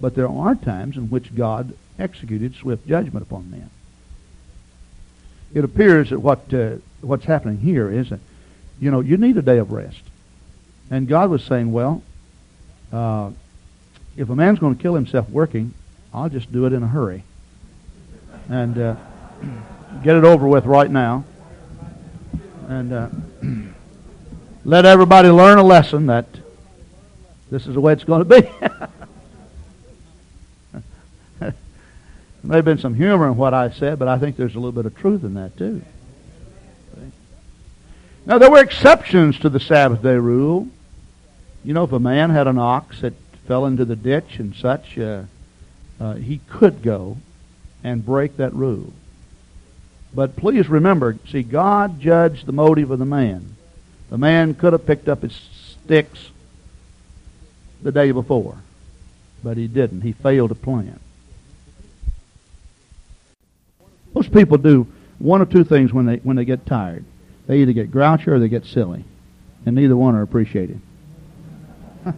But 0.00 0.14
there 0.14 0.28
are 0.28 0.54
times 0.54 0.96
in 0.96 1.10
which 1.10 1.34
God 1.34 1.76
executed 1.98 2.54
swift 2.54 2.88
judgment 2.88 3.26
upon 3.26 3.50
men. 3.50 3.70
It 5.52 5.62
appears 5.62 6.10
that 6.10 6.18
what 6.18 6.52
uh, 6.52 6.76
what's 7.02 7.26
happening 7.26 7.58
here 7.58 7.90
is 7.90 8.10
that, 8.10 8.20
you 8.80 8.90
know, 8.90 9.00
you 9.00 9.18
need 9.18 9.36
a 9.36 9.42
day 9.42 9.58
of 9.58 9.70
rest. 9.70 10.02
And 10.90 11.06
God 11.06 11.30
was 11.30 11.44
saying, 11.44 11.70
well, 11.70 12.02
uh, 12.92 13.30
if 14.16 14.30
a 14.30 14.34
man's 14.34 14.58
going 14.58 14.74
to 14.74 14.82
kill 14.82 14.94
himself 14.94 15.28
working, 15.28 15.74
I'll 16.12 16.28
just 16.28 16.50
do 16.50 16.66
it 16.66 16.72
in 16.72 16.82
a 16.82 16.88
hurry. 16.88 17.24
And 18.48 18.78
uh, 18.78 18.96
get 20.02 20.16
it 20.16 20.24
over 20.24 20.48
with 20.48 20.64
right 20.64 20.90
now. 20.90 21.24
And 22.68 22.92
uh, 22.92 23.08
let 24.64 24.86
everybody 24.86 25.28
learn 25.28 25.58
a 25.58 25.62
lesson 25.62 26.06
that 26.06 26.26
This 27.50 27.66
is 27.66 27.74
the 27.74 27.80
way 27.80 27.92
it's 27.92 28.04
going 28.04 28.26
to 28.26 28.40
be. 28.40 28.40
there 31.38 31.54
may 32.42 32.56
have 32.56 32.64
been 32.64 32.78
some 32.78 32.94
humor 32.94 33.26
in 33.26 33.36
what 33.36 33.52
I 33.52 33.70
said, 33.70 33.98
but 33.98 34.08
I 34.08 34.18
think 34.18 34.36
there's 34.36 34.54
a 34.54 34.58
little 34.58 34.72
bit 34.72 34.86
of 34.86 34.96
truth 34.96 35.24
in 35.24 35.34
that 35.34 35.56
too. 35.56 35.82
Now, 38.26 38.38
there 38.38 38.50
were 38.50 38.62
exceptions 38.62 39.38
to 39.40 39.50
the 39.50 39.60
Sabbath 39.60 40.02
day 40.02 40.16
rule. 40.16 40.68
You 41.62 41.74
know, 41.74 41.84
if 41.84 41.92
a 41.92 41.98
man 41.98 42.30
had 42.30 42.46
an 42.46 42.56
ox 42.56 43.02
that 43.02 43.12
fell 43.46 43.66
into 43.66 43.84
the 43.84 43.96
ditch 43.96 44.38
and 44.38 44.54
such, 44.54 44.98
uh, 44.98 45.24
uh, 46.00 46.14
he 46.14 46.40
could 46.48 46.82
go 46.82 47.18
and 47.82 48.04
break 48.04 48.38
that 48.38 48.54
rule. 48.54 48.94
But 50.14 50.36
please 50.36 50.68
remember, 50.68 51.18
see, 51.28 51.42
God 51.42 52.00
judged 52.00 52.46
the 52.46 52.52
motive 52.52 52.92
of 52.92 53.00
the 53.00 53.04
man. 53.04 53.56
The 54.10 54.18
man 54.18 54.54
could 54.54 54.72
have 54.72 54.86
picked 54.86 55.08
up 55.08 55.22
his 55.22 55.36
sticks 55.84 56.30
the 57.82 57.90
day 57.90 58.12
before, 58.12 58.58
but 59.42 59.56
he 59.56 59.66
didn't. 59.66 60.02
He 60.02 60.12
failed 60.12 60.50
to 60.50 60.54
plan. 60.54 61.00
Most 64.14 64.32
people 64.32 64.58
do 64.58 64.86
one 65.18 65.42
or 65.42 65.46
two 65.46 65.64
things 65.64 65.92
when 65.92 66.06
they 66.06 66.18
when 66.18 66.36
they 66.36 66.44
get 66.44 66.64
tired. 66.64 67.04
They 67.46 67.58
either 67.58 67.72
get 67.72 67.90
grouchy 67.90 68.30
or 68.30 68.38
they 68.38 68.48
get 68.48 68.64
silly, 68.64 69.04
and 69.66 69.74
neither 69.74 69.96
one 69.96 70.14
are 70.14 70.22
appreciated. 70.22 70.80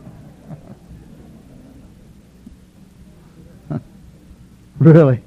really, 4.79 5.23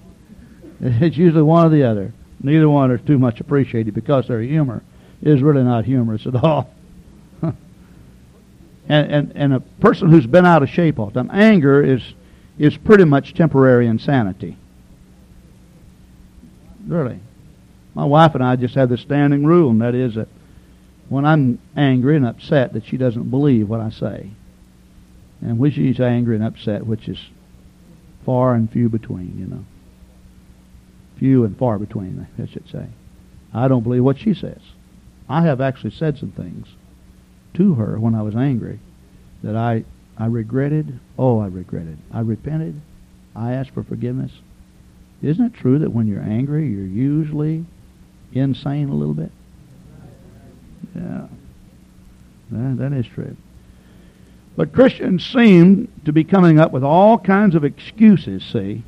it's 0.80 1.18
usually 1.18 1.42
one 1.42 1.66
or 1.66 1.70
the 1.70 1.84
other. 1.84 2.14
Neither 2.42 2.70
one 2.70 2.92
are 2.92 2.98
too 2.98 3.20
much 3.20 3.40
appreciated 3.40 3.94
because 3.94 4.28
their 4.28 4.42
humor 4.42 4.84
is 5.22 5.42
really 5.42 5.64
not 5.64 5.86
humorous 5.86 6.26
at 6.26 6.36
all. 6.44 6.74
and, 7.42 7.56
and 8.88 9.32
and 9.36 9.54
a 9.54 9.60
person 9.60 10.10
who's 10.10 10.26
been 10.26 10.46
out 10.46 10.64
of 10.64 10.70
shape 10.70 11.00
all 11.00 11.08
the 11.08 11.14
time, 11.14 11.30
anger 11.32 11.84
is 11.84 12.02
is 12.58 12.78
pretty 12.78 13.06
much 13.06 13.34
temporary 13.34 13.88
insanity. 13.88 14.58
Really. 16.86 17.20
My 17.94 18.06
wife 18.06 18.36
and 18.36 18.44
I 18.44 18.56
just 18.56 18.76
have 18.76 18.90
this 18.90 19.02
standing 19.02 19.46
rule, 19.46 19.72
and 19.72 19.82
that 19.82 19.96
is 19.96 20.16
that 20.16 20.28
when 21.10 21.26
I'm 21.26 21.60
angry 21.76 22.16
and 22.16 22.26
upset, 22.26 22.74
that 22.74 22.86
she 22.86 22.98
doesn't 22.98 23.30
believe 23.30 23.68
what 23.68 23.80
I 23.80 23.90
say. 23.90 24.30
And 25.42 25.58
when 25.58 25.72
she's 25.72 26.00
angry 26.00 26.36
and 26.36 26.44
upset, 26.44 26.86
which 26.86 27.08
is 27.08 27.20
far 28.26 28.54
and 28.54 28.72
few 28.72 28.90
between, 28.90 29.38
you 29.40 29.48
know. 29.48 29.66
Few 31.20 31.44
and 31.44 31.58
far 31.58 31.78
between, 31.78 32.28
I 32.42 32.46
should 32.46 32.70
say. 32.70 32.88
I 33.54 33.68
don't 33.68 33.84
believe 33.84 34.04
what 34.04 34.18
she 34.18 34.34
says. 34.34 34.62
I 35.28 35.42
have 35.42 35.62
actually 35.62 35.92
said 35.92 36.18
some 36.18 36.32
things 36.32 36.68
to 37.56 37.76
her 37.76 38.00
when 38.00 38.16
I 38.16 38.22
was 38.22 38.36
angry 38.36 38.80
that 39.44 39.56
I 39.56 39.84
I 40.18 40.26
regretted. 40.26 41.00
Oh, 41.18 41.40
I 41.40 41.48
regretted. 41.48 41.98
I 42.12 42.20
repented. 42.20 42.80
I 43.36 43.54
asked 43.54 43.72
for 43.72 43.84
forgiveness. 43.84 44.32
Isn't 45.22 45.46
it 45.46 45.54
true 45.54 45.80
that 45.80 45.94
when 45.94 46.08
you're 46.08 46.22
angry, 46.22 46.68
you're 46.68 46.86
usually 46.86 47.66
insane 48.34 48.90
a 48.90 48.94
little 48.94 49.14
bit? 49.14 49.32
Yeah. 50.94 51.28
That, 52.52 52.78
that 52.78 52.94
is 52.94 53.06
true. 53.08 53.36
But 54.58 54.74
Christians 54.74 55.26
seem 55.26 55.90
to 56.04 56.12
be 56.12 56.26
coming 56.26 56.60
up 56.60 56.72
with 56.74 56.84
all 56.84 57.18
kinds 57.18 57.56
of 57.56 57.64
excuses, 57.64 58.44
see. 58.44 58.84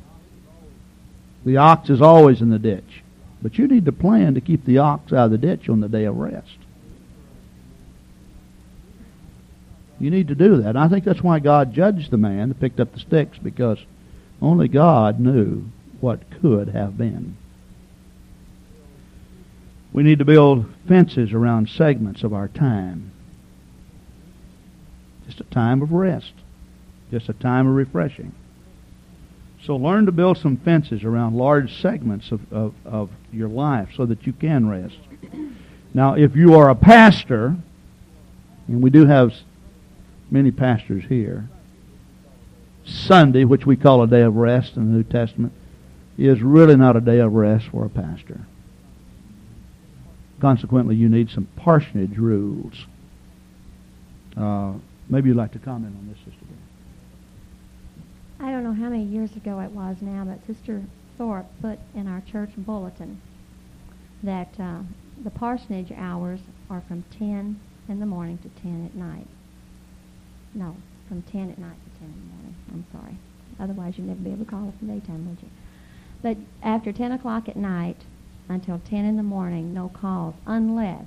The 1.44 1.56
ox 1.56 1.90
is 1.90 2.00
always 2.00 2.40
in 2.40 2.50
the 2.50 2.58
ditch. 2.58 3.02
But 3.42 3.58
you 3.58 3.66
need 3.66 3.84
to 3.86 3.92
plan 3.92 4.34
to 4.34 4.40
keep 4.40 4.64
the 4.64 4.78
ox 4.78 5.12
out 5.12 5.26
of 5.26 5.30
the 5.32 5.38
ditch 5.38 5.68
on 5.68 5.80
the 5.80 5.88
day 5.88 6.04
of 6.04 6.16
rest. 6.16 6.58
You 9.98 10.10
need 10.10 10.28
to 10.28 10.34
do 10.34 10.62
that. 10.62 10.76
I 10.76 10.88
think 10.88 11.04
that's 11.04 11.22
why 11.22 11.38
God 11.38 11.74
judged 11.74 12.10
the 12.10 12.16
man 12.16 12.48
that 12.48 12.60
picked 12.60 12.80
up 12.80 12.92
the 12.92 13.00
sticks, 13.00 13.38
because 13.38 13.78
only 14.40 14.68
God 14.68 15.20
knew 15.20 15.64
what 16.00 16.28
could 16.40 16.68
have 16.68 16.98
been. 16.98 17.36
We 19.92 20.02
need 20.02 20.20
to 20.20 20.24
build 20.24 20.66
fences 20.88 21.32
around 21.32 21.68
segments 21.68 22.24
of 22.24 22.32
our 22.32 22.48
time. 22.48 23.12
Just 25.26 25.40
a 25.40 25.44
time 25.44 25.82
of 25.82 25.92
rest, 25.92 26.32
just 27.10 27.28
a 27.28 27.34
time 27.34 27.68
of 27.68 27.74
refreshing. 27.74 28.32
So 29.64 29.76
learn 29.76 30.06
to 30.06 30.12
build 30.12 30.38
some 30.38 30.56
fences 30.56 31.04
around 31.04 31.36
large 31.36 31.80
segments 31.80 32.32
of, 32.32 32.52
of, 32.52 32.74
of 32.84 33.10
your 33.32 33.48
life 33.48 33.90
so 33.96 34.06
that 34.06 34.26
you 34.26 34.32
can 34.32 34.68
rest. 34.68 34.98
Now, 35.94 36.14
if 36.14 36.34
you 36.34 36.54
are 36.54 36.68
a 36.68 36.74
pastor, 36.74 37.56
and 38.66 38.82
we 38.82 38.90
do 38.90 39.06
have 39.06 39.32
many 40.30 40.50
pastors 40.50 41.04
here, 41.08 41.48
Sunday, 42.84 43.44
which 43.44 43.64
we 43.64 43.76
call 43.76 44.02
a 44.02 44.08
day 44.08 44.22
of 44.22 44.34
rest 44.34 44.76
in 44.76 44.90
the 44.90 44.96
New 44.98 45.04
Testament, 45.04 45.52
is 46.18 46.42
really 46.42 46.76
not 46.76 46.96
a 46.96 47.00
day 47.00 47.20
of 47.20 47.32
rest 47.32 47.68
for 47.68 47.84
a 47.84 47.88
pastor. 47.88 48.40
Consequently, 50.40 50.96
you 50.96 51.08
need 51.08 51.30
some 51.30 51.46
parsonage 51.54 52.16
rules. 52.16 52.86
Uh, 54.36 54.72
maybe 55.08 55.28
you'd 55.28 55.36
like 55.36 55.52
to 55.52 55.60
comment 55.60 55.94
on 55.96 56.08
this, 56.08 56.18
Sister. 56.24 56.41
I 58.42 58.50
don't 58.50 58.64
know 58.64 58.72
how 58.72 58.88
many 58.88 59.04
years 59.04 59.36
ago 59.36 59.60
it 59.60 59.70
was 59.70 59.98
now, 60.00 60.24
but 60.24 60.44
Sister 60.44 60.82
Thorpe 61.16 61.46
put 61.60 61.78
in 61.94 62.08
our 62.08 62.20
church 62.20 62.50
bulletin 62.56 63.20
that 64.24 64.58
uh, 64.58 64.80
the 65.22 65.30
parsonage 65.30 65.92
hours 65.96 66.40
are 66.68 66.82
from 66.88 67.04
10 67.16 67.60
in 67.88 68.00
the 68.00 68.06
morning 68.06 68.38
to 68.38 68.48
10 68.60 68.86
at 68.86 68.96
night. 68.96 69.28
No, 70.54 70.76
from 71.06 71.22
10 71.22 71.50
at 71.50 71.58
night 71.58 71.76
to 71.84 72.00
10 72.00 72.08
in 72.08 72.14
the 72.14 72.34
morning. 72.34 72.54
I'm 72.72 72.84
sorry. 72.90 73.16
Otherwise, 73.60 73.96
you'd 73.96 74.08
never 74.08 74.20
be 74.20 74.32
able 74.32 74.44
to 74.44 74.50
call 74.50 74.68
it 74.70 74.74
from 74.76 74.88
daytime, 74.88 75.28
would 75.28 75.40
you? 75.40 75.50
But 76.20 76.36
after 76.64 76.92
10 76.92 77.12
o'clock 77.12 77.48
at 77.48 77.56
night 77.56 77.98
until 78.48 78.80
10 78.80 79.04
in 79.04 79.16
the 79.16 79.22
morning, 79.22 79.72
no 79.72 79.88
calls, 79.88 80.34
unless 80.46 81.06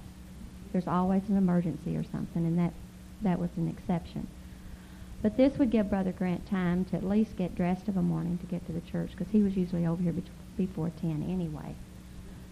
there's 0.72 0.88
always 0.88 1.24
an 1.28 1.36
emergency 1.36 1.98
or 1.98 2.06
something, 2.06 2.46
and 2.46 2.58
that, 2.58 2.72
that 3.22 3.40
was 3.40 3.50
an 3.58 3.68
exception. 3.68 4.28
But 5.26 5.38
this 5.38 5.58
would 5.58 5.72
give 5.72 5.90
Brother 5.90 6.12
Grant 6.12 6.48
time 6.48 6.86
to 6.86 6.98
at 6.98 7.04
least 7.04 7.36
get 7.36 7.56
dressed 7.56 7.88
of 7.88 7.98
a 7.98 8.02
morning 8.04 8.38
to 8.38 8.46
get 8.46 8.64
to 8.68 8.72
the 8.72 8.82
church, 8.82 9.10
because 9.10 9.32
he 9.32 9.42
was 9.42 9.58
usually 9.58 9.84
over 9.84 10.00
here 10.00 10.14
be- 10.14 10.22
before 10.56 10.92
10 11.02 11.26
anyway. 11.28 11.74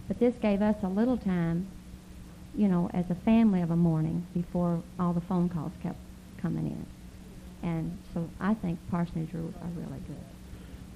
But 0.08 0.18
this 0.18 0.34
gave 0.42 0.60
us 0.60 0.74
a 0.82 0.88
little 0.88 1.16
time, 1.16 1.68
you 2.52 2.66
know, 2.66 2.90
as 2.92 3.08
a 3.10 3.14
family 3.14 3.62
of 3.62 3.70
a 3.70 3.76
morning 3.76 4.26
before 4.34 4.82
all 4.98 5.12
the 5.12 5.20
phone 5.20 5.48
calls 5.48 5.70
kept 5.84 5.98
coming 6.42 6.66
in. 6.66 6.86
And 7.62 7.96
so 8.12 8.28
I 8.40 8.54
think 8.54 8.80
parsonage 8.90 9.32
rules 9.32 9.54
are 9.62 9.70
really 9.76 10.00
good. 10.08 10.24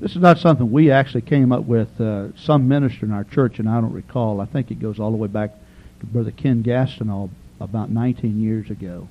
This 0.00 0.16
is 0.16 0.20
not 0.20 0.38
something 0.38 0.72
we 0.72 0.90
actually 0.90 1.22
came 1.22 1.52
up 1.52 1.62
with. 1.62 2.00
Uh, 2.00 2.36
some 2.36 2.66
minister 2.66 3.06
in 3.06 3.12
our 3.12 3.22
church, 3.22 3.60
and 3.60 3.68
I 3.68 3.80
don't 3.80 3.92
recall. 3.92 4.40
I 4.40 4.46
think 4.46 4.72
it 4.72 4.80
goes 4.80 4.98
all 4.98 5.12
the 5.12 5.16
way 5.16 5.28
back 5.28 5.52
to 6.00 6.06
Brother 6.06 6.32
Ken 6.32 6.64
Gastineau 6.64 7.30
about 7.60 7.88
19 7.88 8.40
years 8.40 8.68
ago. 8.68 9.06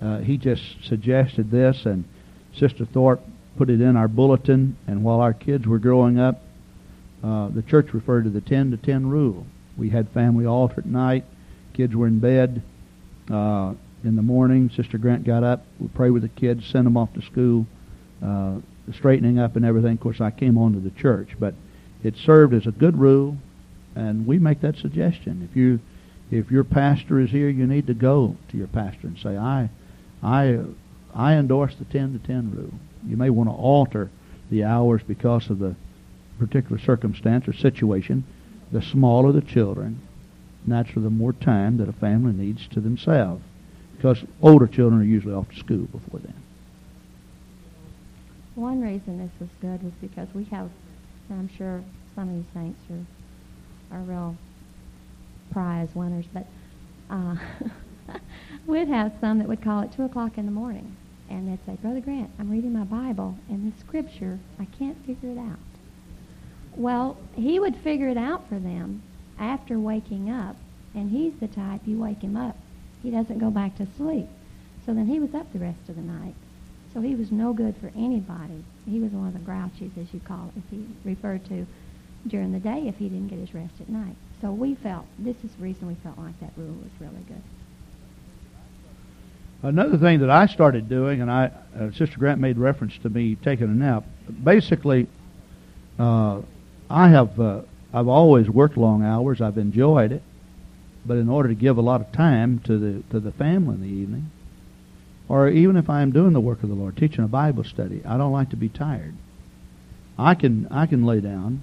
Uh, 0.00 0.18
he 0.18 0.36
just 0.36 0.62
suggested 0.84 1.50
this, 1.50 1.84
and 1.86 2.04
Sister 2.54 2.84
Thorpe 2.84 3.22
put 3.56 3.70
it 3.70 3.80
in 3.80 3.96
our 3.96 4.08
bulletin. 4.08 4.76
And 4.86 5.02
while 5.02 5.20
our 5.20 5.32
kids 5.32 5.66
were 5.66 5.78
growing 5.78 6.18
up, 6.18 6.42
uh, 7.22 7.48
the 7.48 7.62
church 7.62 7.92
referred 7.92 8.24
to 8.24 8.30
the 8.30 8.40
10 8.40 8.70
to 8.70 8.76
10 8.76 9.08
rule. 9.08 9.46
We 9.76 9.90
had 9.90 10.08
family 10.10 10.46
altar 10.46 10.80
at 10.80 10.86
night. 10.86 11.24
Kids 11.72 11.94
were 11.94 12.06
in 12.06 12.20
bed. 12.20 12.62
Uh, 13.30 13.74
in 14.04 14.14
the 14.14 14.22
morning, 14.22 14.70
Sister 14.70 14.96
Grant 14.96 15.24
got 15.24 15.42
up, 15.42 15.64
would 15.80 15.94
pray 15.94 16.10
with 16.10 16.22
the 16.22 16.28
kids, 16.28 16.66
send 16.66 16.86
them 16.86 16.96
off 16.96 17.12
to 17.14 17.22
school. 17.22 17.66
Uh, 18.22 18.58
straightening 18.94 19.38
up 19.38 19.56
and 19.56 19.64
everything. 19.64 19.92
Of 19.92 20.00
course, 20.00 20.20
I 20.20 20.30
came 20.30 20.58
on 20.58 20.72
to 20.72 20.80
the 20.80 20.90
church, 20.90 21.30
but 21.38 21.54
it 22.02 22.16
served 22.16 22.54
as 22.54 22.66
a 22.66 22.70
good 22.70 22.96
rule, 22.96 23.36
and 23.94 24.26
we 24.26 24.38
make 24.38 24.60
that 24.60 24.76
suggestion. 24.76 25.46
If 25.48 25.56
you, 25.56 25.80
if 26.30 26.50
your 26.50 26.64
pastor 26.64 27.20
is 27.20 27.30
here, 27.30 27.48
you 27.48 27.66
need 27.66 27.86
to 27.88 27.94
go 27.94 28.36
to 28.50 28.56
your 28.56 28.66
pastor 28.66 29.06
and 29.06 29.18
say, 29.18 29.36
"I, 29.36 29.70
I, 30.22 30.58
I 31.14 31.34
endorse 31.34 31.74
the 31.76 31.84
ten 31.84 32.12
to 32.12 32.18
ten 32.26 32.50
rule." 32.54 32.74
You 33.06 33.16
may 33.16 33.30
want 33.30 33.48
to 33.48 33.54
alter 33.54 34.10
the 34.50 34.64
hours 34.64 35.02
because 35.02 35.50
of 35.50 35.58
the 35.58 35.74
particular 36.38 36.78
circumstance 36.78 37.48
or 37.48 37.52
situation. 37.52 38.24
The 38.70 38.82
smaller 38.82 39.32
the 39.32 39.40
children, 39.40 40.00
naturally, 40.66 41.04
the 41.04 41.10
more 41.10 41.32
time 41.32 41.78
that 41.78 41.88
a 41.88 41.92
family 41.92 42.32
needs 42.32 42.66
to 42.68 42.80
themselves, 42.80 43.42
because 43.96 44.22
older 44.42 44.66
children 44.66 45.00
are 45.00 45.04
usually 45.04 45.34
off 45.34 45.48
to 45.50 45.56
school 45.56 45.86
before 45.86 46.20
then. 46.20 46.34
One 48.54 48.80
reason 48.80 49.18
this 49.18 49.30
was 49.40 49.48
good 49.60 49.82
was 49.82 49.92
because 50.00 50.28
we 50.34 50.44
have, 50.44 50.68
I'm 51.30 51.48
sure 51.56 51.82
some 52.14 52.28
of 52.28 52.34
you 52.34 52.44
saints 52.52 52.80
are, 52.90 53.96
are 53.98 54.02
real 54.02 54.36
prize 55.52 55.88
winners, 55.94 56.26
but 56.32 56.46
uh, 57.08 57.36
we'd 58.66 58.88
have 58.88 59.12
some 59.20 59.38
that 59.38 59.48
would 59.48 59.62
call 59.62 59.82
at 59.82 59.92
2 59.92 60.04
o'clock 60.04 60.38
in 60.38 60.46
the 60.46 60.52
morning. 60.52 60.96
And 61.30 61.48
they'd 61.48 61.64
say, 61.66 61.76
Brother 61.82 62.00
Grant, 62.00 62.30
I'm 62.38 62.50
reading 62.50 62.72
my 62.72 62.84
Bible, 62.84 63.36
and 63.48 63.70
the 63.70 63.78
scripture, 63.80 64.38
I 64.58 64.64
can't 64.78 64.96
figure 65.04 65.30
it 65.30 65.38
out. 65.38 65.58
Well, 66.76 67.16
he 67.34 67.58
would 67.60 67.76
figure 67.76 68.08
it 68.08 68.16
out 68.16 68.48
for 68.48 68.58
them 68.58 69.02
after 69.38 69.78
waking 69.78 70.30
up, 70.30 70.56
and 70.94 71.10
he's 71.10 71.34
the 71.40 71.48
type, 71.48 71.82
you 71.86 71.98
wake 71.98 72.22
him 72.22 72.36
up, 72.36 72.56
he 73.02 73.10
doesn't 73.10 73.38
go 73.38 73.50
back 73.50 73.76
to 73.76 73.86
sleep. 73.96 74.26
So 74.86 74.94
then 74.94 75.06
he 75.06 75.20
was 75.20 75.34
up 75.34 75.52
the 75.52 75.58
rest 75.58 75.88
of 75.88 75.96
the 75.96 76.02
night 76.02 76.34
So 76.94 77.00
he 77.00 77.14
was 77.14 77.30
no 77.30 77.52
good 77.52 77.76
for 77.76 77.92
anybody. 77.96 78.64
He 78.86 78.98
was 78.98 79.12
one 79.12 79.28
of 79.28 79.34
the 79.34 79.40
grouchies, 79.40 79.96
as 80.00 80.12
you 80.12 80.20
call 80.20 80.48
it, 80.48 80.58
if 80.58 80.70
he 80.70 80.86
referred 81.04 81.44
to 81.46 81.66
during 82.26 82.52
the 82.52 82.58
day 82.58 82.88
if 82.88 82.96
he 82.96 83.08
didn't 83.08 83.28
get 83.28 83.38
his 83.38 83.54
rest 83.54 83.74
at 83.80 83.88
night. 83.88 84.16
So 84.40 84.50
we 84.50 84.74
felt, 84.74 85.06
this 85.18 85.36
is 85.44 85.52
the 85.52 85.62
reason 85.62 85.86
we 85.86 85.94
felt 85.96 86.18
like 86.18 86.38
that 86.40 86.52
rule 86.56 86.74
was 86.74 86.90
really 87.00 87.22
good. 87.26 87.42
Another 89.62 89.98
thing 89.98 90.20
that 90.20 90.30
I 90.30 90.46
started 90.46 90.88
doing, 90.88 91.20
and 91.20 91.28
I, 91.28 91.50
uh, 91.76 91.90
Sister 91.90 92.16
Grant 92.16 92.40
made 92.40 92.58
reference 92.58 92.96
to 92.98 93.08
me 93.08 93.34
taking 93.34 93.66
a 93.66 93.74
nap. 93.74 94.04
Basically, 94.44 95.08
uh, 95.98 96.42
I 96.88 97.08
have, 97.08 97.40
uh, 97.40 97.62
I've 97.92 98.06
always 98.06 98.48
worked 98.48 98.76
long 98.76 99.02
hours. 99.02 99.40
I've 99.40 99.58
enjoyed 99.58 100.12
it, 100.12 100.22
but 101.04 101.16
in 101.16 101.28
order 101.28 101.48
to 101.48 101.56
give 101.56 101.76
a 101.76 101.80
lot 101.80 102.00
of 102.00 102.12
time 102.12 102.60
to 102.60 102.78
the 102.78 103.02
to 103.10 103.18
the 103.18 103.32
family 103.32 103.74
in 103.74 103.80
the 103.80 103.88
evening, 103.88 104.30
or 105.28 105.48
even 105.48 105.76
if 105.76 105.90
I 105.90 106.02
am 106.02 106.12
doing 106.12 106.34
the 106.34 106.40
work 106.40 106.62
of 106.62 106.68
the 106.68 106.76
Lord, 106.76 106.96
teaching 106.96 107.24
a 107.24 107.28
Bible 107.28 107.64
study, 107.64 108.00
I 108.06 108.16
don't 108.16 108.32
like 108.32 108.50
to 108.50 108.56
be 108.56 108.68
tired. 108.68 109.14
I 110.16 110.36
can 110.36 110.68
I 110.70 110.86
can 110.86 111.04
lay 111.04 111.20
down. 111.20 111.62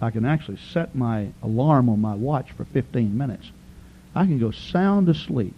I 0.00 0.10
can 0.10 0.24
actually 0.24 0.58
set 0.72 0.94
my 0.94 1.28
alarm 1.42 1.90
on 1.90 2.00
my 2.00 2.14
watch 2.14 2.52
for 2.52 2.64
15 2.64 3.16
minutes. 3.16 3.50
I 4.14 4.24
can 4.24 4.38
go 4.38 4.50
sound 4.50 5.08
asleep 5.10 5.54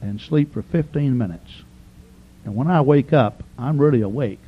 and 0.00 0.20
sleep 0.20 0.52
for 0.52 0.62
15 0.62 1.16
minutes. 1.16 1.62
And 2.44 2.54
when 2.54 2.68
I 2.68 2.80
wake 2.80 3.12
up, 3.12 3.42
I'm 3.58 3.78
really 3.78 4.02
awake. 4.02 4.40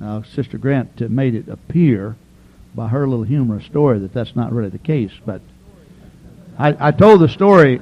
Now, 0.00 0.22
Sister 0.22 0.58
Grant 0.58 1.00
made 1.10 1.34
it 1.34 1.48
appear 1.48 2.16
by 2.74 2.88
her 2.88 3.06
little 3.06 3.24
humorous 3.24 3.64
story 3.64 3.98
that 4.00 4.12
that's 4.12 4.36
not 4.36 4.52
really 4.52 4.70
the 4.70 4.78
case, 4.78 5.12
but 5.24 5.40
I, 6.58 6.88
I 6.88 6.90
told 6.90 7.20
the 7.20 7.28
story. 7.28 7.80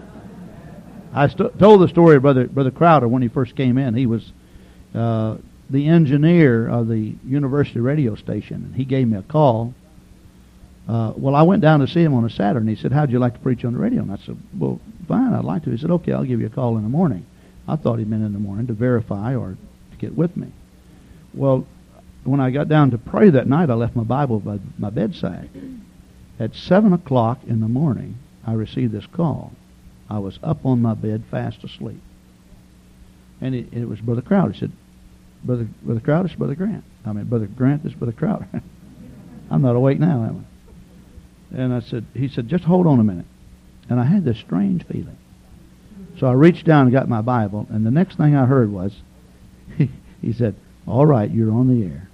I 1.15 1.29
st- 1.29 1.59
told 1.59 1.81
the 1.81 1.89
story 1.89 2.17
of 2.17 2.23
Brother 2.23 2.47
Brother 2.47 2.71
Crowder 2.71 3.09
when 3.09 3.23
he 3.23 3.29
first 3.29 3.57
came 3.57 3.79
in. 3.79 3.95
He 3.95 4.07
was 4.07 4.33
uh, 4.95 5.37
the 5.71 5.89
engineer 5.89 6.69
of 6.69 6.89
the 6.89 7.15
university 7.25 7.81
radio 7.81 8.15
station, 8.15 8.57
and 8.57 8.75
he 8.75 8.85
gave 8.85 9.09
me 9.09 9.17
a 9.17 9.23
call. 9.23 9.75
Uh, 10.89 11.12
well, 11.16 11.34
I 11.34 11.43
went 11.43 11.62
down 11.62 11.80
to 11.80 11.89
see 11.89 12.03
him 12.03 12.14
on 12.14 12.24
a 12.24 12.30
Saturday, 12.30 12.61
and 12.61 12.68
he 12.68 12.80
said, 12.80 12.93
"How'd 12.93 13.11
you 13.11 13.18
like 13.18 13.34
to 13.34 13.41
preach 13.41 13.64
on 13.64 13.72
the 13.72 13.78
radio?" 13.78 14.03
And 14.03 14.12
I 14.12 14.16
said, 14.16 14.37
"Well, 14.57 14.80
fine, 15.09 15.32
I'd 15.32 15.45
like 15.45 15.64
to." 15.64 15.70
He 15.70 15.78
said, 15.78 15.91
"Okay, 15.91 16.12
I'll 16.12 16.24
give 16.24 16.41
you 16.41 16.47
a 16.47 16.51
call 16.51 16.76
in 16.76 16.84
the 16.84 16.89
morning." 16.89 17.24
I 17.66 17.74
thought 17.74 17.99
he 17.99 18.05
meant 18.05 18.22
in 18.22 18.32
the 18.32 18.39
morning 18.39 18.68
to 18.68 18.72
verify 18.72 19.34
or 19.34 19.57
to 19.91 19.97
get 19.99 20.16
with 20.16 20.37
me. 20.37 20.49
Well, 21.34 21.66
when 22.22 22.41
I 22.41 22.51
got 22.51 22.68
down 22.68 22.93
to 22.93 22.99
pray 22.99 23.30
that 23.30 23.49
night, 23.49 23.70
I 23.70 23.74
left 23.74 23.97
my 23.97 24.05
Bible 24.05 24.39
by 24.39 24.61
my 24.78 24.91
bedside. 24.91 25.51
At 26.39 26.55
seven 26.55 26.93
o'clock 26.93 27.41
in 27.47 27.61
the 27.61 27.68
morning, 27.68 28.18
I 28.47 28.53
received 28.53 28.93
this 28.93 29.07
call. 29.07 29.53
I 30.09 30.20
was 30.20 30.39
up 30.43 30.64
on 30.64 30.82
my 30.82 30.95
bed, 30.95 31.24
fast 31.30 31.64
asleep, 31.64 32.01
and 33.41 33.57
it, 33.57 33.72
it 33.72 33.89
was 33.89 34.01
Brother 34.01 34.22
Crowder. 34.22 34.53
He 34.53 34.61
said, 34.61 34.72
"Brother, 35.43 35.66
Brother 35.82 36.01
Crowder, 36.01 36.26
it's 36.26 36.37
Brother 36.37 36.55
Grant. 36.55 36.84
I 37.05 37.12
mean, 37.12 37.24
Brother 37.24 37.47
Grant, 37.47 37.82
this 37.82 37.95
Brother 37.95 38.12
Crowder. 38.12 38.47
I'm 39.51 39.62
not 39.62 39.74
awake 39.74 39.99
now, 39.99 40.22
am 40.22 40.45
I?" 40.45 40.56
And 41.55 41.72
I 41.72 41.80
said, 41.80 42.05
"He 42.14 42.28
said, 42.28 42.49
just 42.49 42.64
hold 42.64 42.86
on 42.86 43.01
a 43.01 43.05
minute." 43.05 43.26
And 43.88 44.01
I 44.01 44.05
had 44.05 44.24
this 44.24 44.38
strange 44.38 44.84
feeling. 44.84 45.16
So 46.18 46.26
I 46.26 46.32
reached 46.32 46.64
down 46.64 46.82
and 46.82 46.92
got 46.92 47.09
my 47.09 47.20
Bible, 47.20 47.66
and 47.70 47.86
the 47.86 47.90
next 47.90 48.16
thing 48.16 48.34
I 48.34 48.47
heard 48.47 48.72
was, 48.72 48.92
he, 49.76 49.90
he 50.22 50.32
said, 50.32 50.55
"All 50.86 51.07
right, 51.07 51.30
you're 51.30 51.53
on 51.53 51.68
the 51.68 51.86
air." 51.86 52.09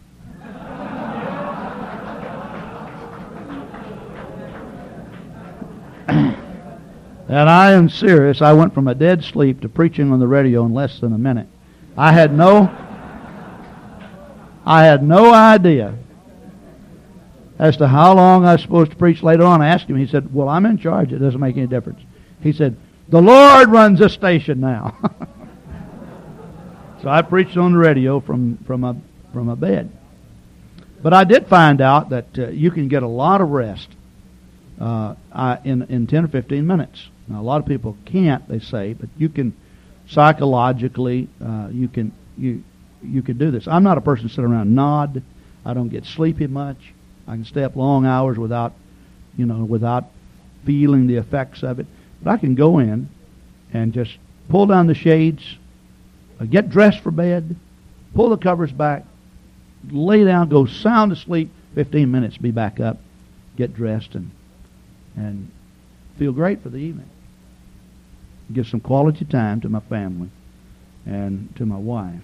and 7.29 7.49
I 7.49 7.73
am 7.73 7.89
serious. 7.89 8.43
I 8.43 8.53
went 8.53 8.75
from 8.75 8.89
a 8.89 8.95
dead 8.95 9.25
sleep 9.25 9.61
to 9.61 9.69
preaching 9.69 10.13
on 10.13 10.21
the 10.21 10.27
radio 10.27 10.67
in 10.67 10.75
less 10.75 11.01
than 11.01 11.13
a 11.13 11.19
minute. 11.19 11.47
I 11.97 12.13
had 12.13 12.37
no 12.37 12.71
I 14.65 14.85
had 14.85 15.03
no 15.03 15.33
idea 15.35 15.95
as 17.63 17.77
to 17.77 17.87
how 17.87 18.13
long 18.13 18.45
I 18.45 18.55
was 18.55 18.63
supposed 18.63 18.91
to 18.91 18.97
preach 18.97 19.23
later 19.23 19.45
on. 19.45 19.63
I 19.63 19.69
asked 19.69 19.87
him, 19.87 19.97
he 19.97 20.09
said, 20.09 20.35
Well, 20.35 20.49
I'm 20.49 20.67
in 20.67 20.79
charge. 20.79 21.13
It 21.13 21.21
doesn't 21.21 21.39
make 21.39 21.57
any 21.57 21.69
difference. 21.69 22.01
He 22.41 22.53
said, 22.53 22.77
The 23.09 23.23
Lord 23.23 23.69
runs 23.69 24.01
this 24.01 24.13
station 24.13 24.59
now. 24.59 24.99
so 27.03 27.09
I 27.09 27.23
preached 27.23 27.57
on 27.57 27.71
the 27.71 27.79
radio 27.79 28.19
from, 28.19 28.59
from, 28.67 28.83
a, 28.83 28.97
from 29.33 29.49
a 29.49 29.55
bed. 29.55 29.93
But 31.05 31.15
I 31.15 31.23
did 31.23 31.47
find 31.47 31.81
out 31.81 32.11
that 32.11 32.37
uh, 32.37 32.49
you 32.49 32.73
can 32.73 32.89
get 32.89 33.05
a 33.05 33.09
lot 33.09 33.41
of 33.41 33.51
rest 33.51 33.91
uh, 34.81 35.15
in, 35.63 35.83
in 35.83 36.09
10 36.09 36.25
or 36.25 36.29
15 36.29 36.67
minutes. 36.67 37.11
Now, 37.29 37.41
a 37.41 37.45
lot 37.45 37.61
of 37.61 37.67
people 37.67 37.97
can't, 38.05 38.49
they 38.49 38.59
say, 38.59 38.95
but 38.95 39.09
you 39.17 39.29
can 39.29 39.57
psychologically, 40.09 41.29
uh, 41.41 41.69
you 41.71 41.87
can 41.87 42.11
you 42.37 42.65
you 43.05 43.23
can 43.23 43.39
do 43.39 43.53
this. 43.53 43.69
I'm 43.69 43.85
not 43.85 43.99
a 43.99 44.01
person 44.01 44.29
to 44.29 44.35
sit 44.35 44.43
around 44.43 44.75
nod. 44.75 45.23
I 45.65 45.75
don't 45.75 45.91
get 45.91 46.07
sleepy 46.07 46.49
much. 46.49 46.93
I 47.27 47.33
can 47.33 47.45
stay 47.45 47.65
up 47.65 47.77
long 47.77 48.07
hours 48.07 48.39
without, 48.39 48.73
you 49.37 49.47
know, 49.47 49.65
without 49.65 50.07
feeling 50.65 51.07
the 51.07 51.17
effects 51.17 51.63
of 51.63 51.79
it. 51.81 51.87
But 52.23 52.31
I 52.31 52.37
can 52.37 52.55
go 52.55 52.79
in 52.79 53.09
and 53.73 53.93
just 53.93 54.17
pull 54.49 54.67
down 54.67 54.87
the 54.87 54.95
shades, 54.95 55.57
uh, 56.41 56.45
get 56.45 56.71
dressed 56.71 57.01
for 57.01 57.11
bed, 57.11 57.57
pull 58.15 58.31
the 58.31 58.37
covers 58.37 58.73
back, 58.73 59.05
lay 59.91 60.25
down, 60.25 60.49
go 60.49 60.67
sound 60.67 61.13
asleep. 61.13 61.51
15 61.75 62.11
minutes, 62.11 62.37
be 62.37 62.51
back 62.51 62.81
up, 62.81 62.99
get 63.57 63.75
dressed, 63.75 64.15
and 64.15 64.31
and 65.17 65.51
feel 66.19 66.33
great 66.33 66.63
for 66.63 66.69
the 66.69 66.79
evening. 66.79 67.09
Give 68.53 68.67
some 68.67 68.81
quality 68.81 69.25
time 69.25 69.61
to 69.63 69.69
my 69.69 69.81
family 69.81 70.31
and 71.07 71.55
to 71.57 71.67
my 71.67 71.77
wife. 71.77 72.23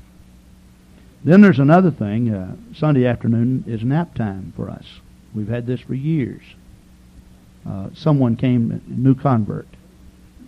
Then 1.25 1.41
there's 1.41 1.59
another 1.59 1.91
thing. 1.91 2.33
Uh, 2.33 2.55
Sunday 2.75 3.07
afternoon 3.07 3.65
is 3.67 3.83
nap 3.83 4.15
time 4.15 4.53
for 4.57 4.71
us. 4.71 4.87
We've 5.35 5.49
had 5.49 5.67
this 5.67 5.81
for 5.81 5.95
years. 5.95 6.43
Uh, 7.69 7.89
someone 7.95 8.37
came, 8.37 8.81
new 8.87 9.15
convert, 9.15 9.67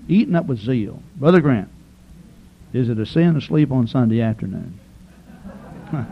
eating 0.09 0.35
up 0.35 0.47
with 0.47 0.59
zeal. 0.59 1.03
Brother 1.16 1.41
Grant, 1.41 1.68
is 2.73 2.89
it 2.89 2.99
a 2.99 3.07
sin 3.07 3.35
to 3.35 3.41
sleep 3.41 3.73
on 3.73 3.87
Sunday 3.89 4.21
afternoon? 4.21 4.79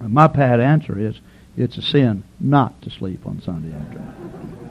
My 0.00 0.26
pat 0.26 0.58
answer 0.60 0.98
is, 0.98 1.20
it's 1.56 1.78
a 1.78 1.82
sin 1.82 2.24
not 2.40 2.82
to 2.82 2.90
sleep 2.90 3.26
on 3.26 3.40
Sunday 3.40 3.74
afternoon. 3.74 4.68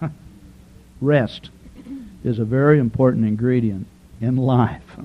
Rest 1.00 1.50
is 2.24 2.38
a 2.38 2.44
very 2.44 2.78
important 2.78 3.24
ingredient 3.24 3.86
in 4.22 4.36
life. 4.36 4.96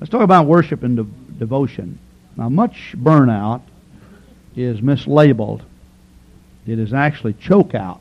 Let's 0.00 0.10
talk 0.10 0.22
about 0.22 0.46
worship 0.46 0.82
and 0.82 0.96
de- 0.96 1.38
devotion. 1.38 1.98
Now, 2.36 2.48
much 2.48 2.94
burnout 2.96 3.62
is 4.56 4.80
mislabeled. 4.80 5.62
It 6.66 6.78
is 6.78 6.92
actually 6.92 7.34
choke 7.34 7.74
out. 7.74 8.00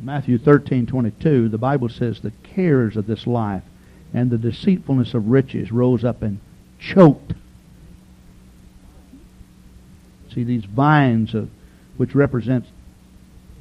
Matthew 0.00 0.38
13:22, 0.38 1.48
the 1.50 1.58
Bible 1.58 1.90
says 1.90 2.20
the 2.20 2.32
cares 2.42 2.96
of 2.96 3.06
this 3.06 3.26
life 3.26 3.62
and 4.14 4.30
the 4.30 4.38
deceitfulness 4.38 5.12
of 5.12 5.28
riches 5.28 5.70
rose 5.70 6.02
up 6.04 6.22
and 6.22 6.40
choked. 6.78 7.34
See 10.32 10.42
these 10.42 10.64
vines 10.64 11.34
of 11.34 11.50
which 11.96 12.14
represent 12.14 12.64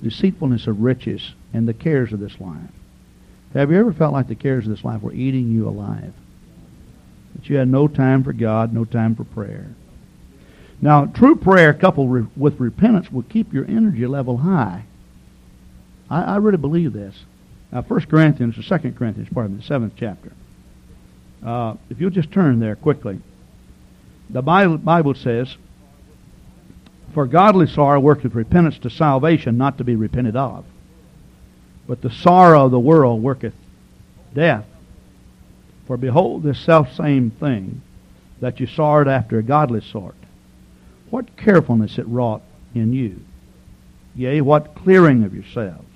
deceitfulness 0.01 0.65
of 0.65 0.79
riches, 0.79 1.33
and 1.53 1.67
the 1.67 1.73
cares 1.73 2.13
of 2.13 2.21
this 2.21 2.39
life. 2.39 2.71
Have 3.53 3.71
you 3.71 3.79
ever 3.79 3.93
felt 3.93 4.13
like 4.13 4.27
the 4.27 4.35
cares 4.35 4.65
of 4.65 4.71
this 4.71 4.83
life 4.83 5.01
were 5.01 5.13
eating 5.13 5.51
you 5.51 5.67
alive? 5.67 6.13
That 7.35 7.49
you 7.49 7.57
had 7.57 7.67
no 7.67 7.87
time 7.87 8.23
for 8.23 8.33
God, 8.33 8.73
no 8.73 8.85
time 8.85 9.15
for 9.15 9.23
prayer. 9.23 9.67
Now, 10.81 11.05
true 11.05 11.35
prayer 11.35 11.73
coupled 11.73 12.37
with 12.37 12.59
repentance 12.59 13.11
will 13.11 13.23
keep 13.23 13.53
your 13.53 13.65
energy 13.65 14.05
level 14.05 14.37
high. 14.37 14.85
I, 16.09 16.21
I 16.21 16.35
really 16.37 16.57
believe 16.57 16.93
this. 16.93 17.15
Now, 17.71 17.81
1 17.81 18.01
Corinthians, 18.05 18.57
or 18.57 18.79
2 18.79 18.91
Corinthians, 18.93 19.29
pardon 19.33 19.55
me, 19.55 19.61
the 19.61 19.67
seventh 19.67 19.93
chapter. 19.97 20.31
Uh, 21.45 21.75
if 21.89 21.99
you'll 21.99 22.09
just 22.09 22.31
turn 22.31 22.59
there 22.59 22.75
quickly. 22.75 23.19
The 24.29 24.41
Bible, 24.41 24.77
Bible 24.77 25.15
says, 25.15 25.55
for 27.13 27.25
godly 27.25 27.67
sorrow 27.67 27.99
worketh 27.99 28.35
repentance 28.35 28.77
to 28.79 28.89
salvation, 28.89 29.57
not 29.57 29.79
to 29.79 29.83
be 29.83 29.95
repented 29.95 30.35
of. 30.35 30.65
But 31.89 32.01
the 32.03 32.11
sorrow 32.11 32.65
of 32.65 32.71
the 32.71 32.79
world 32.79 33.23
worketh 33.23 33.55
death. 34.35 34.65
For 35.87 35.97
behold, 35.97 36.43
this 36.43 36.59
selfsame 36.59 37.31
thing 37.31 37.81
that 38.39 38.59
you 38.59 38.67
sorrowed 38.67 39.07
after 39.07 39.39
a 39.39 39.43
godly 39.43 39.81
sort, 39.81 40.15
what 41.09 41.35
carefulness 41.35 41.97
it 41.97 42.07
wrought 42.07 42.43
in 42.75 42.93
you. 42.93 43.19
Yea, 44.15 44.41
what 44.41 44.75
clearing 44.75 45.23
of 45.23 45.33
yourselves, 45.33 45.89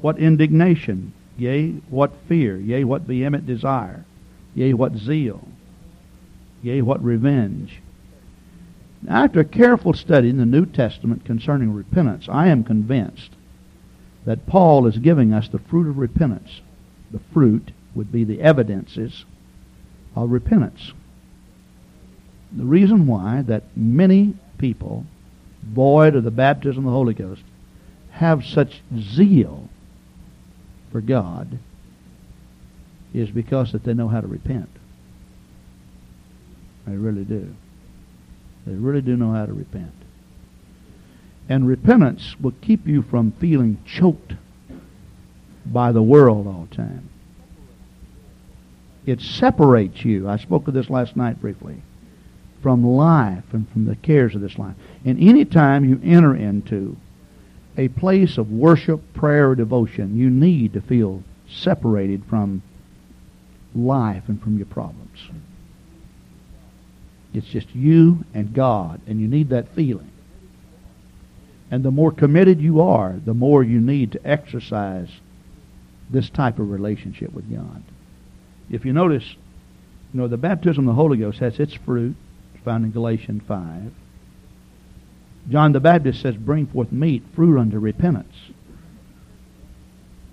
what 0.00 0.16
indignation, 0.16 1.12
yea, 1.36 1.72
what 1.90 2.12
fear, 2.28 2.56
yea, 2.56 2.84
what 2.84 3.02
vehement 3.02 3.46
desire, 3.46 4.04
yea, 4.54 4.72
what 4.72 4.96
zeal, 4.96 5.46
yea, 6.62 6.82
what 6.82 7.02
revenge 7.02 7.80
after 9.08 9.42
careful 9.44 9.94
study 9.94 10.28
in 10.28 10.36
the 10.36 10.46
New 10.46 10.66
Testament 10.66 11.24
concerning 11.24 11.72
repentance, 11.72 12.28
I 12.28 12.48
am 12.48 12.62
convinced 12.62 13.30
that 14.24 14.46
Paul 14.46 14.86
is 14.86 14.98
giving 14.98 15.32
us 15.32 15.48
the 15.48 15.58
fruit 15.58 15.88
of 15.88 15.98
repentance, 15.98 16.60
the 17.10 17.20
fruit 17.32 17.72
would 17.94 18.12
be 18.12 18.24
the 18.24 18.40
evidences 18.40 19.24
of 20.14 20.30
repentance. 20.30 20.92
The 22.52 22.64
reason 22.64 23.06
why 23.06 23.42
that 23.42 23.64
many 23.76 24.34
people, 24.58 25.06
void 25.62 26.14
of 26.14 26.24
the 26.24 26.30
baptism 26.30 26.84
of 26.86 26.92
the 26.92 26.96
Holy 26.96 27.14
Ghost, 27.14 27.42
have 28.10 28.44
such 28.44 28.82
zeal 28.98 29.68
for 30.90 31.00
God 31.00 31.58
is 33.14 33.30
because 33.30 33.72
that 33.72 33.84
they 33.84 33.94
know 33.94 34.08
how 34.08 34.20
to 34.20 34.26
repent. 34.26 34.68
They 36.86 36.96
really 36.96 37.24
do. 37.24 37.54
They 38.66 38.74
really 38.74 39.00
do 39.00 39.16
know 39.16 39.32
how 39.32 39.46
to 39.46 39.52
repent. 39.52 39.94
And 41.50 41.66
repentance 41.66 42.36
will 42.40 42.54
keep 42.62 42.86
you 42.86 43.02
from 43.02 43.32
feeling 43.32 43.82
choked 43.84 44.34
by 45.66 45.90
the 45.90 46.02
world 46.02 46.46
all 46.46 46.68
the 46.70 46.76
time. 46.76 47.08
It 49.04 49.20
separates 49.20 50.04
you. 50.04 50.28
I 50.28 50.36
spoke 50.36 50.68
of 50.68 50.74
this 50.74 50.88
last 50.88 51.16
night 51.16 51.40
briefly 51.40 51.82
from 52.62 52.86
life 52.86 53.52
and 53.52 53.68
from 53.70 53.86
the 53.86 53.96
cares 53.96 54.34
of 54.36 54.42
this 54.42 54.58
life. 54.58 54.76
And 55.04 55.18
any 55.18 55.44
time 55.44 55.84
you 55.84 56.00
enter 56.04 56.36
into 56.36 56.96
a 57.76 57.88
place 57.88 58.38
of 58.38 58.52
worship, 58.52 59.00
prayer, 59.12 59.50
or 59.50 59.54
devotion, 59.56 60.16
you 60.16 60.30
need 60.30 60.74
to 60.74 60.80
feel 60.80 61.24
separated 61.48 62.22
from 62.26 62.62
life 63.74 64.24
and 64.28 64.40
from 64.40 64.56
your 64.56 64.66
problems. 64.66 65.18
It's 67.34 67.46
just 67.46 67.74
you 67.74 68.24
and 68.34 68.54
God, 68.54 69.00
and 69.06 69.20
you 69.20 69.26
need 69.26 69.48
that 69.48 69.74
feeling. 69.74 70.09
And 71.70 71.84
the 71.84 71.90
more 71.90 72.10
committed 72.10 72.60
you 72.60 72.80
are, 72.80 73.14
the 73.24 73.34
more 73.34 73.62
you 73.62 73.80
need 73.80 74.12
to 74.12 74.26
exercise 74.26 75.08
this 76.10 76.28
type 76.28 76.58
of 76.58 76.70
relationship 76.70 77.32
with 77.32 77.50
God. 77.50 77.82
If 78.70 78.84
you 78.84 78.92
notice, 78.92 79.36
you 80.12 80.20
know, 80.20 80.28
the 80.28 80.36
baptism 80.36 80.88
of 80.88 80.94
the 80.94 81.00
Holy 81.00 81.18
Ghost 81.18 81.38
has 81.38 81.60
its 81.60 81.74
fruit, 81.74 82.16
found 82.64 82.84
in 82.84 82.90
Galatians 82.90 83.42
5. 83.46 83.92
John 85.48 85.72
the 85.72 85.80
Baptist 85.80 86.20
says, 86.20 86.36
Bring 86.36 86.66
forth 86.66 86.92
meat, 86.92 87.22
fruit 87.34 87.58
unto 87.58 87.78
repentance. 87.78 88.34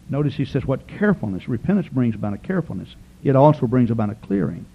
Notice 0.10 0.36
he 0.36 0.46
says, 0.46 0.66
What 0.66 0.88
carefulness? 0.88 1.48
Repentance 1.48 1.88
brings 1.88 2.16
about 2.16 2.34
a 2.34 2.38
carefulness. 2.38 2.96
It 3.24 3.36
also 3.36 3.68
brings 3.68 3.92
about 3.92 4.10
a 4.10 4.16
clearing. 4.16 4.66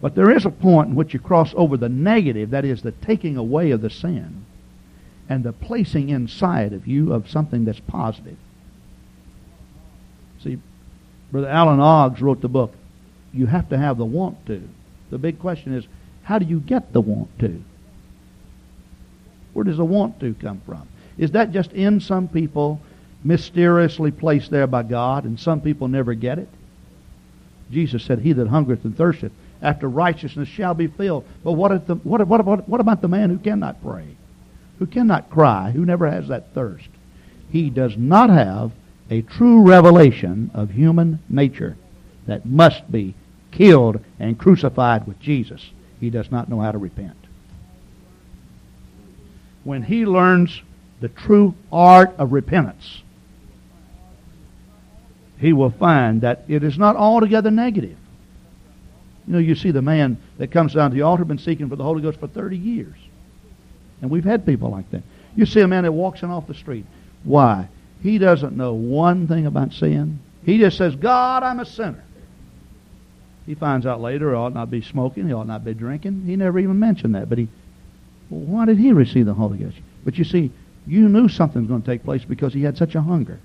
But 0.00 0.14
there 0.14 0.30
is 0.30 0.44
a 0.44 0.50
point 0.50 0.90
in 0.90 0.94
which 0.94 1.14
you 1.14 1.20
cross 1.20 1.54
over 1.56 1.76
the 1.76 1.88
negative, 1.88 2.50
that 2.50 2.64
is, 2.64 2.82
the 2.82 2.90
taking 2.90 3.36
away 3.36 3.70
of 3.70 3.82
the 3.82 3.90
sin, 3.90 4.44
and 5.32 5.42
the 5.42 5.52
placing 5.52 6.10
inside 6.10 6.74
of 6.74 6.86
you 6.86 7.14
of 7.14 7.30
something 7.30 7.64
that's 7.64 7.80
positive. 7.80 8.36
See, 10.42 10.58
Brother 11.30 11.48
Alan 11.48 11.80
Oggs 11.80 12.20
wrote 12.20 12.42
the 12.42 12.48
book, 12.48 12.74
You 13.32 13.46
Have 13.46 13.70
to 13.70 13.78
Have 13.78 13.96
the 13.96 14.04
Want 14.04 14.44
to. 14.46 14.68
The 15.08 15.16
big 15.16 15.38
question 15.38 15.74
is, 15.74 15.86
how 16.22 16.38
do 16.38 16.44
you 16.44 16.60
get 16.60 16.92
the 16.92 17.00
want 17.00 17.38
to? 17.38 17.62
Where 19.54 19.64
does 19.64 19.78
the 19.78 19.86
want 19.86 20.20
to 20.20 20.34
come 20.34 20.60
from? 20.66 20.86
Is 21.16 21.30
that 21.30 21.50
just 21.50 21.72
in 21.72 22.00
some 22.00 22.28
people, 22.28 22.78
mysteriously 23.24 24.10
placed 24.10 24.50
there 24.50 24.66
by 24.66 24.82
God, 24.82 25.24
and 25.24 25.40
some 25.40 25.62
people 25.62 25.88
never 25.88 26.12
get 26.12 26.38
it? 26.38 26.48
Jesus 27.70 28.04
said, 28.04 28.18
He 28.18 28.34
that 28.34 28.48
hungereth 28.48 28.84
and 28.84 28.94
thirsteth 28.94 29.32
after 29.62 29.88
righteousness 29.88 30.48
shall 30.48 30.74
be 30.74 30.88
filled. 30.88 31.24
But 31.42 31.52
what, 31.52 31.86
the, 31.86 31.94
what, 31.94 32.26
what, 32.26 32.44
what, 32.44 32.68
what 32.68 32.80
about 32.82 33.00
the 33.00 33.08
man 33.08 33.30
who 33.30 33.38
cannot 33.38 33.82
pray, 33.82 34.16
who 34.82 34.86
cannot 34.88 35.30
cry, 35.30 35.70
who 35.70 35.86
never 35.86 36.10
has 36.10 36.26
that 36.26 36.52
thirst? 36.54 36.88
He 37.52 37.70
does 37.70 37.96
not 37.96 38.30
have 38.30 38.72
a 39.08 39.22
true 39.22 39.62
revelation 39.62 40.50
of 40.54 40.70
human 40.70 41.20
nature 41.28 41.76
that 42.26 42.44
must 42.44 42.90
be 42.90 43.14
killed 43.52 44.00
and 44.18 44.36
crucified 44.36 45.06
with 45.06 45.20
Jesus. 45.20 45.70
He 46.00 46.10
does 46.10 46.32
not 46.32 46.48
know 46.48 46.58
how 46.58 46.72
to 46.72 46.78
repent. 46.78 47.16
When 49.62 49.84
he 49.84 50.04
learns 50.04 50.62
the 51.00 51.08
true 51.08 51.54
art 51.70 52.12
of 52.18 52.32
repentance, 52.32 53.02
he 55.38 55.52
will 55.52 55.70
find 55.70 56.22
that 56.22 56.42
it 56.48 56.64
is 56.64 56.76
not 56.76 56.96
altogether 56.96 57.52
negative. 57.52 57.98
You 59.28 59.34
know, 59.34 59.38
you 59.38 59.54
see 59.54 59.70
the 59.70 59.80
man 59.80 60.20
that 60.38 60.50
comes 60.50 60.74
down 60.74 60.90
to 60.90 60.96
the 60.96 61.02
altar, 61.02 61.24
been 61.24 61.38
seeking 61.38 61.68
for 61.68 61.76
the 61.76 61.84
Holy 61.84 62.02
Ghost 62.02 62.18
for 62.18 62.26
30 62.26 62.58
years. 62.58 62.96
And 64.02 64.10
we've 64.10 64.24
had 64.24 64.44
people 64.44 64.70
like 64.70 64.90
that. 64.90 65.02
You 65.34 65.46
see 65.46 65.60
a 65.60 65.68
man 65.68 65.84
that 65.84 65.92
walks 65.92 66.22
in 66.22 66.30
off 66.30 66.46
the 66.46 66.54
street. 66.54 66.84
Why? 67.24 67.68
He 68.02 68.18
doesn't 68.18 68.56
know 68.56 68.74
one 68.74 69.28
thing 69.28 69.46
about 69.46 69.72
sin. 69.72 70.18
He 70.44 70.58
just 70.58 70.76
says, 70.76 70.96
God, 70.96 71.44
I'm 71.44 71.60
a 71.60 71.64
sinner. 71.64 72.02
He 73.46 73.54
finds 73.54 73.86
out 73.86 74.00
later 74.00 74.30
he 74.30 74.36
ought 74.36 74.54
not 74.54 74.70
be 74.70 74.82
smoking, 74.82 75.26
he 75.26 75.32
ought 75.32 75.46
not 75.46 75.64
be 75.64 75.74
drinking. 75.74 76.24
He 76.26 76.36
never 76.36 76.58
even 76.58 76.78
mentioned 76.78 77.14
that. 77.14 77.28
But 77.28 77.38
he, 77.38 77.48
well, 78.28 78.40
why 78.40 78.66
did 78.66 78.78
he 78.78 78.92
receive 78.92 79.26
the 79.26 79.34
Holy 79.34 79.58
Ghost? 79.58 79.76
But 80.04 80.18
you 80.18 80.24
see, 80.24 80.50
you 80.86 81.08
knew 81.08 81.28
something 81.28 81.62
was 81.62 81.68
going 81.68 81.82
to 81.82 81.86
take 81.86 82.04
place 82.04 82.24
because 82.24 82.52
he 82.52 82.62
had 82.62 82.76
such 82.76 82.94
a 82.94 83.00
hunger. 83.00 83.38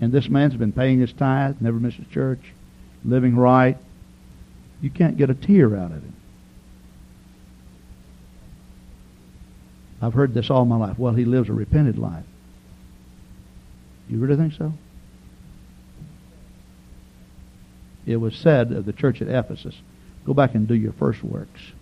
And 0.00 0.12
this 0.12 0.28
man's 0.28 0.56
been 0.56 0.72
paying 0.72 1.00
his 1.00 1.12
tithe, 1.12 1.60
never 1.60 1.78
missed 1.78 1.98
a 2.00 2.04
church, 2.12 2.40
living 3.04 3.36
right. 3.36 3.76
You 4.80 4.90
can't 4.90 5.16
get 5.16 5.30
a 5.30 5.34
tear 5.34 5.76
out 5.76 5.92
of 5.92 6.02
him. 6.02 6.13
I've 10.04 10.12
heard 10.12 10.34
this 10.34 10.50
all 10.50 10.66
my 10.66 10.76
life. 10.76 10.98
Well, 10.98 11.14
he 11.14 11.24
lives 11.24 11.48
a 11.48 11.54
repented 11.54 11.96
life. 11.98 12.26
You 14.06 14.18
really 14.18 14.36
think 14.36 14.52
so? 14.52 14.74
It 18.04 18.16
was 18.16 18.36
said 18.36 18.70
of 18.72 18.84
the 18.84 18.92
church 18.92 19.22
at 19.22 19.28
Ephesus, 19.28 19.74
go 20.26 20.34
back 20.34 20.54
and 20.54 20.68
do 20.68 20.74
your 20.74 20.92
first 20.92 21.24
works. 21.24 21.72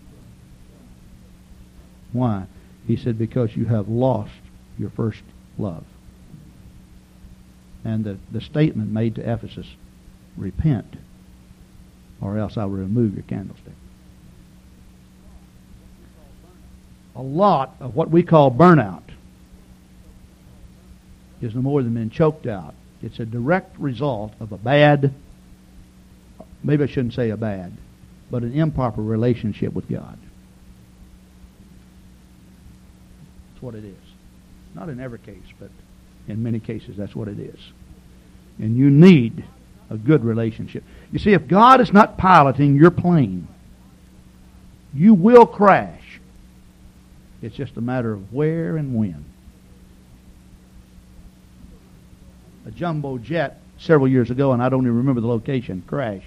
Why? 2.12 2.46
He 2.86 2.96
said, 2.96 3.18
because 3.18 3.56
you 3.56 3.64
have 3.64 3.88
lost 3.88 4.30
your 4.78 4.90
first 4.90 5.22
love. 5.58 5.84
And 7.84 8.04
the, 8.04 8.18
the 8.30 8.40
statement 8.40 8.92
made 8.92 9.16
to 9.16 9.32
Ephesus, 9.32 9.66
repent, 10.36 10.94
or 12.20 12.38
else 12.38 12.56
I 12.56 12.66
will 12.66 12.76
remove 12.76 13.14
your 13.14 13.24
candlestick. 13.24 13.74
A 17.14 17.22
lot 17.22 17.76
of 17.80 17.94
what 17.94 18.10
we 18.10 18.22
call 18.22 18.50
burnout 18.50 19.02
is 21.40 21.54
no 21.54 21.60
more 21.60 21.82
than 21.82 21.94
being 21.94 22.10
choked 22.10 22.46
out. 22.46 22.74
It's 23.02 23.18
a 23.18 23.26
direct 23.26 23.78
result 23.78 24.32
of 24.40 24.52
a 24.52 24.58
bad, 24.58 25.12
maybe 26.62 26.84
I 26.84 26.86
shouldn't 26.86 27.14
say 27.14 27.30
a 27.30 27.36
bad, 27.36 27.72
but 28.30 28.42
an 28.42 28.52
improper 28.52 29.02
relationship 29.02 29.74
with 29.74 29.88
God. 29.88 30.18
That's 33.52 33.62
what 33.62 33.74
it 33.74 33.84
is. 33.84 33.96
Not 34.74 34.88
in 34.88 35.00
every 35.00 35.18
case, 35.18 35.42
but 35.58 35.70
in 36.28 36.42
many 36.42 36.60
cases, 36.60 36.96
that's 36.96 37.14
what 37.14 37.28
it 37.28 37.38
is. 37.38 37.58
And 38.58 38.76
you 38.76 38.88
need 38.88 39.44
a 39.90 39.96
good 39.96 40.24
relationship. 40.24 40.84
You 41.10 41.18
see, 41.18 41.32
if 41.32 41.48
God 41.48 41.80
is 41.80 41.92
not 41.92 42.16
piloting 42.16 42.76
your 42.76 42.90
plane, 42.90 43.48
you 44.94 45.14
will 45.14 45.46
crash. 45.46 46.01
It's 47.42 47.56
just 47.56 47.76
a 47.76 47.80
matter 47.80 48.12
of 48.12 48.32
where 48.32 48.76
and 48.76 48.94
when. 48.94 49.24
a 52.66 52.70
jumbo 52.70 53.18
jet 53.18 53.60
several 53.78 54.08
years 54.08 54.30
ago, 54.30 54.52
and 54.52 54.62
I 54.62 54.68
don't 54.68 54.82
even 54.82 54.96
remember 54.96 55.20
the 55.20 55.26
location, 55.26 55.82
crashed. 55.86 56.26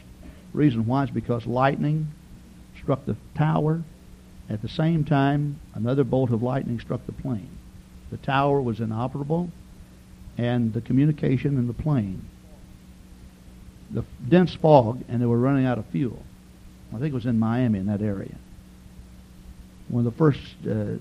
Reason 0.53 0.86
why 0.86 1.03
is 1.03 1.09
because 1.09 1.45
lightning 1.45 2.07
struck 2.82 3.05
the 3.05 3.16
tower. 3.36 3.84
At 4.49 4.61
the 4.61 4.70
same 4.70 5.03
time, 5.05 5.59
another 5.74 6.03
bolt 6.03 6.30
of 6.30 6.43
lightning 6.43 6.80
struck 6.80 7.05
the 7.05 7.11
plane. 7.11 7.49
The 8.11 8.18
tower 8.18 8.61
was 8.61 8.80
inoperable, 8.80 9.49
and 10.38 10.74
the 10.74 10.82
communication 10.82 11.57
in 11.57 11.68
the 11.68 11.74
plane. 11.74 12.24
The 13.91 14.03
dense 14.28 14.53
fog, 14.53 15.03
and 15.07 15.22
they 15.22 15.26
were 15.26 15.39
running 15.39 15.66
out 15.66 15.78
of 15.78 15.86
fuel. 15.88 16.22
I 16.93 16.99
think 16.99 17.11
it 17.11 17.16
was 17.16 17.26
in 17.26 17.39
Miami, 17.39 17.80
in 17.80 17.88
that 17.88 18.01
area. 18.01 18.36
One 19.95 20.05
of 20.05 20.11
the 20.11 20.17
first 20.17 20.41
uh, 20.69 20.97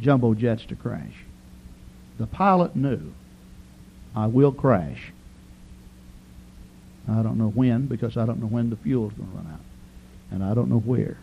jumbo 0.00 0.34
jets 0.34 0.66
to 0.66 0.74
crash. 0.74 1.14
The 2.18 2.26
pilot 2.26 2.74
knew 2.74 3.14
I 4.16 4.26
will 4.26 4.50
crash. 4.50 5.12
I 7.08 7.22
don't 7.22 7.38
know 7.38 7.50
when 7.50 7.86
because 7.86 8.16
I 8.16 8.26
don't 8.26 8.40
know 8.40 8.48
when 8.48 8.70
the 8.70 8.76
fuel 8.76 9.06
is 9.06 9.12
going 9.12 9.30
to 9.30 9.36
run 9.36 9.46
out. 9.46 9.60
And 10.32 10.42
I 10.42 10.54
don't 10.54 10.70
know 10.70 10.80
where. 10.80 11.18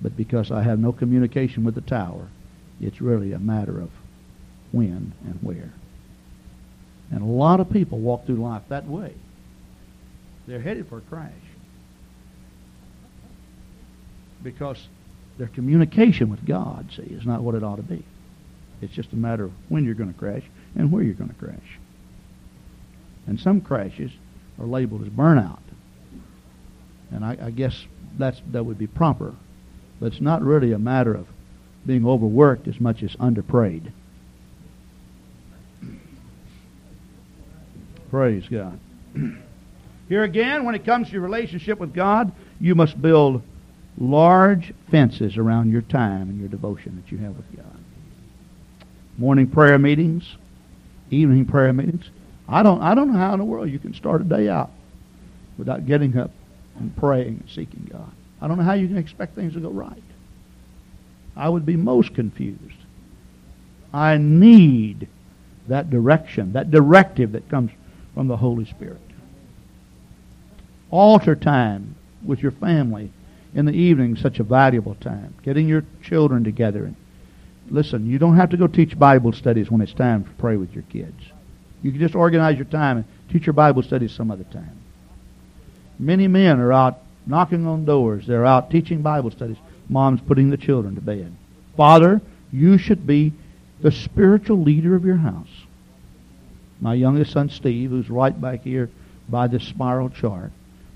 But 0.00 0.16
because 0.16 0.50
I 0.50 0.62
have 0.62 0.78
no 0.78 0.90
communication 0.90 1.64
with 1.64 1.74
the 1.74 1.82
tower, 1.82 2.28
it's 2.80 3.02
really 3.02 3.34
a 3.34 3.38
matter 3.38 3.78
of 3.78 3.90
when 4.70 5.12
and 5.26 5.38
where. 5.42 5.74
And 7.10 7.20
a 7.20 7.26
lot 7.26 7.60
of 7.60 7.68
people 7.68 7.98
walk 7.98 8.24
through 8.24 8.36
life 8.36 8.62
that 8.70 8.86
way. 8.86 9.12
They're 10.46 10.62
headed 10.62 10.88
for 10.88 10.96
a 10.96 11.02
crash. 11.02 11.30
Because 14.42 14.88
their 15.38 15.48
communication 15.48 16.30
with 16.30 16.44
God, 16.46 16.88
see, 16.94 17.02
is 17.02 17.26
not 17.26 17.42
what 17.42 17.54
it 17.54 17.62
ought 17.62 17.76
to 17.76 17.82
be. 17.82 18.04
It's 18.80 18.92
just 18.92 19.12
a 19.12 19.16
matter 19.16 19.44
of 19.44 19.52
when 19.68 19.84
you're 19.84 19.94
going 19.94 20.12
to 20.12 20.18
crash 20.18 20.42
and 20.74 20.90
where 20.90 21.02
you're 21.02 21.14
going 21.14 21.30
to 21.30 21.36
crash. 21.36 21.78
And 23.26 23.38
some 23.38 23.60
crashes 23.60 24.10
are 24.58 24.66
labeled 24.66 25.02
as 25.02 25.08
burnout. 25.08 25.60
And 27.10 27.24
I, 27.24 27.36
I 27.40 27.50
guess 27.50 27.86
that's, 28.18 28.40
that 28.50 28.64
would 28.64 28.78
be 28.78 28.86
proper. 28.86 29.34
But 30.00 30.06
it's 30.06 30.20
not 30.20 30.42
really 30.42 30.72
a 30.72 30.78
matter 30.78 31.14
of 31.14 31.26
being 31.86 32.06
overworked 32.06 32.66
as 32.68 32.80
much 32.80 33.02
as 33.02 33.14
underprayed. 33.16 33.92
Praise 38.10 38.44
God. 38.48 38.78
Here 40.08 40.24
again, 40.24 40.64
when 40.64 40.74
it 40.74 40.84
comes 40.84 41.06
to 41.06 41.12
your 41.14 41.22
relationship 41.22 41.78
with 41.78 41.94
God, 41.94 42.32
you 42.60 42.74
must 42.74 43.00
build 43.00 43.42
large 43.98 44.72
fences 44.90 45.36
around 45.36 45.70
your 45.70 45.82
time 45.82 46.22
and 46.30 46.38
your 46.38 46.48
devotion 46.48 47.00
that 47.02 47.12
you 47.12 47.18
have 47.18 47.36
with 47.36 47.56
God. 47.56 47.66
Morning 49.18 49.46
prayer 49.46 49.78
meetings, 49.78 50.36
evening 51.10 51.44
prayer 51.44 51.72
meetings. 51.72 52.08
I 52.48 52.62
don't, 52.62 52.80
I 52.82 52.94
don't 52.94 53.12
know 53.12 53.18
how 53.18 53.34
in 53.34 53.38
the 53.38 53.44
world 53.44 53.70
you 53.70 53.78
can 53.78 53.94
start 53.94 54.20
a 54.20 54.24
day 54.24 54.48
out 54.48 54.70
without 55.58 55.86
getting 55.86 56.16
up 56.18 56.30
and 56.78 56.96
praying 56.96 57.40
and 57.40 57.50
seeking 57.50 57.88
God. 57.90 58.10
I 58.40 58.48
don't 58.48 58.58
know 58.58 58.64
how 58.64 58.72
you 58.72 58.88
can 58.88 58.98
expect 58.98 59.34
things 59.34 59.52
to 59.54 59.60
go 59.60 59.70
right. 59.70 60.02
I 61.36 61.48
would 61.48 61.64
be 61.64 61.76
most 61.76 62.14
confused. 62.14 62.58
I 63.92 64.16
need 64.16 65.08
that 65.68 65.90
direction, 65.90 66.54
that 66.54 66.70
directive 66.70 67.32
that 67.32 67.48
comes 67.48 67.70
from 68.14 68.26
the 68.26 68.36
Holy 68.36 68.64
Spirit. 68.64 69.00
Altar 70.90 71.36
time 71.36 71.94
with 72.24 72.40
your 72.40 72.52
family 72.52 73.12
in 73.54 73.66
the 73.66 73.72
evening 73.72 74.16
such 74.16 74.38
a 74.38 74.44
valuable 74.44 74.94
time. 74.96 75.34
Getting 75.42 75.68
your 75.68 75.84
children 76.02 76.44
together. 76.44 76.84
And 76.84 76.96
listen, 77.70 78.06
you 78.06 78.18
don't 78.18 78.36
have 78.36 78.50
to 78.50 78.56
go 78.56 78.66
teach 78.66 78.98
Bible 78.98 79.32
studies 79.32 79.70
when 79.70 79.80
it's 79.80 79.92
time 79.92 80.24
to 80.24 80.30
pray 80.32 80.56
with 80.56 80.72
your 80.72 80.84
kids. 80.84 81.20
You 81.82 81.90
can 81.90 82.00
just 82.00 82.14
organize 82.14 82.56
your 82.56 82.66
time 82.66 82.98
and 82.98 83.06
teach 83.30 83.46
your 83.46 83.52
Bible 83.52 83.82
studies 83.82 84.12
some 84.12 84.30
other 84.30 84.44
time. 84.44 84.78
Many 85.98 86.28
men 86.28 86.60
are 86.60 86.72
out 86.72 86.98
knocking 87.26 87.66
on 87.66 87.84
doors. 87.84 88.26
They're 88.26 88.46
out 88.46 88.70
teaching 88.70 89.02
Bible 89.02 89.30
studies. 89.30 89.58
Mom's 89.88 90.20
putting 90.20 90.50
the 90.50 90.56
children 90.56 90.94
to 90.94 91.00
bed. 91.00 91.34
Father, 91.76 92.20
you 92.52 92.78
should 92.78 93.06
be 93.06 93.32
the 93.80 93.90
spiritual 93.90 94.62
leader 94.62 94.94
of 94.94 95.04
your 95.04 95.16
house. 95.16 95.48
My 96.80 96.94
youngest 96.94 97.32
son, 97.32 97.48
Steve, 97.48 97.90
who's 97.90 98.10
right 98.10 98.38
back 98.38 98.62
here 98.62 98.90
by 99.28 99.46
this 99.46 99.64
spiral 99.64 100.10
chart, 100.10 100.50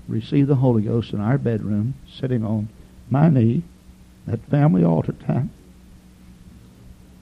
received 0.07 0.47
the 0.47 0.55
Holy 0.55 0.83
Ghost 0.83 1.13
in 1.13 1.19
our 1.19 1.37
bedroom, 1.37 1.95
sitting 2.19 2.43
on 2.45 2.69
my 3.09 3.29
knee 3.29 3.63
at 4.31 4.39
family 4.49 4.83
altar 4.83 5.13
time. 5.13 5.51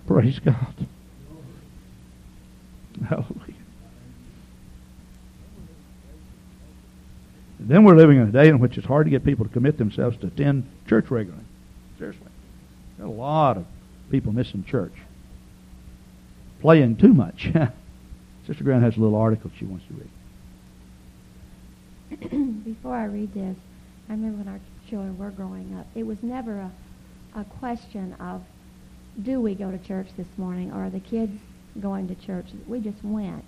Praise 0.08 0.40
God. 0.40 0.88
Hallelujah. 3.10 3.56
then 7.68 7.84
we're 7.84 7.96
living 7.96 8.18
in 8.18 8.28
a 8.28 8.32
day 8.32 8.48
in 8.48 8.60
which 8.60 8.78
it's 8.78 8.86
hard 8.86 9.08
to 9.08 9.10
get 9.10 9.24
people 9.24 9.44
to 9.46 9.52
commit 9.52 9.78
themselves 9.78 10.16
to 10.18 10.28
attend 10.28 10.70
church 10.88 11.10
regularly. 11.10 11.44
Seriously. 11.98 12.28
Got 13.00 13.08
a 13.08 13.10
lot 13.10 13.58
of 13.58 13.66
people 14.12 14.32
missing 14.32 14.64
church. 14.64 14.94
Playing 16.62 16.96
too 16.96 17.14
much. 17.14 17.52
Sister 18.48 18.64
Grant 18.64 18.84
has 18.84 18.98
a 18.98 19.00
little 19.00 19.18
article 19.18 19.50
she 19.58 19.66
wants 19.66 19.86
to 19.88 19.94
read. 19.96 20.10
Before 22.64 22.96
I 22.96 23.06
read 23.06 23.34
this, 23.34 23.58
I 24.08 24.14
remember 24.14 24.38
when 24.38 24.48
our 24.48 24.60
children 24.90 25.18
were 25.18 25.32
growing 25.32 25.76
up, 25.78 25.88
it 25.96 26.06
was 26.06 26.22
never 26.24 26.60
a, 26.60 26.72
a 27.40 27.44
question 27.60 28.14
of 28.20 28.42
do 29.22 29.40
we 29.40 29.56
go 29.56 29.72
to 29.72 29.78
church 29.78 30.08
this 30.18 30.28
morning 30.38 30.72
or 30.72 30.86
are 30.86 30.90
the 30.90 31.00
kids 31.00 31.40
going 31.82 32.08
to 32.08 32.16
church? 32.16 32.48
We 32.68 32.80
just 32.80 33.04
went. 33.04 33.46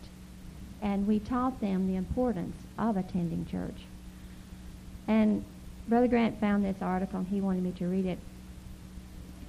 And 0.82 1.08
we 1.08 1.20
taught 1.20 1.60
them 1.60 1.88
the 1.88 1.96
importance 1.96 2.56
of 2.78 2.98
attending 2.98 3.46
church. 3.46 3.82
And 5.08 5.44
Brother 5.88 6.08
Grant 6.08 6.40
found 6.40 6.64
this 6.64 6.82
article 6.82 7.20
and 7.20 7.28
he 7.28 7.42
wanted 7.42 7.64
me 7.64 7.72
to 7.74 7.88
read 7.88 8.06
it. 8.06 8.20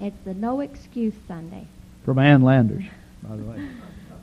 It's 0.00 0.16
the 0.24 0.34
No 0.34 0.60
Excuse 0.60 1.14
Sunday. 1.26 1.66
From 2.04 2.18
Ann 2.18 2.42
Landers, 2.42 2.84
by 3.22 3.36
the 3.36 3.42
way. 3.42 3.68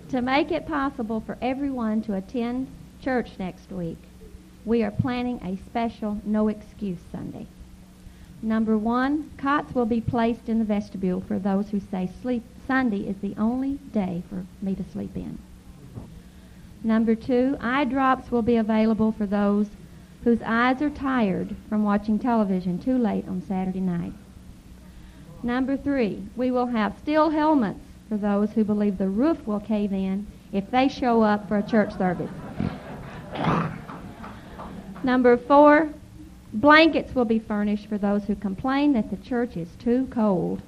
to 0.10 0.22
make 0.22 0.52
it 0.52 0.66
possible 0.68 1.22
for 1.22 1.38
everyone 1.42 2.02
to 2.04 2.16
attend 2.16 2.68
church 3.02 3.32
next 3.38 3.72
week, 3.72 3.98
we 4.66 4.84
are 4.84 4.92
planning 4.92 5.40
a 5.44 5.64
special 5.70 6.20
No 6.26 6.48
Excuse 6.48 6.98
Sunday. 7.12 7.46
Number 8.42 8.78
one, 8.78 9.30
cots 9.38 9.74
will 9.74 9.86
be 9.86 10.02
placed 10.02 10.50
in 10.50 10.60
the 10.60 10.66
vestibule 10.66 11.22
for 11.22 11.40
those 11.40 11.70
who 11.70 11.80
say 11.80 12.10
sleep 12.22 12.44
Sunday 12.68 13.08
is 13.08 13.18
the 13.22 13.36
only 13.38 13.76
day 13.94 14.24
for 14.30 14.44
me 14.62 14.76
to 14.76 14.84
sleep 14.92 15.16
in. 15.16 15.38
Number 16.84 17.16
two, 17.16 17.58
eye 17.62 17.86
drops 17.86 18.32
will 18.32 18.42
be 18.42 18.58
available 18.58 19.12
for 19.12 19.26
those 19.26 19.68
whose 20.24 20.42
eyes 20.44 20.82
are 20.82 20.90
tired 20.90 21.56
from 21.70 21.84
watching 21.84 22.18
television 22.18 22.80
too 22.80 22.98
late 22.98 23.28
on 23.28 23.42
Saturday 23.48 23.80
night. 23.80 24.14
Number 25.44 25.78
three, 25.78 26.24
we 26.36 26.50
will 26.50 26.68
have 26.68 26.98
steel 26.98 27.30
helmets 27.30 27.82
for 28.10 28.18
those 28.18 28.52
who 28.52 28.64
believe 28.64 28.98
the 28.98 29.08
roof 29.08 29.46
will 29.46 29.60
cave 29.60 29.94
in 29.94 30.26
if 30.52 30.70
they 30.72 30.88
show 30.88 31.22
up 31.22 31.48
for 31.48 31.58
a 31.58 31.64
church 31.64 31.96
service. 31.98 32.32
Number 35.06 35.38
four, 35.38 35.94
blankets 36.52 37.14
will 37.14 37.26
be 37.26 37.38
furnished 37.38 37.86
for 37.86 38.00
those 38.00 38.24
who 38.24 38.34
complain 38.34 38.94
that 38.94 39.12
the 39.12 39.18
church 39.18 39.56
is 39.56 39.70
too 39.76 40.08
cold. 40.10 40.64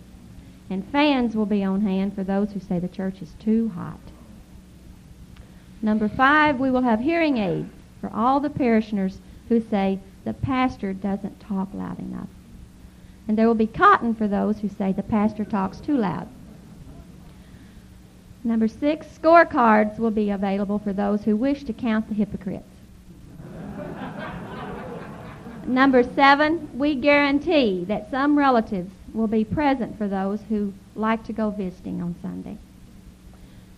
And 0.70 0.88
fans 0.92 1.36
will 1.36 1.48
be 1.48 1.64
on 1.64 1.82
hand 1.82 2.14
for 2.14 2.24
those 2.24 2.52
who 2.52 2.60
say 2.60 2.78
the 2.78 2.88
church 2.88 3.20
is 3.24 3.34
too 3.40 3.70
hot. 3.70 4.00
Number 5.82 6.08
five, 6.08 6.60
we 6.60 6.70
will 6.70 6.84
have 6.84 7.00
hearing 7.00 7.38
aids 7.38 7.72
for 8.00 8.12
all 8.14 8.40
the 8.40 8.52
parishioners 8.52 9.18
who 9.50 9.60
say 9.60 9.98
the 10.24 10.34
pastor 10.34 10.94
doesn't 10.94 11.40
talk 11.40 11.74
loud 11.74 11.98
enough. 11.98 12.30
And 13.28 13.36
there 13.36 13.48
will 13.48 13.56
be 13.56 13.66
cotton 13.66 14.14
for 14.14 14.28
those 14.28 14.60
who 14.60 14.70
say 14.70 14.94
the 14.94 15.02
pastor 15.02 15.46
talks 15.46 15.80
too 15.80 15.98
loud. 15.98 16.28
Number 18.44 18.68
six, 18.68 19.08
scorecards 19.08 19.98
will 19.98 20.12
be 20.12 20.30
available 20.30 20.78
for 20.78 20.94
those 20.94 21.24
who 21.24 21.36
wish 21.36 21.64
to 21.64 21.74
count 21.74 22.08
the 22.08 22.14
hypocrites. 22.14 22.77
Number 25.68 26.02
seven, 26.02 26.70
we 26.78 26.96
guarantee 26.96 27.84
that 27.90 28.10
some 28.10 28.38
relatives 28.38 28.90
will 29.14 29.28
be 29.28 29.44
present 29.44 29.98
for 29.98 30.08
those 30.08 30.40
who 30.48 30.74
like 30.96 31.26
to 31.26 31.34
go 31.34 31.50
visiting 31.50 32.02
on 32.02 32.16
Sunday. 32.22 32.58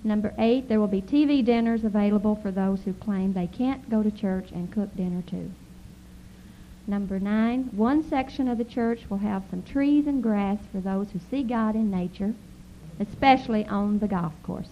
Number 0.04 0.32
eight, 0.38 0.70
there 0.70 0.80
will 0.80 0.88
be 0.88 1.02
TV 1.02 1.44
dinners 1.44 1.84
available 1.84 2.36
for 2.36 2.52
those 2.52 2.84
who 2.84 2.94
claim 2.94 3.34
they 3.34 3.48
can't 3.48 3.90
go 3.90 4.04
to 4.04 4.12
church 4.12 4.52
and 4.52 4.72
cook 4.72 4.96
dinner 4.96 5.24
too. 5.24 5.52
Number 6.86 7.20
nine, 7.20 7.70
one 7.72 8.08
section 8.08 8.48
of 8.48 8.60
the 8.60 8.64
church 8.64 9.10
will 9.10 9.18
have 9.18 9.44
some 9.50 9.64
trees 9.64 10.06
and 10.06 10.22
grass 10.22 10.60
for 10.72 10.82
those 10.82 11.10
who 11.10 11.20
see 11.32 11.42
God 11.42 11.74
in 11.74 11.90
nature, 11.90 12.36
especially 13.00 13.66
on 13.66 13.98
the 13.98 14.08
golf 14.08 14.34
course. 14.44 14.70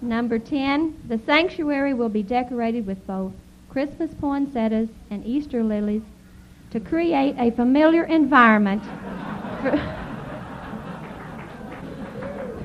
Number 0.00 0.38
10, 0.38 1.02
the 1.08 1.18
sanctuary 1.18 1.92
will 1.92 2.08
be 2.08 2.22
decorated 2.22 2.86
with 2.86 3.06
both 3.06 3.32
Christmas 3.72 4.12
poinsettias 4.20 4.90
and 5.10 5.24
Easter 5.24 5.64
lilies 5.64 6.02
to 6.72 6.78
create 6.78 7.34
a 7.38 7.50
familiar 7.52 8.04
environment 8.04 8.82
for, 9.62 9.70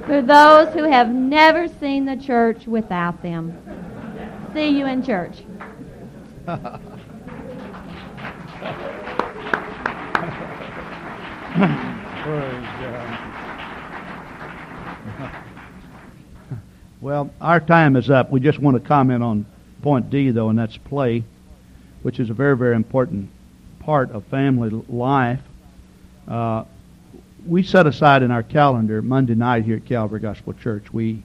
for 0.06 0.22
those 0.22 0.68
who 0.74 0.84
have 0.84 1.08
never 1.08 1.70
seen 1.70 2.04
the 2.04 2.18
church 2.18 2.68
without 2.68 3.24
them. 3.24 3.58
See 4.54 4.68
you 4.68 4.86
in 4.86 5.02
church. 5.02 5.44
well, 17.00 17.32
our 17.40 17.62
time 17.62 17.96
is 17.96 18.10
up. 18.10 18.30
We 18.30 18.42
just 18.42 18.60
want 18.60 18.76
to 18.76 18.86
comment 18.86 19.24
on 19.24 19.46
point 19.82 20.10
D, 20.10 20.32
though, 20.32 20.50
and 20.50 20.58
that's 20.58 20.78
play, 20.78 21.24
which 22.02 22.20
is 22.20 22.30
a 22.30 22.34
very, 22.34 22.58
very 22.58 22.76
important 22.76 23.30
part 23.80 24.12
of 24.12 24.26
family 24.26 24.70
life. 24.90 25.42
Uh, 26.28 26.66
we 27.46 27.64
set 27.64 27.88
aside 27.88 28.24
in 28.24 28.32
our 28.32 28.44
calendar 28.44 29.02
Monday 29.02 29.36
night 29.36 29.64
here 29.64 29.78
at 29.78 29.86
Calvary 29.86 30.20
Gospel 30.20 30.54
Church. 30.54 30.92
We 30.92 31.24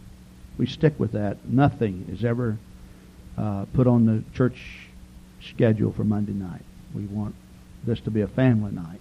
we 0.59 0.67
stick 0.67 0.99
with 0.99 1.13
that. 1.13 1.45
Nothing 1.47 2.07
is 2.13 2.25
ever 2.25 2.59
uh, 3.39 3.65
put 3.73 3.87
on 3.87 4.07
the 4.07 4.23
church 4.37 4.87
schedule 5.41 5.93
for 5.93 6.05
Monday 6.05 6.33
night. 6.33 6.63
We 6.95 7.07
want 7.07 7.35
this 7.85 8.01
to 8.01 8.11
be 8.11 8.21
a 8.21 8.29
family 8.29 8.71
night 8.71 9.01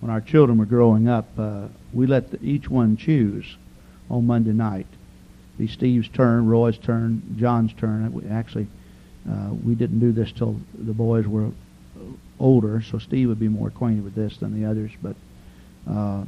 when 0.00 0.10
our 0.10 0.20
children 0.20 0.58
were 0.58 0.66
growing 0.66 1.08
up, 1.08 1.28
uh, 1.38 1.68
we 1.92 2.06
let 2.06 2.30
the, 2.30 2.42
each 2.42 2.68
one 2.68 2.96
choose 2.96 3.56
on 4.10 4.26
Monday 4.26 4.52
night. 4.52 4.86
Be 5.58 5.66
Steve's 5.66 6.08
turn, 6.08 6.46
Roy's 6.46 6.78
turn, 6.78 7.22
John's 7.38 7.72
turn. 7.74 8.12
We 8.12 8.26
actually, 8.28 8.66
uh, 9.30 9.50
we 9.64 9.74
didn't 9.74 10.00
do 10.00 10.12
this 10.12 10.32
till 10.32 10.58
the 10.74 10.92
boys 10.92 11.26
were 11.26 11.50
older, 12.38 12.82
so 12.82 12.98
Steve 12.98 13.28
would 13.28 13.40
be 13.40 13.48
more 13.48 13.68
acquainted 13.68 14.04
with 14.04 14.14
this 14.14 14.38
than 14.38 14.58
the 14.58 14.68
others. 14.68 14.90
But 15.02 15.16
uh, 15.90 16.24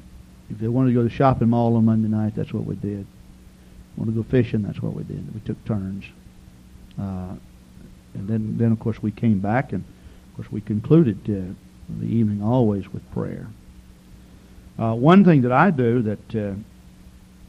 if 0.50 0.58
they 0.58 0.68
wanted 0.68 0.90
to 0.90 0.94
go 0.94 1.02
to 1.02 1.08
the 1.08 1.14
shopping 1.14 1.48
mall 1.48 1.76
on 1.76 1.84
Monday 1.84 2.08
night, 2.08 2.34
that's 2.36 2.52
what 2.52 2.66
we 2.66 2.74
did. 2.76 3.06
Want 3.96 4.10
to 4.10 4.14
go 4.14 4.22
fishing? 4.22 4.62
That's 4.62 4.82
what 4.82 4.94
we 4.94 5.04
did. 5.04 5.34
We 5.34 5.40
took 5.40 5.62
turns. 5.64 6.04
Uh, 6.98 7.34
and 8.14 8.28
then, 8.28 8.58
then 8.58 8.72
of 8.72 8.80
course 8.80 9.02
we 9.02 9.10
came 9.10 9.38
back, 9.38 9.72
and 9.72 9.82
of 9.82 10.36
course 10.36 10.52
we 10.52 10.60
concluded 10.60 11.24
the 11.24 12.06
evening 12.06 12.42
always 12.42 12.92
with 12.92 13.10
prayer. 13.12 13.46
Uh, 14.78 14.94
one 14.94 15.24
thing 15.24 15.42
that 15.42 15.52
I 15.52 15.70
do 15.70 16.02
that 16.02 16.34
uh, 16.34 16.54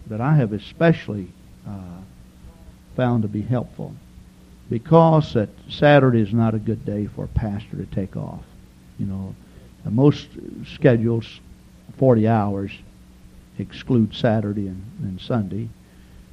that 0.08 0.20
I 0.20 0.36
have 0.36 0.52
especially 0.52 1.30
uh, 1.68 2.02
found 2.96 3.24
to 3.24 3.28
be 3.28 3.42
helpful, 3.42 3.94
because 4.70 5.34
that 5.34 5.50
Saturday 5.70 6.22
is 6.22 6.34
not 6.34 6.54
a 6.54 6.60
good 6.60 6.86
day 6.86 7.08
for 7.08 7.26
a 7.26 7.30
pastor 7.30 7.78
to 7.78 7.86
take 7.88 8.16
off. 8.16 8.44
You 9.00 9.06
know, 9.06 9.36
most 9.86 10.28
schedules, 10.76 11.40
40 11.98 12.28
hours, 12.28 12.72
exclude 13.60 14.16
Saturday 14.16 14.68
and, 14.68 14.84
and 15.02 15.22
Sunday. 15.22 15.70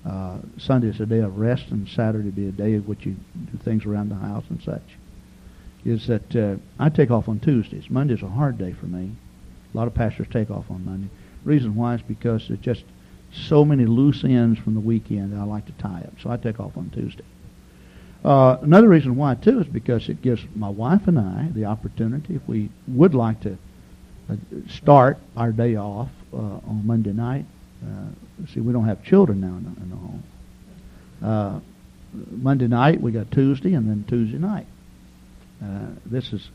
Uh, 0.07 0.39
Sunday 0.59 0.89
is 0.89 1.01
a 1.01 1.07
day 1.07 1.19
of 1.19 1.39
rest, 1.39 1.67
and 1.71 1.89
Saturday 1.89 2.31
be 2.31 2.49
a 2.49 2.53
day 2.53 2.75
of 2.75 2.89
which 2.89 3.05
you 3.05 3.17
do 3.53 3.59
things 3.59 3.85
around 3.85 4.09
the 4.09 4.15
house 4.15 4.45
and 4.49 4.63
such. 4.63 4.97
Is 5.85 6.07
that 6.07 6.37
uh, 6.37 6.57
I 6.79 6.89
take 6.89 7.11
off 7.11 7.29
on 7.29 7.41
Tuesdays. 7.41 7.91
Monday's 7.91 8.23
a 8.23 8.29
hard 8.29 8.59
day 8.59 8.73
for 8.73 8.87
me. 8.87 9.13
A 9.73 9.77
lot 9.77 9.87
of 9.87 9.95
pastors 9.95 10.27
take 10.31 10.51
off 10.51 10.71
on 10.71 10.85
Monday. 10.85 11.09
Reason 11.45 11.75
why 11.75 11.95
is 11.95 12.03
because 12.03 12.49
it's 12.51 12.63
just 12.63 12.85
so 13.33 13.65
many 13.65 13.87
loose 13.87 14.25
ends 14.25 14.59
from 14.59 14.75
the 14.75 14.81
weekend 14.81 15.33
that 15.33 15.39
I 15.39 15.45
like 15.45 15.67
to 15.67 15.73
tie 15.73 16.03
up. 16.05 16.15
So 16.23 16.31
I 16.31 16.37
take 16.37 16.59
off 16.59 16.77
on 16.77 16.91
Tuesday. 16.91 17.25
Uh, 18.25 18.59
another 18.61 18.89
reason 18.89 19.17
why 19.17 19.35
too 19.35 19.61
is 19.61 19.67
because 19.67 20.09
it 20.09 20.21
gives 20.21 20.43
my 20.55 20.69
wife 20.69 21.09
and 21.09 21.19
I 21.19 21.49
the 21.55 21.65
opportunity, 21.65 22.35
if 22.35 22.47
we 22.47 22.71
would 22.87 23.15
like 23.15 23.41
to 23.43 23.57
uh, 24.29 24.37
start 24.69 25.19
our 25.37 25.53
day 25.53 25.77
off 25.77 26.11
uh, 26.33 26.37
on 26.37 26.83
Monday 26.85 27.13
night. 27.13 27.47
Uh, 27.83 28.47
see, 28.53 28.61
we 28.61 28.73
don't 28.73 28.87
have 28.87 29.03
children 29.03 29.41
now 29.41 29.57
in 29.57 29.65
the, 29.65 29.81
in 29.83 29.91
the 29.91 29.97
home. 29.97 30.23
Uh, 31.23 31.61
Monday 32.31 32.67
night 32.67 33.01
we 33.01 33.13
got 33.13 33.31
Tuesday, 33.31 33.75
and 33.75 33.89
then 33.89 34.05
Tuesday 34.07 34.39
night. 34.39 34.67
Uh, 35.63 35.87
this 36.05 36.33
is 36.33 36.51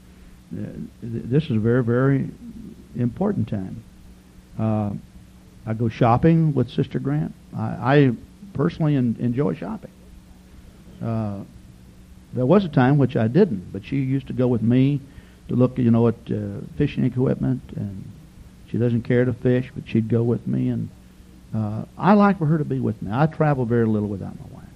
this 1.02 1.46
is 1.46 1.52
a 1.52 1.60
very 1.60 1.84
very 1.84 2.30
important 2.96 3.48
time. 3.48 3.84
I 5.66 5.74
go 5.74 5.90
shopping 5.90 6.54
with 6.54 6.70
Sister 6.70 7.00
Grant. 7.00 7.34
I, 7.56 7.62
I 7.62 8.12
personally 8.54 8.96
en- 8.96 9.16
enjoy 9.20 9.56
shopping. 9.56 9.92
Uh, 11.04 11.44
there 12.34 12.46
was 12.46 12.66
a 12.66 12.70
time 12.70 12.98
which 12.98 13.16
I 13.16 13.28
didn't, 13.28 13.72
but 13.72 13.86
she 13.86 13.98
used 13.98 14.28
to 14.28 14.34
go 14.34 14.48
with 14.48 14.62
me 14.62 15.02
to 15.48 15.56
look, 15.56 15.78
you 15.78 15.92
know, 15.92 16.08
at 16.08 16.16
uh, 16.30 16.62
fishing 16.78 17.04
equipment, 17.06 17.62
and 17.76 18.04
she 18.70 18.78
doesn't 18.78 19.04
care 19.04 19.26
to 19.26 19.34
fish, 19.34 19.72
but 19.74 19.88
she'd 19.88 20.10
go 20.10 20.24
with 20.24 20.46
me, 20.48 20.70
and 20.70 20.90
uh, 21.54 21.86
I 21.98 22.14
like 22.14 22.38
for 22.38 22.46
her 22.46 22.58
to 22.58 22.66
be 22.66 22.80
with 22.80 23.02
me. 23.02 23.12
I 23.14 23.28
travel 23.28 23.66
very 23.66 23.86
little 23.86 24.10
without 24.10 24.34
my 24.40 24.58
wife 24.58 24.70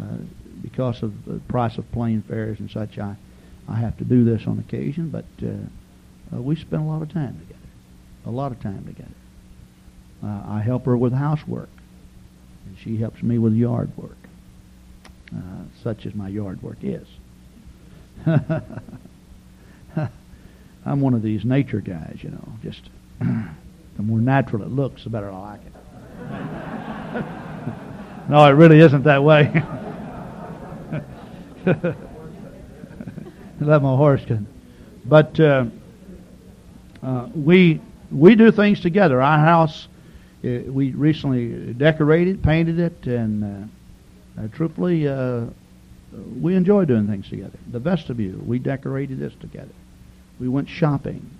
uh, 0.00 0.16
because 0.62 1.02
of 1.02 1.24
the 1.24 1.38
price 1.48 1.78
of 1.78 1.90
plane 1.92 2.22
fares 2.22 2.58
and 2.60 2.70
such. 2.70 2.98
I 2.98 3.16
I 3.68 3.76
have 3.76 3.96
to 3.98 4.04
do 4.04 4.24
this 4.24 4.46
on 4.46 4.58
occasion, 4.58 5.10
but 5.10 5.24
uh, 5.42 6.36
uh, 6.36 6.40
we 6.40 6.56
spend 6.56 6.82
a 6.82 6.86
lot 6.86 7.02
of 7.02 7.12
time 7.12 7.38
together, 7.40 7.68
a 8.24 8.30
lot 8.30 8.52
of 8.52 8.60
time 8.60 8.84
together. 8.84 9.10
Uh, 10.22 10.42
I 10.46 10.60
help 10.60 10.86
her 10.86 10.96
with 10.96 11.12
housework, 11.12 11.68
and 12.66 12.78
she 12.78 12.96
helps 12.96 13.22
me 13.22 13.38
with 13.38 13.52
yard 13.54 13.90
work, 13.96 14.16
uh, 15.34 15.64
such 15.82 16.06
as 16.06 16.14
my 16.14 16.28
yard 16.28 16.62
work 16.62 16.78
is. 16.82 17.06
I'm 20.86 21.00
one 21.00 21.14
of 21.14 21.22
these 21.22 21.44
nature 21.44 21.80
guys, 21.80 22.18
you 22.22 22.30
know. 22.30 22.48
Just 22.62 22.82
the 23.18 24.02
more 24.02 24.20
natural 24.20 24.62
it 24.62 24.70
looks, 24.70 25.04
the 25.04 25.10
better 25.10 25.30
I 25.30 25.38
like 25.38 25.60
it. 25.66 25.72
no, 28.30 28.44
it 28.46 28.52
really 28.52 28.80
isn't 28.80 29.02
that 29.04 29.22
way. 29.22 29.62
Let 33.60 33.82
my 33.82 33.96
horse 33.96 34.24
can. 34.24 34.46
But 35.04 35.38
uh, 35.40 35.66
uh, 37.02 37.28
we 37.34 37.80
we 38.10 38.34
do 38.34 38.50
things 38.50 38.80
together. 38.80 39.20
Our 39.20 39.38
house 39.38 39.88
uh, 40.44 40.70
we 40.70 40.92
recently 40.92 41.72
decorated, 41.74 42.42
painted 42.42 42.78
it, 42.78 43.06
and 43.06 43.44
uh, 43.44 44.42
uh, 44.42 44.48
truthfully, 44.52 45.08
uh, 45.08 45.46
we 46.40 46.54
enjoy 46.54 46.84
doing 46.84 47.06
things 47.06 47.28
together. 47.28 47.58
The 47.70 47.80
vestibule, 47.80 48.38
we 48.44 48.58
decorated 48.58 49.18
this 49.18 49.32
together. 49.40 49.74
We 50.38 50.48
went 50.48 50.68
shopping. 50.68 51.30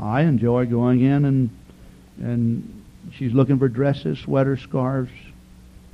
I 0.00 0.22
enjoy 0.22 0.66
going 0.66 1.00
in 1.00 1.24
and 1.24 1.50
and 2.20 2.84
she's 3.14 3.32
looking 3.32 3.58
for 3.58 3.68
dresses, 3.68 4.18
sweaters, 4.18 4.60
scarves. 4.60 5.10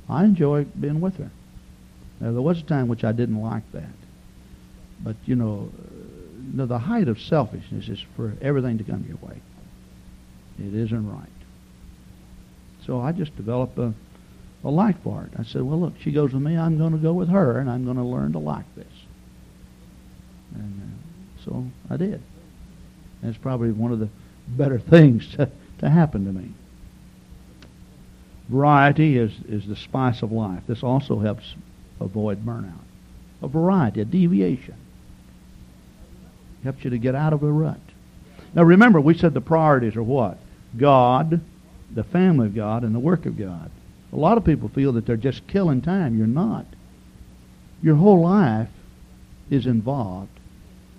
I 0.09 0.23
enjoy 0.25 0.65
being 0.65 1.01
with 1.01 1.17
her. 1.17 1.31
Now, 2.19 2.31
there 2.31 2.41
was 2.41 2.59
a 2.59 2.63
time 2.63 2.87
which 2.87 3.03
I 3.03 3.11
didn't 3.11 3.41
like 3.41 3.69
that, 3.71 3.93
but 5.03 5.15
you 5.25 5.35
know, 5.35 5.69
the 6.53 6.77
height 6.77 7.07
of 7.07 7.19
selfishness 7.19 7.89
is 7.89 8.03
for 8.15 8.33
everything 8.41 8.77
to 8.77 8.83
come 8.83 9.05
your 9.07 9.17
way. 9.17 9.41
It 10.59 10.73
isn't 10.73 11.09
right. 11.09 11.29
So 12.85 13.01
I 13.01 13.11
just 13.11 13.35
developed 13.35 13.77
a, 13.77 13.93
a 14.63 14.69
like 14.69 15.01
for 15.03 15.23
it. 15.23 15.39
I 15.39 15.43
said, 15.43 15.63
well, 15.63 15.79
look, 15.79 15.93
she 15.99 16.11
goes 16.11 16.33
with 16.33 16.41
me. 16.41 16.57
I'm 16.57 16.77
going 16.77 16.91
to 16.91 16.97
go 16.97 17.13
with 17.13 17.29
her, 17.29 17.59
and 17.59 17.69
I'm 17.69 17.85
going 17.85 17.97
to 17.97 18.03
learn 18.03 18.33
to 18.33 18.39
like 18.39 18.73
this. 18.75 18.85
And 20.53 20.81
uh, 20.81 21.43
so 21.43 21.65
I 21.89 21.97
did. 21.97 22.21
And 23.21 23.33
it's 23.33 23.37
probably 23.37 23.71
one 23.71 23.91
of 23.91 23.99
the 23.99 24.09
better 24.47 24.79
things 24.89 25.27
to, 25.35 25.49
to 25.79 25.89
happen 25.89 26.25
to 26.25 26.31
me. 26.31 26.51
Variety 28.49 29.17
is, 29.17 29.31
is 29.47 29.67
the 29.67 29.75
spice 29.75 30.21
of 30.21 30.31
life. 30.31 30.61
This 30.67 30.83
also 30.83 31.19
helps 31.19 31.55
avoid 31.99 32.45
burnout. 32.45 32.73
A 33.41 33.47
variety, 33.47 34.01
a 34.01 34.05
deviation. 34.05 34.75
Helps 36.63 36.83
you 36.83 36.91
to 36.91 36.97
get 36.99 37.15
out 37.15 37.33
of 37.33 37.41
a 37.41 37.51
rut. 37.51 37.79
Now 38.53 38.63
remember, 38.63 39.01
we 39.01 39.17
said 39.17 39.33
the 39.33 39.41
priorities 39.41 39.95
are 39.95 40.03
what? 40.03 40.37
God, 40.77 41.41
the 41.95 42.03
family 42.03 42.45
of 42.45 42.55
God 42.55 42.83
and 42.83 42.93
the 42.93 42.99
work 42.99 43.25
of 43.25 43.39
God. 43.39 43.71
A 44.13 44.17
lot 44.17 44.37
of 44.37 44.45
people 44.45 44.69
feel 44.69 44.93
that 44.93 45.05
they're 45.05 45.17
just 45.17 45.47
killing 45.47 45.81
time. 45.81 46.17
You're 46.17 46.27
not. 46.27 46.65
Your 47.81 47.95
whole 47.95 48.21
life 48.21 48.69
is 49.49 49.65
involved. 49.65 50.29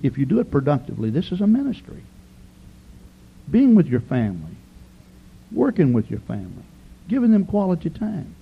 If 0.03 0.19
you 0.19 0.27
do 0.27 0.41
it 0.41 0.51
productively, 0.51 1.11
this 1.11 1.33
is 1.33 1.41
a 1.41 1.47
ministry. 1.47 2.03
Being 3.51 3.75
with 3.75 3.87
your 3.87 4.01
family, 4.01 4.57
working 5.53 5.93
with 5.93 6.11
your 6.11 6.21
family, 6.21 6.65
giving 7.09 7.31
them 7.31 7.47
quality 7.47 7.91
time, 7.91 8.35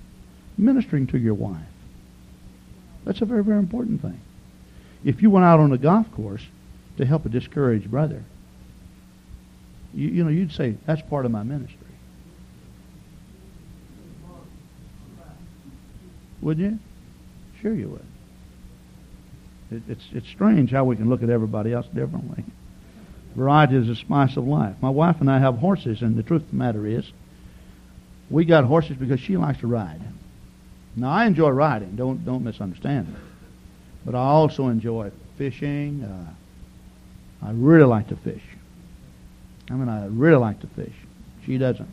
ministering 0.57 1.07
to 1.09 1.19
your 1.19 1.35
wife. 1.35 1.61
That's 3.05 3.21
a 3.21 3.27
very, 3.27 3.45
very 3.45 3.59
important 3.59 4.01
thing. 4.01 4.21
If 5.05 5.23
you 5.23 5.31
went 5.31 5.45
out 5.45 5.61
on 5.61 5.73
a 5.73 5.79
golf 5.79 6.11
course 6.13 6.43
to 6.97 7.05
help 7.05 7.27
a 7.27 7.29
discouraged 7.29 7.91
brother, 7.91 8.25
you, 9.93 10.09
you 10.09 10.25
know, 10.25 10.31
you'd 10.31 10.53
say, 10.53 10.77
that's 10.87 11.03
part 11.03 11.27
of 11.27 11.31
my 11.31 11.43
ministry. 11.43 11.79
Would 16.45 16.59
you? 16.59 16.79
Sure 17.63 17.75
you 17.75 17.89
would. 17.89 18.05
It, 19.77 19.83
it's, 19.89 20.05
it's 20.13 20.29
strange 20.29 20.71
how 20.71 20.85
we 20.85 20.95
can 20.95 21.09
look 21.09 21.23
at 21.23 21.31
everybody 21.31 21.73
else 21.73 21.87
differently. 21.87 22.45
Variety 23.35 23.77
is 23.77 23.89
a 23.89 23.97
spice 23.97 24.37
of 24.37 24.47
life. 24.47 24.77
My 24.81 24.91
wife 24.91 25.17
and 25.21 25.31
I 25.31 25.39
have 25.39 25.57
horses, 25.57 26.03
and 26.03 26.17
the 26.17 26.23
truth 26.23 26.43
of 26.43 26.51
the 26.51 26.57
matter 26.57 26.87
is, 26.87 27.11
we 28.31 28.45
got 28.45 28.65
horses 28.65 28.97
because 28.97 29.21
she 29.21 29.39
likes 29.39 29.61
to 29.61 29.67
ride. 29.67 30.01
Now, 30.97 31.11
I 31.11 31.25
enjoy 31.25 31.49
riding. 31.49 31.97
Don't, 31.97 32.25
don't 32.25 32.45
misunderstand 32.45 33.09
me. 33.09 33.19
But 34.05 34.15
I 34.15 34.19
also 34.19 34.69
enjoy 34.69 35.11
fishing. 35.39 36.05
Uh, 36.05 37.47
I 37.47 37.53
really 37.53 37.85
like 37.85 38.09
to 38.09 38.17
fish. 38.17 38.43
I 39.71 39.75
mean, 39.75 39.89
I 39.89 40.07
really 40.07 40.37
like 40.37 40.61
to 40.61 40.67
fish. 40.69 40.93
She 41.47 41.57
doesn't. 41.57 41.89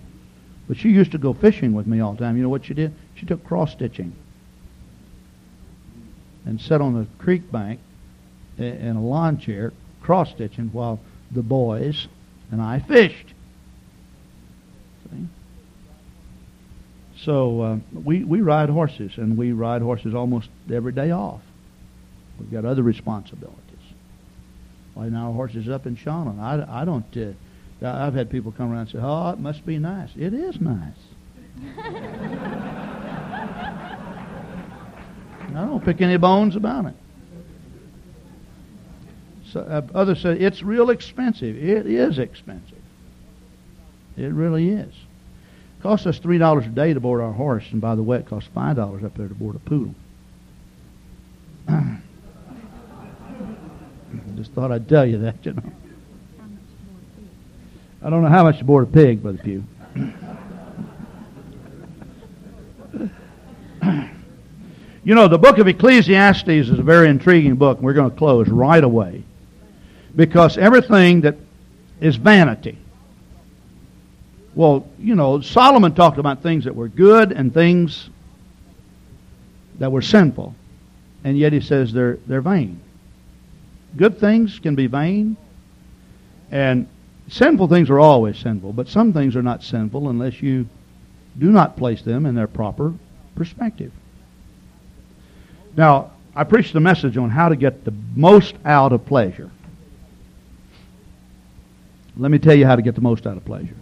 But 0.67 0.77
she 0.77 0.89
used 0.89 1.13
to 1.13 1.17
go 1.17 1.33
fishing 1.33 1.73
with 1.73 1.87
me 1.87 2.01
all 2.01 2.13
the 2.13 2.19
time. 2.19 2.35
You 2.35 2.43
know 2.43 2.49
what 2.49 2.65
she 2.65 2.73
did? 2.73 2.93
She 3.15 3.25
took 3.25 3.43
cross 3.45 3.71
stitching 3.71 4.13
and 6.51 6.59
sat 6.59 6.81
on 6.81 6.93
the 6.93 7.07
creek 7.17 7.49
bank 7.49 7.79
in 8.57 8.97
a 8.97 9.01
lawn 9.01 9.39
chair, 9.39 9.71
cross 10.01 10.31
stitching, 10.31 10.67
while 10.73 10.99
the 11.31 11.41
boys 11.41 12.09
and 12.51 12.61
I 12.61 12.79
fished. 12.79 13.33
See? 15.09 15.27
So 17.19 17.61
uh, 17.61 17.77
we 17.93 18.25
we 18.25 18.41
ride 18.41 18.69
horses, 18.69 19.13
and 19.15 19.37
we 19.37 19.53
ride 19.53 19.81
horses 19.81 20.13
almost 20.13 20.49
every 20.69 20.91
day 20.91 21.11
off. 21.11 21.39
We've 22.37 22.51
got 22.51 22.65
other 22.65 22.83
responsibilities. 22.83 23.57
Right 24.93 25.09
now, 25.09 25.27
our 25.27 25.33
horse 25.33 25.55
is 25.55 25.69
up 25.69 25.85
in 25.85 25.95
Shawano. 25.95 26.37
I, 26.37 26.81
I 26.81 26.83
don't. 26.83 27.05
Uh, 27.15 27.31
I've 27.81 28.13
had 28.13 28.29
people 28.29 28.51
come 28.51 28.73
around 28.73 28.81
and 28.81 28.89
say, 28.89 28.99
"Oh, 29.01 29.29
it 29.29 29.39
must 29.39 29.65
be 29.65 29.79
nice." 29.79 30.09
It 30.17 30.33
is 30.33 30.59
nice. 30.59 30.97
I 35.55 35.65
don't 35.65 35.83
pick 35.83 36.01
any 36.01 36.17
bones 36.17 36.55
about 36.55 36.85
it. 36.85 36.93
So, 39.51 39.59
uh, 39.59 39.81
others 39.93 40.21
say 40.21 40.39
it's 40.39 40.63
real 40.63 40.89
expensive. 40.89 41.57
It 41.57 41.85
is 41.85 42.19
expensive. 42.19 42.77
It 44.15 44.31
really 44.31 44.69
is. 44.69 44.93
It 44.93 45.83
costs 45.83 46.07
us 46.07 46.19
three 46.19 46.37
dollars 46.37 46.65
a 46.65 46.69
day 46.69 46.93
to 46.93 46.99
board 47.01 47.21
our 47.21 47.33
horse, 47.33 47.65
and 47.71 47.81
by 47.81 47.95
the 47.95 48.03
way, 48.03 48.17
it 48.17 48.27
costs 48.27 48.49
five 48.53 48.77
dollars 48.77 49.03
up 49.03 49.17
there 49.17 49.27
to 49.27 49.35
board 49.35 49.55
a 49.55 49.59
poodle. 49.59 49.93
Just 54.37 54.53
thought 54.53 54.71
I'd 54.71 54.87
tell 54.87 55.05
you 55.05 55.17
that, 55.19 55.45
you 55.45 55.53
know. 55.53 55.63
I 58.03 58.09
don't 58.09 58.23
know 58.23 58.29
how 58.29 58.43
much 58.43 58.57
to 58.59 58.63
board 58.63 58.87
a 58.87 58.91
pig, 58.91 59.21
Brother 59.21 59.39
Pugh. 59.43 59.63
you 65.03 65.15
know, 65.15 65.27
the 65.27 65.37
book 65.37 65.57
of 65.57 65.67
Ecclesiastes 65.67 66.47
is 66.47 66.69
a 66.69 66.83
very 66.83 67.09
intriguing 67.09 67.55
book. 67.55 67.81
We're 67.81 67.93
going 67.93 68.11
to 68.11 68.17
close 68.17 68.47
right 68.47 68.83
away. 68.83 69.23
Because 70.15 70.57
everything 70.57 71.21
that 71.21 71.37
is 71.99 72.17
vanity. 72.17 72.77
Well, 74.53 74.87
you 74.99 75.15
know, 75.15 75.41
Solomon 75.41 75.95
talked 75.95 76.17
about 76.17 76.43
things 76.43 76.65
that 76.65 76.75
were 76.75 76.87
good 76.87 77.31
and 77.31 77.53
things 77.53 78.09
that 79.79 79.91
were 79.91 80.01
sinful. 80.01 80.53
And 81.23 81.37
yet 81.37 81.53
he 81.53 81.61
says 81.61 81.93
they're, 81.93 82.17
they're 82.27 82.41
vain. 82.41 82.79
Good 83.95 84.19
things 84.19 84.59
can 84.59 84.75
be 84.75 84.87
vain. 84.87 85.37
And 86.51 86.87
sinful 87.29 87.69
things 87.69 87.89
are 87.89 87.99
always 87.99 88.37
sinful. 88.37 88.73
But 88.73 88.87
some 88.87 89.13
things 89.13 89.35
are 89.35 89.43
not 89.43 89.63
sinful 89.63 90.09
unless 90.09 90.41
you 90.41 90.67
do 91.39 91.49
not 91.49 91.77
place 91.77 92.01
them 92.01 92.25
in 92.25 92.35
their 92.35 92.47
proper 92.47 92.93
perspective. 93.35 93.91
Now, 95.75 96.11
I 96.35 96.43
preached 96.43 96.75
a 96.75 96.79
message 96.79 97.17
on 97.17 97.29
how 97.29 97.49
to 97.49 97.55
get 97.55 97.83
the 97.83 97.93
most 98.15 98.55
out 98.65 98.93
of 98.93 99.05
pleasure. 99.05 99.49
Let 102.17 102.31
me 102.31 102.39
tell 102.39 102.55
you 102.55 102.65
how 102.65 102.75
to 102.75 102.81
get 102.81 102.95
the 102.95 103.01
most 103.01 103.25
out 103.25 103.37
of 103.37 103.45
pleasure. 103.45 103.75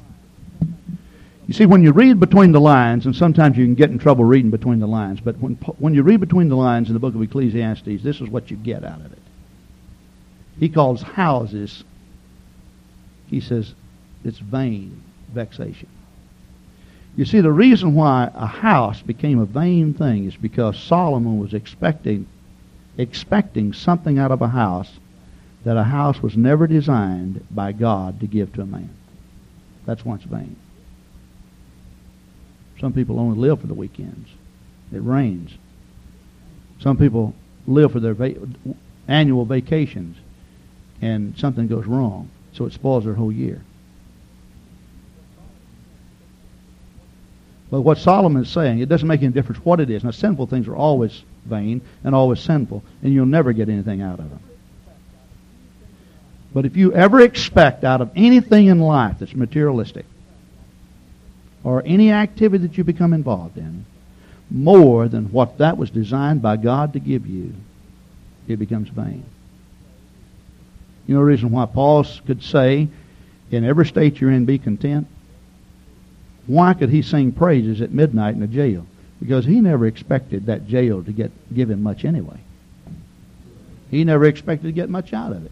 You 1.48 1.54
see, 1.54 1.66
when 1.66 1.82
you 1.82 1.92
read 1.92 2.20
between 2.20 2.52
the 2.52 2.62
lines, 2.62 3.08
and 3.08 3.16
sometimes 3.16 3.58
you 3.58 3.66
can 3.66 3.74
get 3.74 3.90
in 3.90 3.98
trouble 3.98 4.24
reading 4.24 4.52
between 4.52 4.78
the 4.78 4.88
lines, 4.88 5.20
but 5.20 5.36
when, 5.40 5.56
when 5.80 5.96
you 5.96 6.04
read 6.04 6.20
between 6.20 6.48
the 6.48 6.56
lines 6.56 6.90
in 6.90 6.94
the 6.94 7.00
book 7.00 7.16
of 7.16 7.22
Ecclesiastes, 7.24 8.04
this 8.04 8.22
is 8.22 8.30
what 8.30 8.52
you 8.52 8.58
get 8.58 8.84
out 8.84 9.02
of 9.02 9.12
it. 9.12 9.20
He 10.60 10.70
calls 10.70 11.02
houses, 11.02 11.84
he 13.28 13.40
says, 13.40 13.74
it's 14.24 14.38
vain 14.38 15.02
vexation. 15.34 15.88
You 17.16 17.26
see, 17.26 17.42
the 17.42 17.52
reason 17.52 17.96
why 17.96 18.32
a 18.34 18.46
house 18.46 19.02
became 19.02 19.40
a 19.40 19.46
vain 19.46 19.94
thing 19.94 20.26
is 20.26 20.36
because 20.36 20.80
Solomon 20.80 21.40
was 21.40 21.54
expecting, 21.54 22.28
expecting 22.98 23.74
something 23.74 24.18
out 24.18 24.32
of 24.32 24.42
a 24.42 24.48
house 24.48 24.92
that 25.66 25.76
a 25.76 25.84
house 25.84 26.22
was 26.22 26.38
never 26.38 26.68
designed 26.68 27.46
by 27.52 27.72
God 27.74 28.20
to 28.22 28.28
give 28.28 28.54
to 28.54 28.62
a 28.62 28.66
man. 28.66 28.90
That's 29.86 30.06
why 30.06 30.16
it's 30.16 30.24
vain. 30.24 30.56
Some 32.80 32.94
people 32.94 33.20
only 33.20 33.38
live 33.38 33.60
for 33.60 33.68
the 33.68 33.74
weekends. 33.74 34.30
It 34.94 35.04
rains. 35.04 35.52
Some 36.80 36.98
people 36.98 37.36
live 37.68 37.92
for 37.92 38.00
their 38.00 38.14
va- 38.14 38.36
annual 39.08 39.46
vacations, 39.46 40.18
and 41.02 41.38
something 41.38 41.68
goes 41.68 41.86
wrong, 41.86 42.30
so 42.54 42.66
it 42.66 42.74
spoils 42.74 43.04
their 43.04 43.14
whole 43.16 43.32
year. 43.32 43.62
But 47.72 47.82
what 47.82 48.00
Solomon 48.00 48.44
is 48.44 48.50
saying, 48.50 48.80
it 48.80 48.90
doesn't 48.90 49.08
make 49.08 49.22
any 49.22 49.32
difference 49.32 49.64
what 49.64 49.80
it 49.80 49.90
is. 49.90 50.04
Now, 50.04 50.12
sinful 50.12 50.48
things 50.48 50.68
are 50.68 50.76
always 50.76 51.24
vain 51.46 51.82
and 52.04 52.16
always 52.16 52.40
sinful, 52.40 52.84
and 53.04 53.14
you'll 53.14 53.28
never 53.28 53.54
get 53.54 53.70
anything 53.70 54.02
out 54.02 54.20
of 54.20 54.30
them. 54.30 54.40
But 56.52 56.66
if 56.66 56.76
you 56.76 56.94
ever 56.94 57.22
expect 57.22 57.84
out 57.84 58.02
of 58.02 58.10
anything 58.16 58.68
in 58.68 58.80
life 58.80 59.18
that's 59.20 59.36
materialistic, 59.36 60.06
or 61.64 61.84
any 61.86 62.12
activity 62.12 62.66
that 62.66 62.78
you 62.78 62.84
become 62.84 63.14
involved 63.14 63.58
in 63.58 63.86
more 64.50 65.08
than 65.08 65.32
what 65.32 65.58
that 65.60 65.78
was 65.78 65.92
designed 65.92 66.42
by 66.42 66.58
God 66.58 66.94
to 66.94 67.00
give 67.00 67.28
you, 67.28 67.54
it 68.48 68.58
becomes 68.58 68.90
vain. 68.90 69.24
You 71.06 71.16
know 71.16 71.20
the 71.20 71.26
reason 71.26 71.52
why 71.52 71.66
Paul 71.66 72.06
could 72.26 72.42
say, 72.42 72.88
in 73.52 73.66
every 73.66 73.86
state 73.86 74.20
you're 74.20 74.32
in, 74.32 74.46
be 74.46 74.58
content? 74.58 75.08
Why 76.50 76.74
could 76.74 76.90
he 76.90 77.04
sing 77.04 77.32
praises 77.32 77.80
at 77.80 77.92
midnight 77.92 78.34
in 78.34 78.42
a 78.42 78.48
jail? 78.48 78.88
Because 79.20 79.46
he 79.46 79.62
never 79.62 79.86
expected 79.86 80.48
that 80.48 80.68
jail 80.68 81.04
to 81.04 81.12
get 81.12 81.32
give 81.54 81.70
him 81.70 81.84
much 81.84 82.04
anyway. 82.04 82.40
He 83.92 84.04
never 84.04 84.26
expected 84.26 84.66
to 84.66 84.72
get 84.72 84.90
much 84.90 85.14
out 85.14 85.32
of 85.32 85.46
it. 85.46 85.52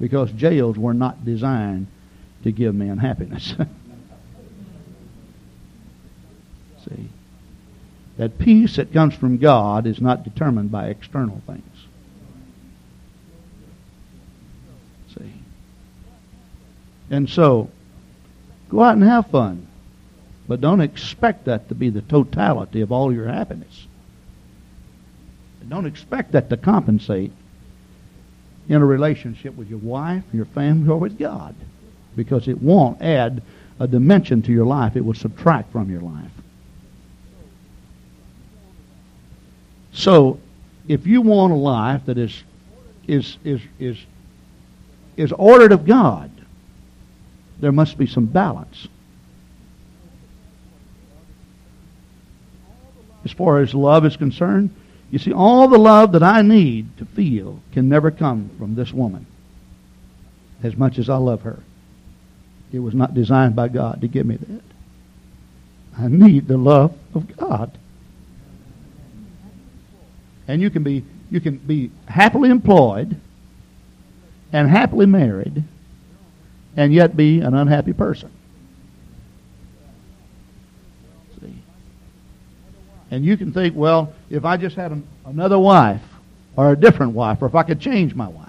Because 0.00 0.30
jails 0.30 0.78
were 0.78 0.94
not 0.94 1.24
designed 1.24 1.88
to 2.44 2.52
give 2.52 2.72
men 2.72 2.98
happiness. 2.98 3.56
See? 6.88 7.08
That 8.16 8.38
peace 8.38 8.76
that 8.76 8.92
comes 8.92 9.16
from 9.16 9.38
God 9.38 9.86
is 9.86 10.00
not 10.00 10.22
determined 10.22 10.70
by 10.70 10.86
external 10.86 11.42
things. 11.48 11.64
See? 15.18 15.32
And 17.10 17.28
so, 17.28 17.70
go 18.68 18.84
out 18.84 18.94
and 18.94 19.02
have 19.02 19.26
fun. 19.30 19.65
But 20.48 20.60
don't 20.60 20.80
expect 20.80 21.46
that 21.46 21.68
to 21.68 21.74
be 21.74 21.90
the 21.90 22.02
totality 22.02 22.80
of 22.80 22.92
all 22.92 23.12
your 23.12 23.26
happiness. 23.26 23.86
Don't 25.68 25.86
expect 25.86 26.32
that 26.32 26.48
to 26.50 26.56
compensate 26.56 27.32
in 28.68 28.82
a 28.82 28.86
relationship 28.86 29.56
with 29.56 29.68
your 29.68 29.80
wife, 29.80 30.22
your 30.32 30.44
family, 30.44 30.88
or 30.88 30.98
with 30.98 31.18
God. 31.18 31.54
Because 32.14 32.46
it 32.46 32.62
won't 32.62 33.02
add 33.02 33.42
a 33.80 33.86
dimension 33.86 34.42
to 34.42 34.52
your 34.52 34.66
life. 34.66 34.96
It 34.96 35.04
will 35.04 35.14
subtract 35.14 35.72
from 35.72 35.90
your 35.90 36.00
life. 36.00 36.30
So, 39.92 40.38
if 40.88 41.06
you 41.06 41.22
want 41.22 41.52
a 41.52 41.56
life 41.56 42.02
that 42.06 42.18
is 42.18 42.42
is 43.08 43.38
is 43.44 43.60
is 43.78 43.98
is 45.16 45.32
ordered 45.32 45.72
of 45.72 45.86
God, 45.86 46.30
there 47.60 47.72
must 47.72 47.98
be 47.98 48.06
some 48.06 48.26
balance. 48.26 48.88
As 53.26 53.32
far 53.32 53.58
as 53.58 53.74
love 53.74 54.06
is 54.06 54.16
concerned, 54.16 54.70
you 55.10 55.18
see, 55.18 55.32
all 55.32 55.66
the 55.66 55.78
love 55.78 56.12
that 56.12 56.22
I 56.22 56.42
need 56.42 56.96
to 56.98 57.04
feel 57.04 57.60
can 57.72 57.88
never 57.88 58.12
come 58.12 58.50
from 58.56 58.76
this 58.76 58.92
woman. 58.92 59.26
As 60.62 60.76
much 60.76 60.96
as 60.96 61.10
I 61.10 61.16
love 61.16 61.42
her, 61.42 61.58
it 62.72 62.78
was 62.78 62.94
not 62.94 63.14
designed 63.14 63.56
by 63.56 63.66
God 63.66 64.00
to 64.02 64.06
give 64.06 64.26
me 64.26 64.36
that. 64.36 64.62
I 65.98 66.06
need 66.06 66.46
the 66.46 66.56
love 66.56 66.96
of 67.16 67.36
God. 67.36 67.76
And 70.46 70.62
you 70.62 70.70
can 70.70 70.84
be 70.84 71.04
you 71.28 71.40
can 71.40 71.56
be 71.56 71.90
happily 72.06 72.48
employed 72.50 73.20
and 74.52 74.70
happily 74.70 75.06
married 75.06 75.64
and 76.76 76.94
yet 76.94 77.16
be 77.16 77.40
an 77.40 77.54
unhappy 77.54 77.92
person. 77.92 78.30
And 83.10 83.24
you 83.24 83.36
can 83.36 83.52
think, 83.52 83.74
well, 83.76 84.12
if 84.30 84.44
I 84.44 84.56
just 84.56 84.76
had 84.76 84.90
an, 84.90 85.06
another 85.24 85.58
wife 85.58 86.02
or 86.56 86.72
a 86.72 86.76
different 86.76 87.12
wife 87.12 87.42
or 87.42 87.46
if 87.46 87.54
I 87.54 87.62
could 87.62 87.80
change 87.80 88.14
my 88.14 88.28
wife. 88.28 88.48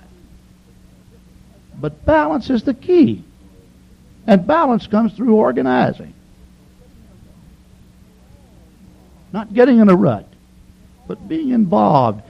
But 1.80 2.06
balance 2.06 2.50
is 2.50 2.64
the 2.64 2.74
key. 2.74 3.24
And 4.26 4.48
balance 4.48 4.88
comes 4.88 5.14
through 5.14 5.36
organizing. 5.36 6.14
Not 9.32 9.54
getting 9.54 9.80
in 9.80 9.90
a 9.90 9.96
rut 9.96 10.28
but 11.08 11.28
being 11.28 11.50
involved 11.50 12.22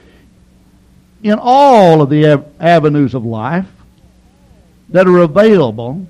in 1.24 1.40
all 1.42 2.02
of 2.02 2.10
the 2.10 2.34
av- 2.34 2.46
avenues 2.60 3.16
of 3.16 3.26
life 3.26 3.68
that 4.90 5.08
are 5.08 5.20
available 5.20 6.08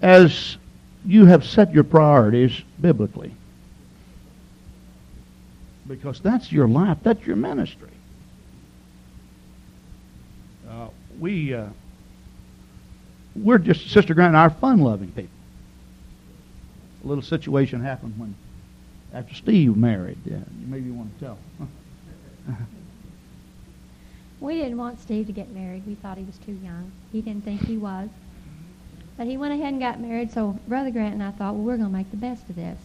as 0.00 0.56
you 1.04 1.26
have 1.26 1.44
set 1.44 1.72
your 1.72 1.84
priorities 1.84 2.62
biblically. 2.80 3.32
Because 5.88 6.20
that's 6.20 6.52
your 6.52 6.68
life, 6.68 6.98
that's 7.02 7.26
your 7.26 7.36
ministry. 7.36 7.88
Uh, 10.68 10.88
we, 11.18 11.54
uh, 11.54 11.66
we're 13.34 13.58
just, 13.58 13.90
Sister 13.90 14.14
Grant 14.14 14.28
and 14.28 14.36
I 14.36 14.42
are 14.42 14.50
fun 14.50 14.80
loving 14.80 15.10
people. 15.12 15.30
A 17.02 17.06
little 17.06 17.22
situation 17.22 17.82
happened 17.82 18.18
when 18.18 18.34
after 19.12 19.34
Steve 19.34 19.76
married. 19.76 20.18
Yeah, 20.24 20.36
you 20.36 20.66
maybe 20.66 20.90
want 20.90 21.18
to 21.18 21.24
tell. 21.24 21.38
we 24.40 24.54
didn't 24.56 24.76
want 24.76 25.00
Steve 25.00 25.26
to 25.26 25.32
get 25.32 25.50
married. 25.50 25.86
We 25.86 25.94
thought 25.94 26.18
he 26.18 26.24
was 26.24 26.38
too 26.38 26.58
young. 26.62 26.92
He 27.12 27.20
didn't 27.22 27.44
think 27.44 27.64
he 27.64 27.76
was. 27.76 28.08
But 29.16 29.26
he 29.26 29.36
went 29.36 29.54
ahead 29.54 29.72
and 29.72 29.80
got 29.80 30.00
married, 30.00 30.30
so 30.32 30.58
Brother 30.68 30.90
Grant 30.90 31.14
and 31.14 31.22
I 31.22 31.32
thought, 31.32 31.54
well, 31.54 31.64
we're 31.64 31.76
going 31.76 31.88
to 31.88 31.96
make 31.96 32.10
the 32.10 32.16
best 32.16 32.48
of 32.48 32.54
this. 32.54 32.78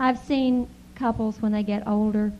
I've 0.00 0.18
seen 0.18 0.68
couples 1.02 1.42
when 1.42 1.50
they 1.50 1.64
get 1.64 1.86
older, 1.86 2.32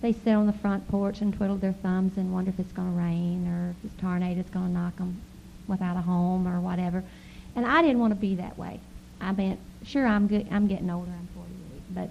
they 0.00 0.12
sit 0.12 0.32
on 0.32 0.46
the 0.46 0.52
front 0.54 0.88
porch 0.88 1.20
and 1.20 1.34
twiddle 1.34 1.58
their 1.58 1.74
thumbs 1.74 2.16
and 2.16 2.32
wonder 2.32 2.50
if 2.50 2.58
it's 2.58 2.72
going 2.72 2.90
to 2.90 2.98
rain 2.98 3.46
or 3.46 3.70
if 3.70 3.82
this 3.82 4.00
tornado's 4.00 4.48
going 4.50 4.68
to 4.68 4.72
knock 4.72 4.96
them 4.96 5.20
without 5.66 5.94
a 5.94 6.00
home 6.00 6.48
or 6.48 6.58
whatever. 6.58 7.04
And 7.54 7.66
I 7.66 7.82
didn't 7.82 7.98
want 7.98 8.12
to 8.12 8.20
be 8.20 8.36
that 8.36 8.56
way. 8.56 8.80
I 9.20 9.32
mean, 9.32 9.58
sure, 9.84 10.06
I'm 10.06 10.26
good. 10.26 10.48
I'm 10.50 10.68
getting 10.68 10.88
older. 10.88 11.10
I'm 11.10 11.28
48, 11.34 11.82
but 11.90 12.10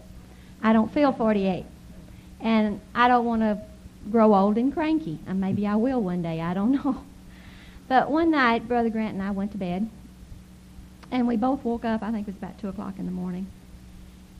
I 0.62 0.72
don't 0.72 0.94
feel 0.94 1.12
48. 1.12 1.66
And 2.42 2.80
I 2.94 3.08
don't 3.08 3.26
want 3.26 3.42
to 3.42 3.60
grow 4.12 4.36
old 4.36 4.58
and 4.58 4.72
cranky. 4.72 5.18
And 5.26 5.42
maybe 5.42 5.66
I 5.66 5.78
will 5.78 6.02
one 6.02 6.22
day. 6.22 6.42
I 6.42 6.54
don't 6.54 6.72
know. 6.84 7.04
But 7.88 8.12
one 8.12 8.30
night, 8.30 8.68
Brother 8.68 8.90
Grant 8.92 9.14
and 9.14 9.24
I 9.24 9.32
went 9.32 9.54
to 9.54 9.58
bed, 9.58 9.90
and 11.10 11.28
we 11.28 11.38
both 11.38 11.64
woke 11.64 11.86
up. 11.86 12.04
I 12.04 12.12
think 12.12 12.28
it 12.28 12.32
was 12.32 12.38
about 12.38 12.60
two 12.60 12.68
o'clock 12.68 13.00
in 13.00 13.06
the 13.06 13.12
morning, 13.12 13.48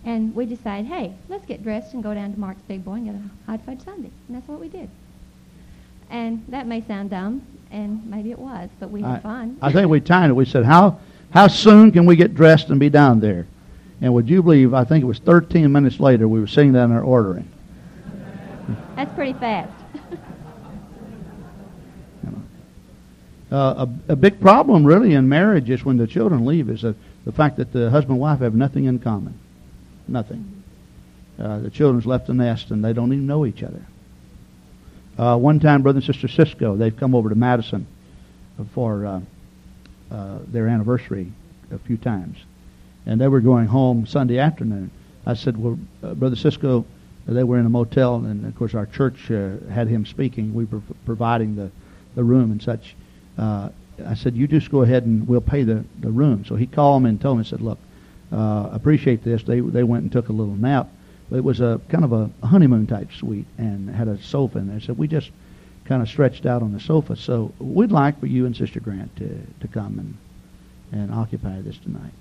and 0.06 0.36
we 0.36 0.46
decided, 0.46 0.88
hey, 0.88 1.14
let's 1.30 1.46
get 1.46 1.64
dressed 1.64 1.94
and 1.94 2.02
go 2.02 2.14
down 2.14 2.34
to 2.34 2.40
Marc's 2.40 2.62
Big 2.68 2.86
Boy 2.86 2.94
and 2.94 3.06
get 3.06 3.16
a 3.16 3.52
hot 3.52 3.66
fudge 3.66 3.84
sundae. 3.84 4.10
And 4.28 4.38
that's 4.38 4.48
what 4.48 4.60
we 4.60 4.70
did. 4.70 4.90
And 6.10 6.46
that 6.48 6.68
may 6.68 6.82
sound 6.82 7.10
dumb, 7.10 7.46
and 7.72 8.10
maybe 8.10 8.32
it 8.32 8.40
was, 8.40 8.70
but 8.80 8.90
we 8.90 9.02
had 9.02 9.18
I, 9.18 9.20
fun. 9.20 9.58
I 9.62 9.72
think 9.72 9.90
we 9.90 10.00
timed 10.00 10.32
it. 10.32 10.34
We 10.34 10.46
said, 10.46 10.64
how, 10.64 11.00
how 11.32 11.48
soon 11.48 11.92
can 11.92 12.06
we 12.06 12.16
get 12.16 12.34
dressed 12.34 12.70
and 12.70 12.80
be 12.80 12.90
down 12.90 13.20
there? 13.20 13.46
And 14.00 14.14
would 14.14 14.30
you 14.30 14.42
believe, 14.42 14.74
I 14.74 14.86
think 14.86 15.04
it 15.04 15.08
was 15.08 15.20
13 15.20 15.72
minutes 15.72 16.00
later, 16.00 16.28
we 16.28 16.40
were 16.40 16.48
sitting 16.48 16.72
down 16.72 16.92
there 16.92 17.02
ordering. 17.02 17.50
That's 18.96 19.14
pretty 19.14 19.34
fast. 19.34 19.72
Uh, 23.50 23.86
a, 24.10 24.12
a 24.12 24.16
big 24.18 24.42
problem, 24.42 24.84
really, 24.84 25.14
in 25.14 25.30
marriage 25.30 25.70
is 25.70 25.86
when 25.86 25.96
the 25.96 26.06
children 26.06 26.46
leave 26.46 26.70
is 26.70 26.82
the, 26.82 26.94
the 27.24 27.32
fact 27.32 27.56
that 27.56 27.72
the 27.72 27.90
husband 27.90 28.12
and 28.12 28.20
wife 28.20 28.40
have 28.40 28.54
nothing 28.54 28.84
in 28.84 29.00
common. 29.00 29.40
Nothing. 30.08 30.64
Uh, 31.40 31.60
the 31.60 31.70
children's 31.70 32.06
left 32.06 32.28
the 32.28 32.34
nest 32.34 32.72
and 32.72 32.84
they 32.84 32.94
don't 32.94 33.14
even 33.14 33.28
know 33.28 33.46
each 33.46 33.64
other. 33.64 33.86
Uh, 35.18 35.38
one 35.38 35.60
time, 35.60 35.82
brother 35.82 35.98
and 35.98 36.06
sister 36.06 36.28
Cisco, 36.28 36.76
they've 36.76 36.96
come 36.96 37.16
over 37.16 37.30
to 37.30 37.36
Madison 37.36 37.88
for 38.74 39.06
uh, 39.06 39.22
uh, 40.12 40.38
their 40.48 40.68
anniversary 40.68 41.32
a 41.72 41.78
few 41.80 41.98
times, 41.98 42.38
and 43.06 43.20
they 43.20 43.28
were 43.28 43.40
going 43.40 43.66
home 43.66 44.06
Sunday 44.06 44.38
afternoon. 44.38 44.92
I 45.26 45.34
said, 45.34 45.58
"Well, 45.58 45.80
uh, 46.04 46.14
brother 46.14 46.36
Cisco, 46.36 46.86
they 47.26 47.44
were 47.44 47.58
in 47.58 47.66
a 47.66 47.70
motel, 47.70 48.16
and 48.18 48.46
of 48.46 48.56
course 48.56 48.76
our 48.76 48.86
church 48.86 49.32
uh, 49.32 49.58
had 49.72 49.88
him 49.88 50.06
speaking. 50.06 50.54
We 50.54 50.66
were 50.66 50.82
providing 51.06 51.56
the 51.56 51.72
the 52.16 52.24
room 52.24 52.52
and 52.52 52.62
such." 52.62 52.96
I 53.40 54.14
said, 54.16 54.36
"You 54.36 54.48
just 54.48 54.70
go 54.70 54.84
ahead 54.84 55.06
and 55.06 55.28
we'll 55.28 55.42
pay 55.42 55.64
the 55.64 55.84
the 56.00 56.12
room." 56.12 56.46
So 56.46 56.56
he 56.56 56.68
called 56.68 57.04
me 57.04 57.10
and 57.10 57.20
told 57.20 57.40
me, 57.40 57.44
"said 57.44 57.62
Look, 57.62 57.80
uh, 58.32 58.70
appreciate 58.72 59.24
this." 59.24 59.44
They 59.44 59.60
they 59.60 59.84
went 59.84 60.04
and 60.04 60.12
took 60.12 60.30
a 60.30 60.34
little 60.34 60.56
nap. 60.56 60.90
It 61.32 61.44
was 61.44 61.60
a 61.60 61.82
kind 61.90 62.04
of 62.04 62.14
a 62.14 62.30
honeymoon 62.46 62.88
type 62.88 63.12
suite 63.12 63.48
and 63.58 63.90
had 63.90 64.08
a 64.08 64.22
sofa 64.22 64.60
in 64.60 64.68
there. 64.70 64.80
So 64.80 64.94
we 64.94 65.08
just 65.08 65.30
kind 65.86 66.02
of 66.02 66.08
stretched 66.08 66.46
out 66.46 66.62
on 66.62 66.74
the 66.74 66.80
sofa. 66.80 67.16
So 67.16 67.52
we'd 67.60 67.92
like 67.92 68.20
for 68.20 68.28
you 68.28 68.46
and 68.46 68.56
Sister 68.56 68.80
Grant 68.80 69.16
to 69.18 69.42
to 69.60 69.68
come 69.68 70.00
and 70.00 70.18
and 70.92 71.14
occupy 71.14 71.62
this 71.62 71.78
tonight. 71.78 72.14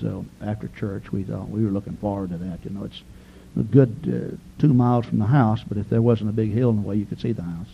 So 0.00 0.24
after 0.40 0.68
church, 0.68 1.12
we 1.12 1.22
thought 1.22 1.48
we 1.48 1.64
were 1.64 1.70
looking 1.70 1.96
forward 1.96 2.30
to 2.30 2.38
that. 2.38 2.64
You 2.64 2.70
know, 2.70 2.84
it's 2.84 3.02
a 3.58 3.62
good 3.62 3.94
uh, 4.06 4.36
two 4.60 4.74
miles 4.74 5.06
from 5.06 5.18
the 5.18 5.26
house, 5.26 5.62
but 5.66 5.78
if 5.78 5.88
there 5.88 6.02
wasn't 6.02 6.30
a 6.30 6.32
big 6.32 6.52
hill 6.52 6.70
in 6.70 6.82
the 6.82 6.88
way, 6.88 6.96
you 6.96 7.06
could 7.06 7.20
see 7.20 7.32
the 7.32 7.42
house. 7.42 7.68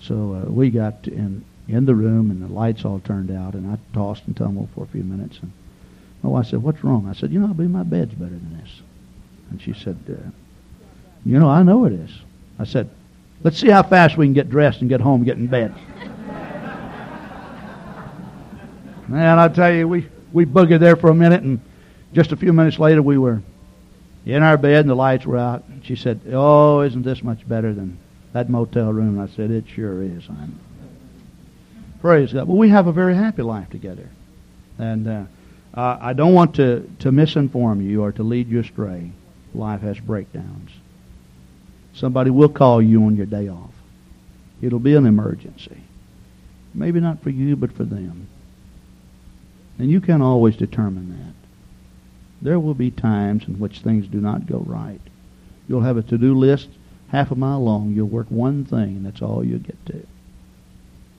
So 0.00 0.34
uh, 0.34 0.50
we 0.50 0.70
got 0.70 1.08
in 1.08 1.44
in 1.66 1.86
the 1.86 1.94
room, 1.94 2.30
and 2.30 2.42
the 2.42 2.52
lights 2.52 2.84
all 2.84 3.00
turned 3.00 3.30
out, 3.30 3.54
and 3.54 3.70
I 3.70 3.78
tossed 3.94 4.24
and 4.26 4.36
tumbled 4.36 4.68
for 4.74 4.84
a 4.84 4.88
few 4.88 5.02
minutes. 5.02 5.38
And 5.40 5.50
my 6.24 6.30
wife 6.30 6.46
said, 6.46 6.62
"What's 6.62 6.82
wrong?" 6.82 7.06
I 7.06 7.12
said, 7.12 7.30
"You 7.30 7.38
know, 7.38 7.48
I 7.48 7.52
believe 7.52 7.70
my 7.70 7.82
bed's 7.82 8.14
better 8.14 8.30
than 8.30 8.58
this." 8.58 8.80
And 9.50 9.60
she 9.60 9.74
said, 9.74 9.98
uh, 10.08 10.14
"You 11.26 11.38
know, 11.38 11.50
I 11.50 11.62
know 11.62 11.84
it 11.84 11.92
is." 11.92 12.10
I 12.58 12.64
said, 12.64 12.88
"Let's 13.42 13.58
see 13.58 13.68
how 13.68 13.82
fast 13.82 14.16
we 14.16 14.24
can 14.24 14.32
get 14.32 14.48
dressed 14.48 14.80
and 14.80 14.88
get 14.88 15.02
home, 15.02 15.16
and 15.16 15.26
get 15.26 15.36
in 15.36 15.48
bed." 15.48 15.74
Man, 19.06 19.38
I 19.38 19.48
tell 19.48 19.70
you, 19.70 19.86
we 19.86 20.06
we 20.32 20.46
boogered 20.46 20.80
there 20.80 20.96
for 20.96 21.10
a 21.10 21.14
minute, 21.14 21.42
and 21.42 21.60
just 22.14 22.32
a 22.32 22.36
few 22.36 22.54
minutes 22.54 22.78
later, 22.78 23.02
we 23.02 23.18
were 23.18 23.42
in 24.24 24.42
our 24.42 24.56
bed, 24.56 24.80
and 24.80 24.88
the 24.88 24.94
lights 24.94 25.26
were 25.26 25.36
out. 25.36 25.64
And 25.68 25.84
She 25.84 25.94
said, 25.94 26.20
"Oh, 26.32 26.80
isn't 26.80 27.02
this 27.02 27.22
much 27.22 27.46
better 27.46 27.74
than 27.74 27.98
that 28.32 28.48
motel 28.48 28.94
room?" 28.94 29.18
And 29.18 29.20
I 29.20 29.26
said, 29.34 29.50
"It 29.50 29.68
sure 29.68 30.02
is." 30.02 30.26
I'm 30.30 30.58
Praise 32.00 32.32
God. 32.32 32.48
Well, 32.48 32.56
we 32.56 32.70
have 32.70 32.86
a 32.86 32.92
very 32.92 33.14
happy 33.14 33.42
life 33.42 33.68
together. 33.70 34.08
And 34.78 35.06
uh, 35.08 35.24
uh, 35.74 35.98
I 36.00 36.12
don't 36.12 36.34
want 36.34 36.54
to, 36.56 36.88
to 37.00 37.10
misinform 37.10 37.84
you 37.84 38.02
or 38.02 38.12
to 38.12 38.22
lead 38.22 38.48
you 38.48 38.60
astray. 38.60 39.10
Life 39.54 39.80
has 39.82 39.98
breakdowns. 39.98 40.70
Somebody 41.94 42.30
will 42.30 42.48
call 42.48 42.80
you 42.80 43.04
on 43.04 43.16
your 43.16 43.26
day 43.26 43.48
off. 43.48 43.70
It'll 44.62 44.78
be 44.78 44.94
an 44.94 45.06
emergency. 45.06 45.78
Maybe 46.72 47.00
not 47.00 47.22
for 47.22 47.30
you, 47.30 47.56
but 47.56 47.72
for 47.72 47.84
them. 47.84 48.28
And 49.78 49.90
you 49.90 50.00
can't 50.00 50.22
always 50.22 50.56
determine 50.56 51.10
that. 51.10 51.34
There 52.42 52.60
will 52.60 52.74
be 52.74 52.90
times 52.90 53.44
in 53.48 53.58
which 53.58 53.80
things 53.80 54.06
do 54.06 54.20
not 54.20 54.46
go 54.46 54.58
right. 54.58 55.00
You'll 55.68 55.80
have 55.80 55.96
a 55.96 56.02
to-do 56.02 56.34
list 56.34 56.68
half 57.08 57.30
a 57.30 57.36
mile 57.36 57.62
long. 57.62 57.92
You'll 57.92 58.06
work 58.06 58.26
one 58.28 58.64
thing, 58.64 58.96
and 58.96 59.06
that's 59.06 59.22
all 59.22 59.44
you'll 59.44 59.58
get 59.58 59.84
to. 59.86 60.06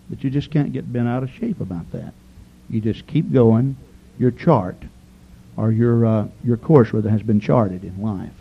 But 0.10 0.24
you 0.24 0.30
just 0.30 0.52
can't 0.52 0.74
get 0.74 0.92
bent 0.92 1.08
out 1.08 1.24
of 1.24 1.32
shape 1.32 1.60
about 1.60 1.92
that. 1.92 2.14
You 2.70 2.80
just 2.80 3.08
keep 3.08 3.32
going 3.32 3.76
your 4.18 4.32
chart 4.32 4.78
or 5.58 5.72
your 5.72 6.06
uh, 6.06 6.28
your 6.44 6.58
course 6.58 6.92
where 6.92 7.02
has 7.04 7.22
been 7.24 7.40
charted 7.40 7.84
in 7.84 8.02
life. 8.02 8.34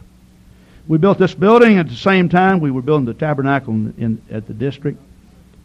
We 0.87 0.99
built 0.99 1.19
this 1.19 1.35
building 1.35 1.79
at 1.79 1.89
the 1.89 1.95
same 1.95 2.29
time 2.29 2.61
we 2.61 2.71
were 2.71 2.83
building 2.83 3.07
the 3.07 3.15
tabernacle 3.15 3.73
in, 3.73 3.95
in 3.97 4.23
at 4.31 4.47
the 4.47 4.55
district 4.55 5.01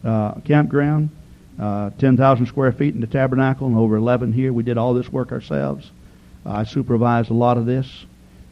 uh, 0.04 0.34
campground. 0.44 1.10
Uh, 1.58 1.90
10,000 1.98 2.46
square 2.46 2.72
feet 2.72 2.94
in 2.94 3.02
the 3.02 3.06
tabernacle 3.06 3.66
and 3.66 3.76
over 3.76 3.96
11 3.96 4.32
here. 4.32 4.50
We 4.50 4.62
did 4.62 4.78
all 4.78 4.94
this 4.94 5.12
work 5.12 5.30
ourselves. 5.30 5.90
I 6.46 6.64
supervised 6.64 7.30
a 7.30 7.34
lot 7.34 7.58
of 7.58 7.66
this. 7.66 8.06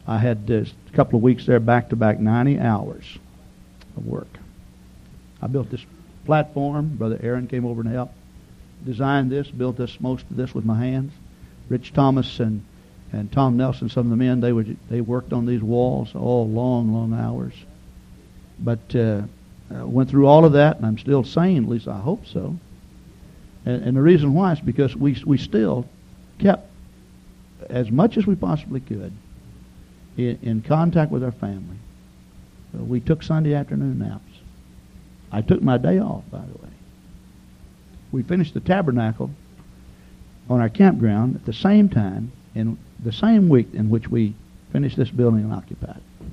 I 0.05 0.19
had 0.19 0.47
a 0.51 0.65
couple 0.93 1.17
of 1.17 1.23
weeks 1.23 1.47
there 1.47 1.59
back 1.59 1.89
to 1.89 1.95
back 1.95 2.19
90 2.19 2.59
hours 2.59 3.17
of 3.97 4.05
work. 4.05 4.27
I 5.41 5.47
built 5.47 5.71
this 5.71 5.83
platform. 6.25 6.97
Brother 6.97 7.19
Aaron 7.23 7.47
came 7.47 7.65
over 7.65 7.81
and 7.81 7.89
helped 7.89 8.13
design 8.85 9.29
this, 9.29 9.49
built 9.49 9.77
this 9.77 9.99
most 9.99 10.25
of 10.29 10.35
this 10.35 10.53
with 10.53 10.65
my 10.65 10.77
hands. 10.77 11.11
Rich 11.69 11.93
Thomas 11.93 12.39
and 12.39 12.63
and 13.11 13.31
Tom 13.31 13.57
Nelson, 13.57 13.89
some 13.89 14.05
of 14.05 14.09
the 14.11 14.15
men, 14.15 14.39
they 14.39 14.53
would 14.53 14.77
they 14.89 15.01
worked 15.01 15.33
on 15.33 15.45
these 15.45 15.61
walls 15.61 16.13
all 16.13 16.47
long, 16.47 16.93
long 16.93 17.13
hours. 17.13 17.53
But 18.59 18.95
uh, 18.95 19.21
uh, 19.73 19.87
went 19.87 20.09
through 20.09 20.27
all 20.27 20.45
of 20.45 20.53
that, 20.53 20.77
and 20.77 20.85
I'm 20.85 20.97
still 20.97 21.23
sane. 21.23 21.63
At 21.63 21.69
least 21.69 21.87
I 21.87 21.99
hope 21.99 22.27
so. 22.27 22.55
And, 23.65 23.83
and 23.83 23.97
the 23.97 24.01
reason 24.01 24.33
why 24.33 24.53
is 24.53 24.59
because 24.59 24.95
we 24.95 25.21
we 25.25 25.37
still 25.37 25.87
kept 26.37 26.69
as 27.69 27.89
much 27.89 28.17
as 28.17 28.27
we 28.27 28.35
possibly 28.35 28.79
could 28.79 29.13
in, 30.17 30.39
in 30.41 30.61
contact 30.61 31.11
with 31.11 31.23
our 31.23 31.31
family. 31.31 31.77
Uh, 32.77 32.83
we 32.83 32.99
took 32.99 33.23
Sunday 33.23 33.53
afternoon 33.53 33.99
naps. 33.99 34.23
I 35.31 35.41
took 35.41 35.61
my 35.61 35.77
day 35.77 35.99
off, 35.99 36.23
by 36.31 36.39
the 36.41 36.57
way. 36.63 36.69
We 38.11 38.23
finished 38.23 38.53
the 38.53 38.59
tabernacle 38.59 39.31
on 40.49 40.59
our 40.59 40.69
campground 40.69 41.35
at 41.35 41.45
the 41.45 41.53
same 41.53 41.89
time 41.89 42.31
in 42.55 42.77
the 43.03 43.11
same 43.11 43.49
week 43.49 43.67
in 43.73 43.89
which 43.89 44.07
we 44.09 44.33
finished 44.71 44.97
this 44.97 45.09
building 45.09 45.41
and 45.41 45.53
occupied 45.53 45.97
it. 45.97 46.27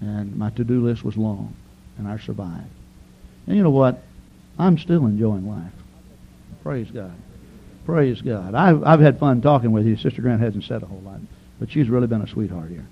And 0.00 0.36
my 0.36 0.50
to-do 0.50 0.84
list 0.84 1.04
was 1.04 1.16
long, 1.16 1.54
and 1.98 2.06
I 2.06 2.18
survived. 2.18 2.68
And 3.46 3.56
you 3.56 3.62
know 3.62 3.70
what? 3.70 4.02
I'm 4.58 4.78
still 4.78 5.06
enjoying 5.06 5.48
life. 5.48 5.72
Praise 6.62 6.90
God. 6.90 7.14
Praise 7.84 8.20
God. 8.20 8.54
I've, 8.54 8.82
I've 8.82 9.00
had 9.00 9.18
fun 9.18 9.40
talking 9.40 9.72
with 9.72 9.86
you. 9.86 9.96
Sister 9.96 10.20
Grant 10.20 10.40
hasn't 10.40 10.64
said 10.64 10.82
a 10.82 10.86
whole 10.86 11.00
lot, 11.00 11.20
but 11.60 11.70
she's 11.70 11.88
really 11.88 12.08
been 12.08 12.22
a 12.22 12.28
sweetheart 12.28 12.70
here. 12.70 12.86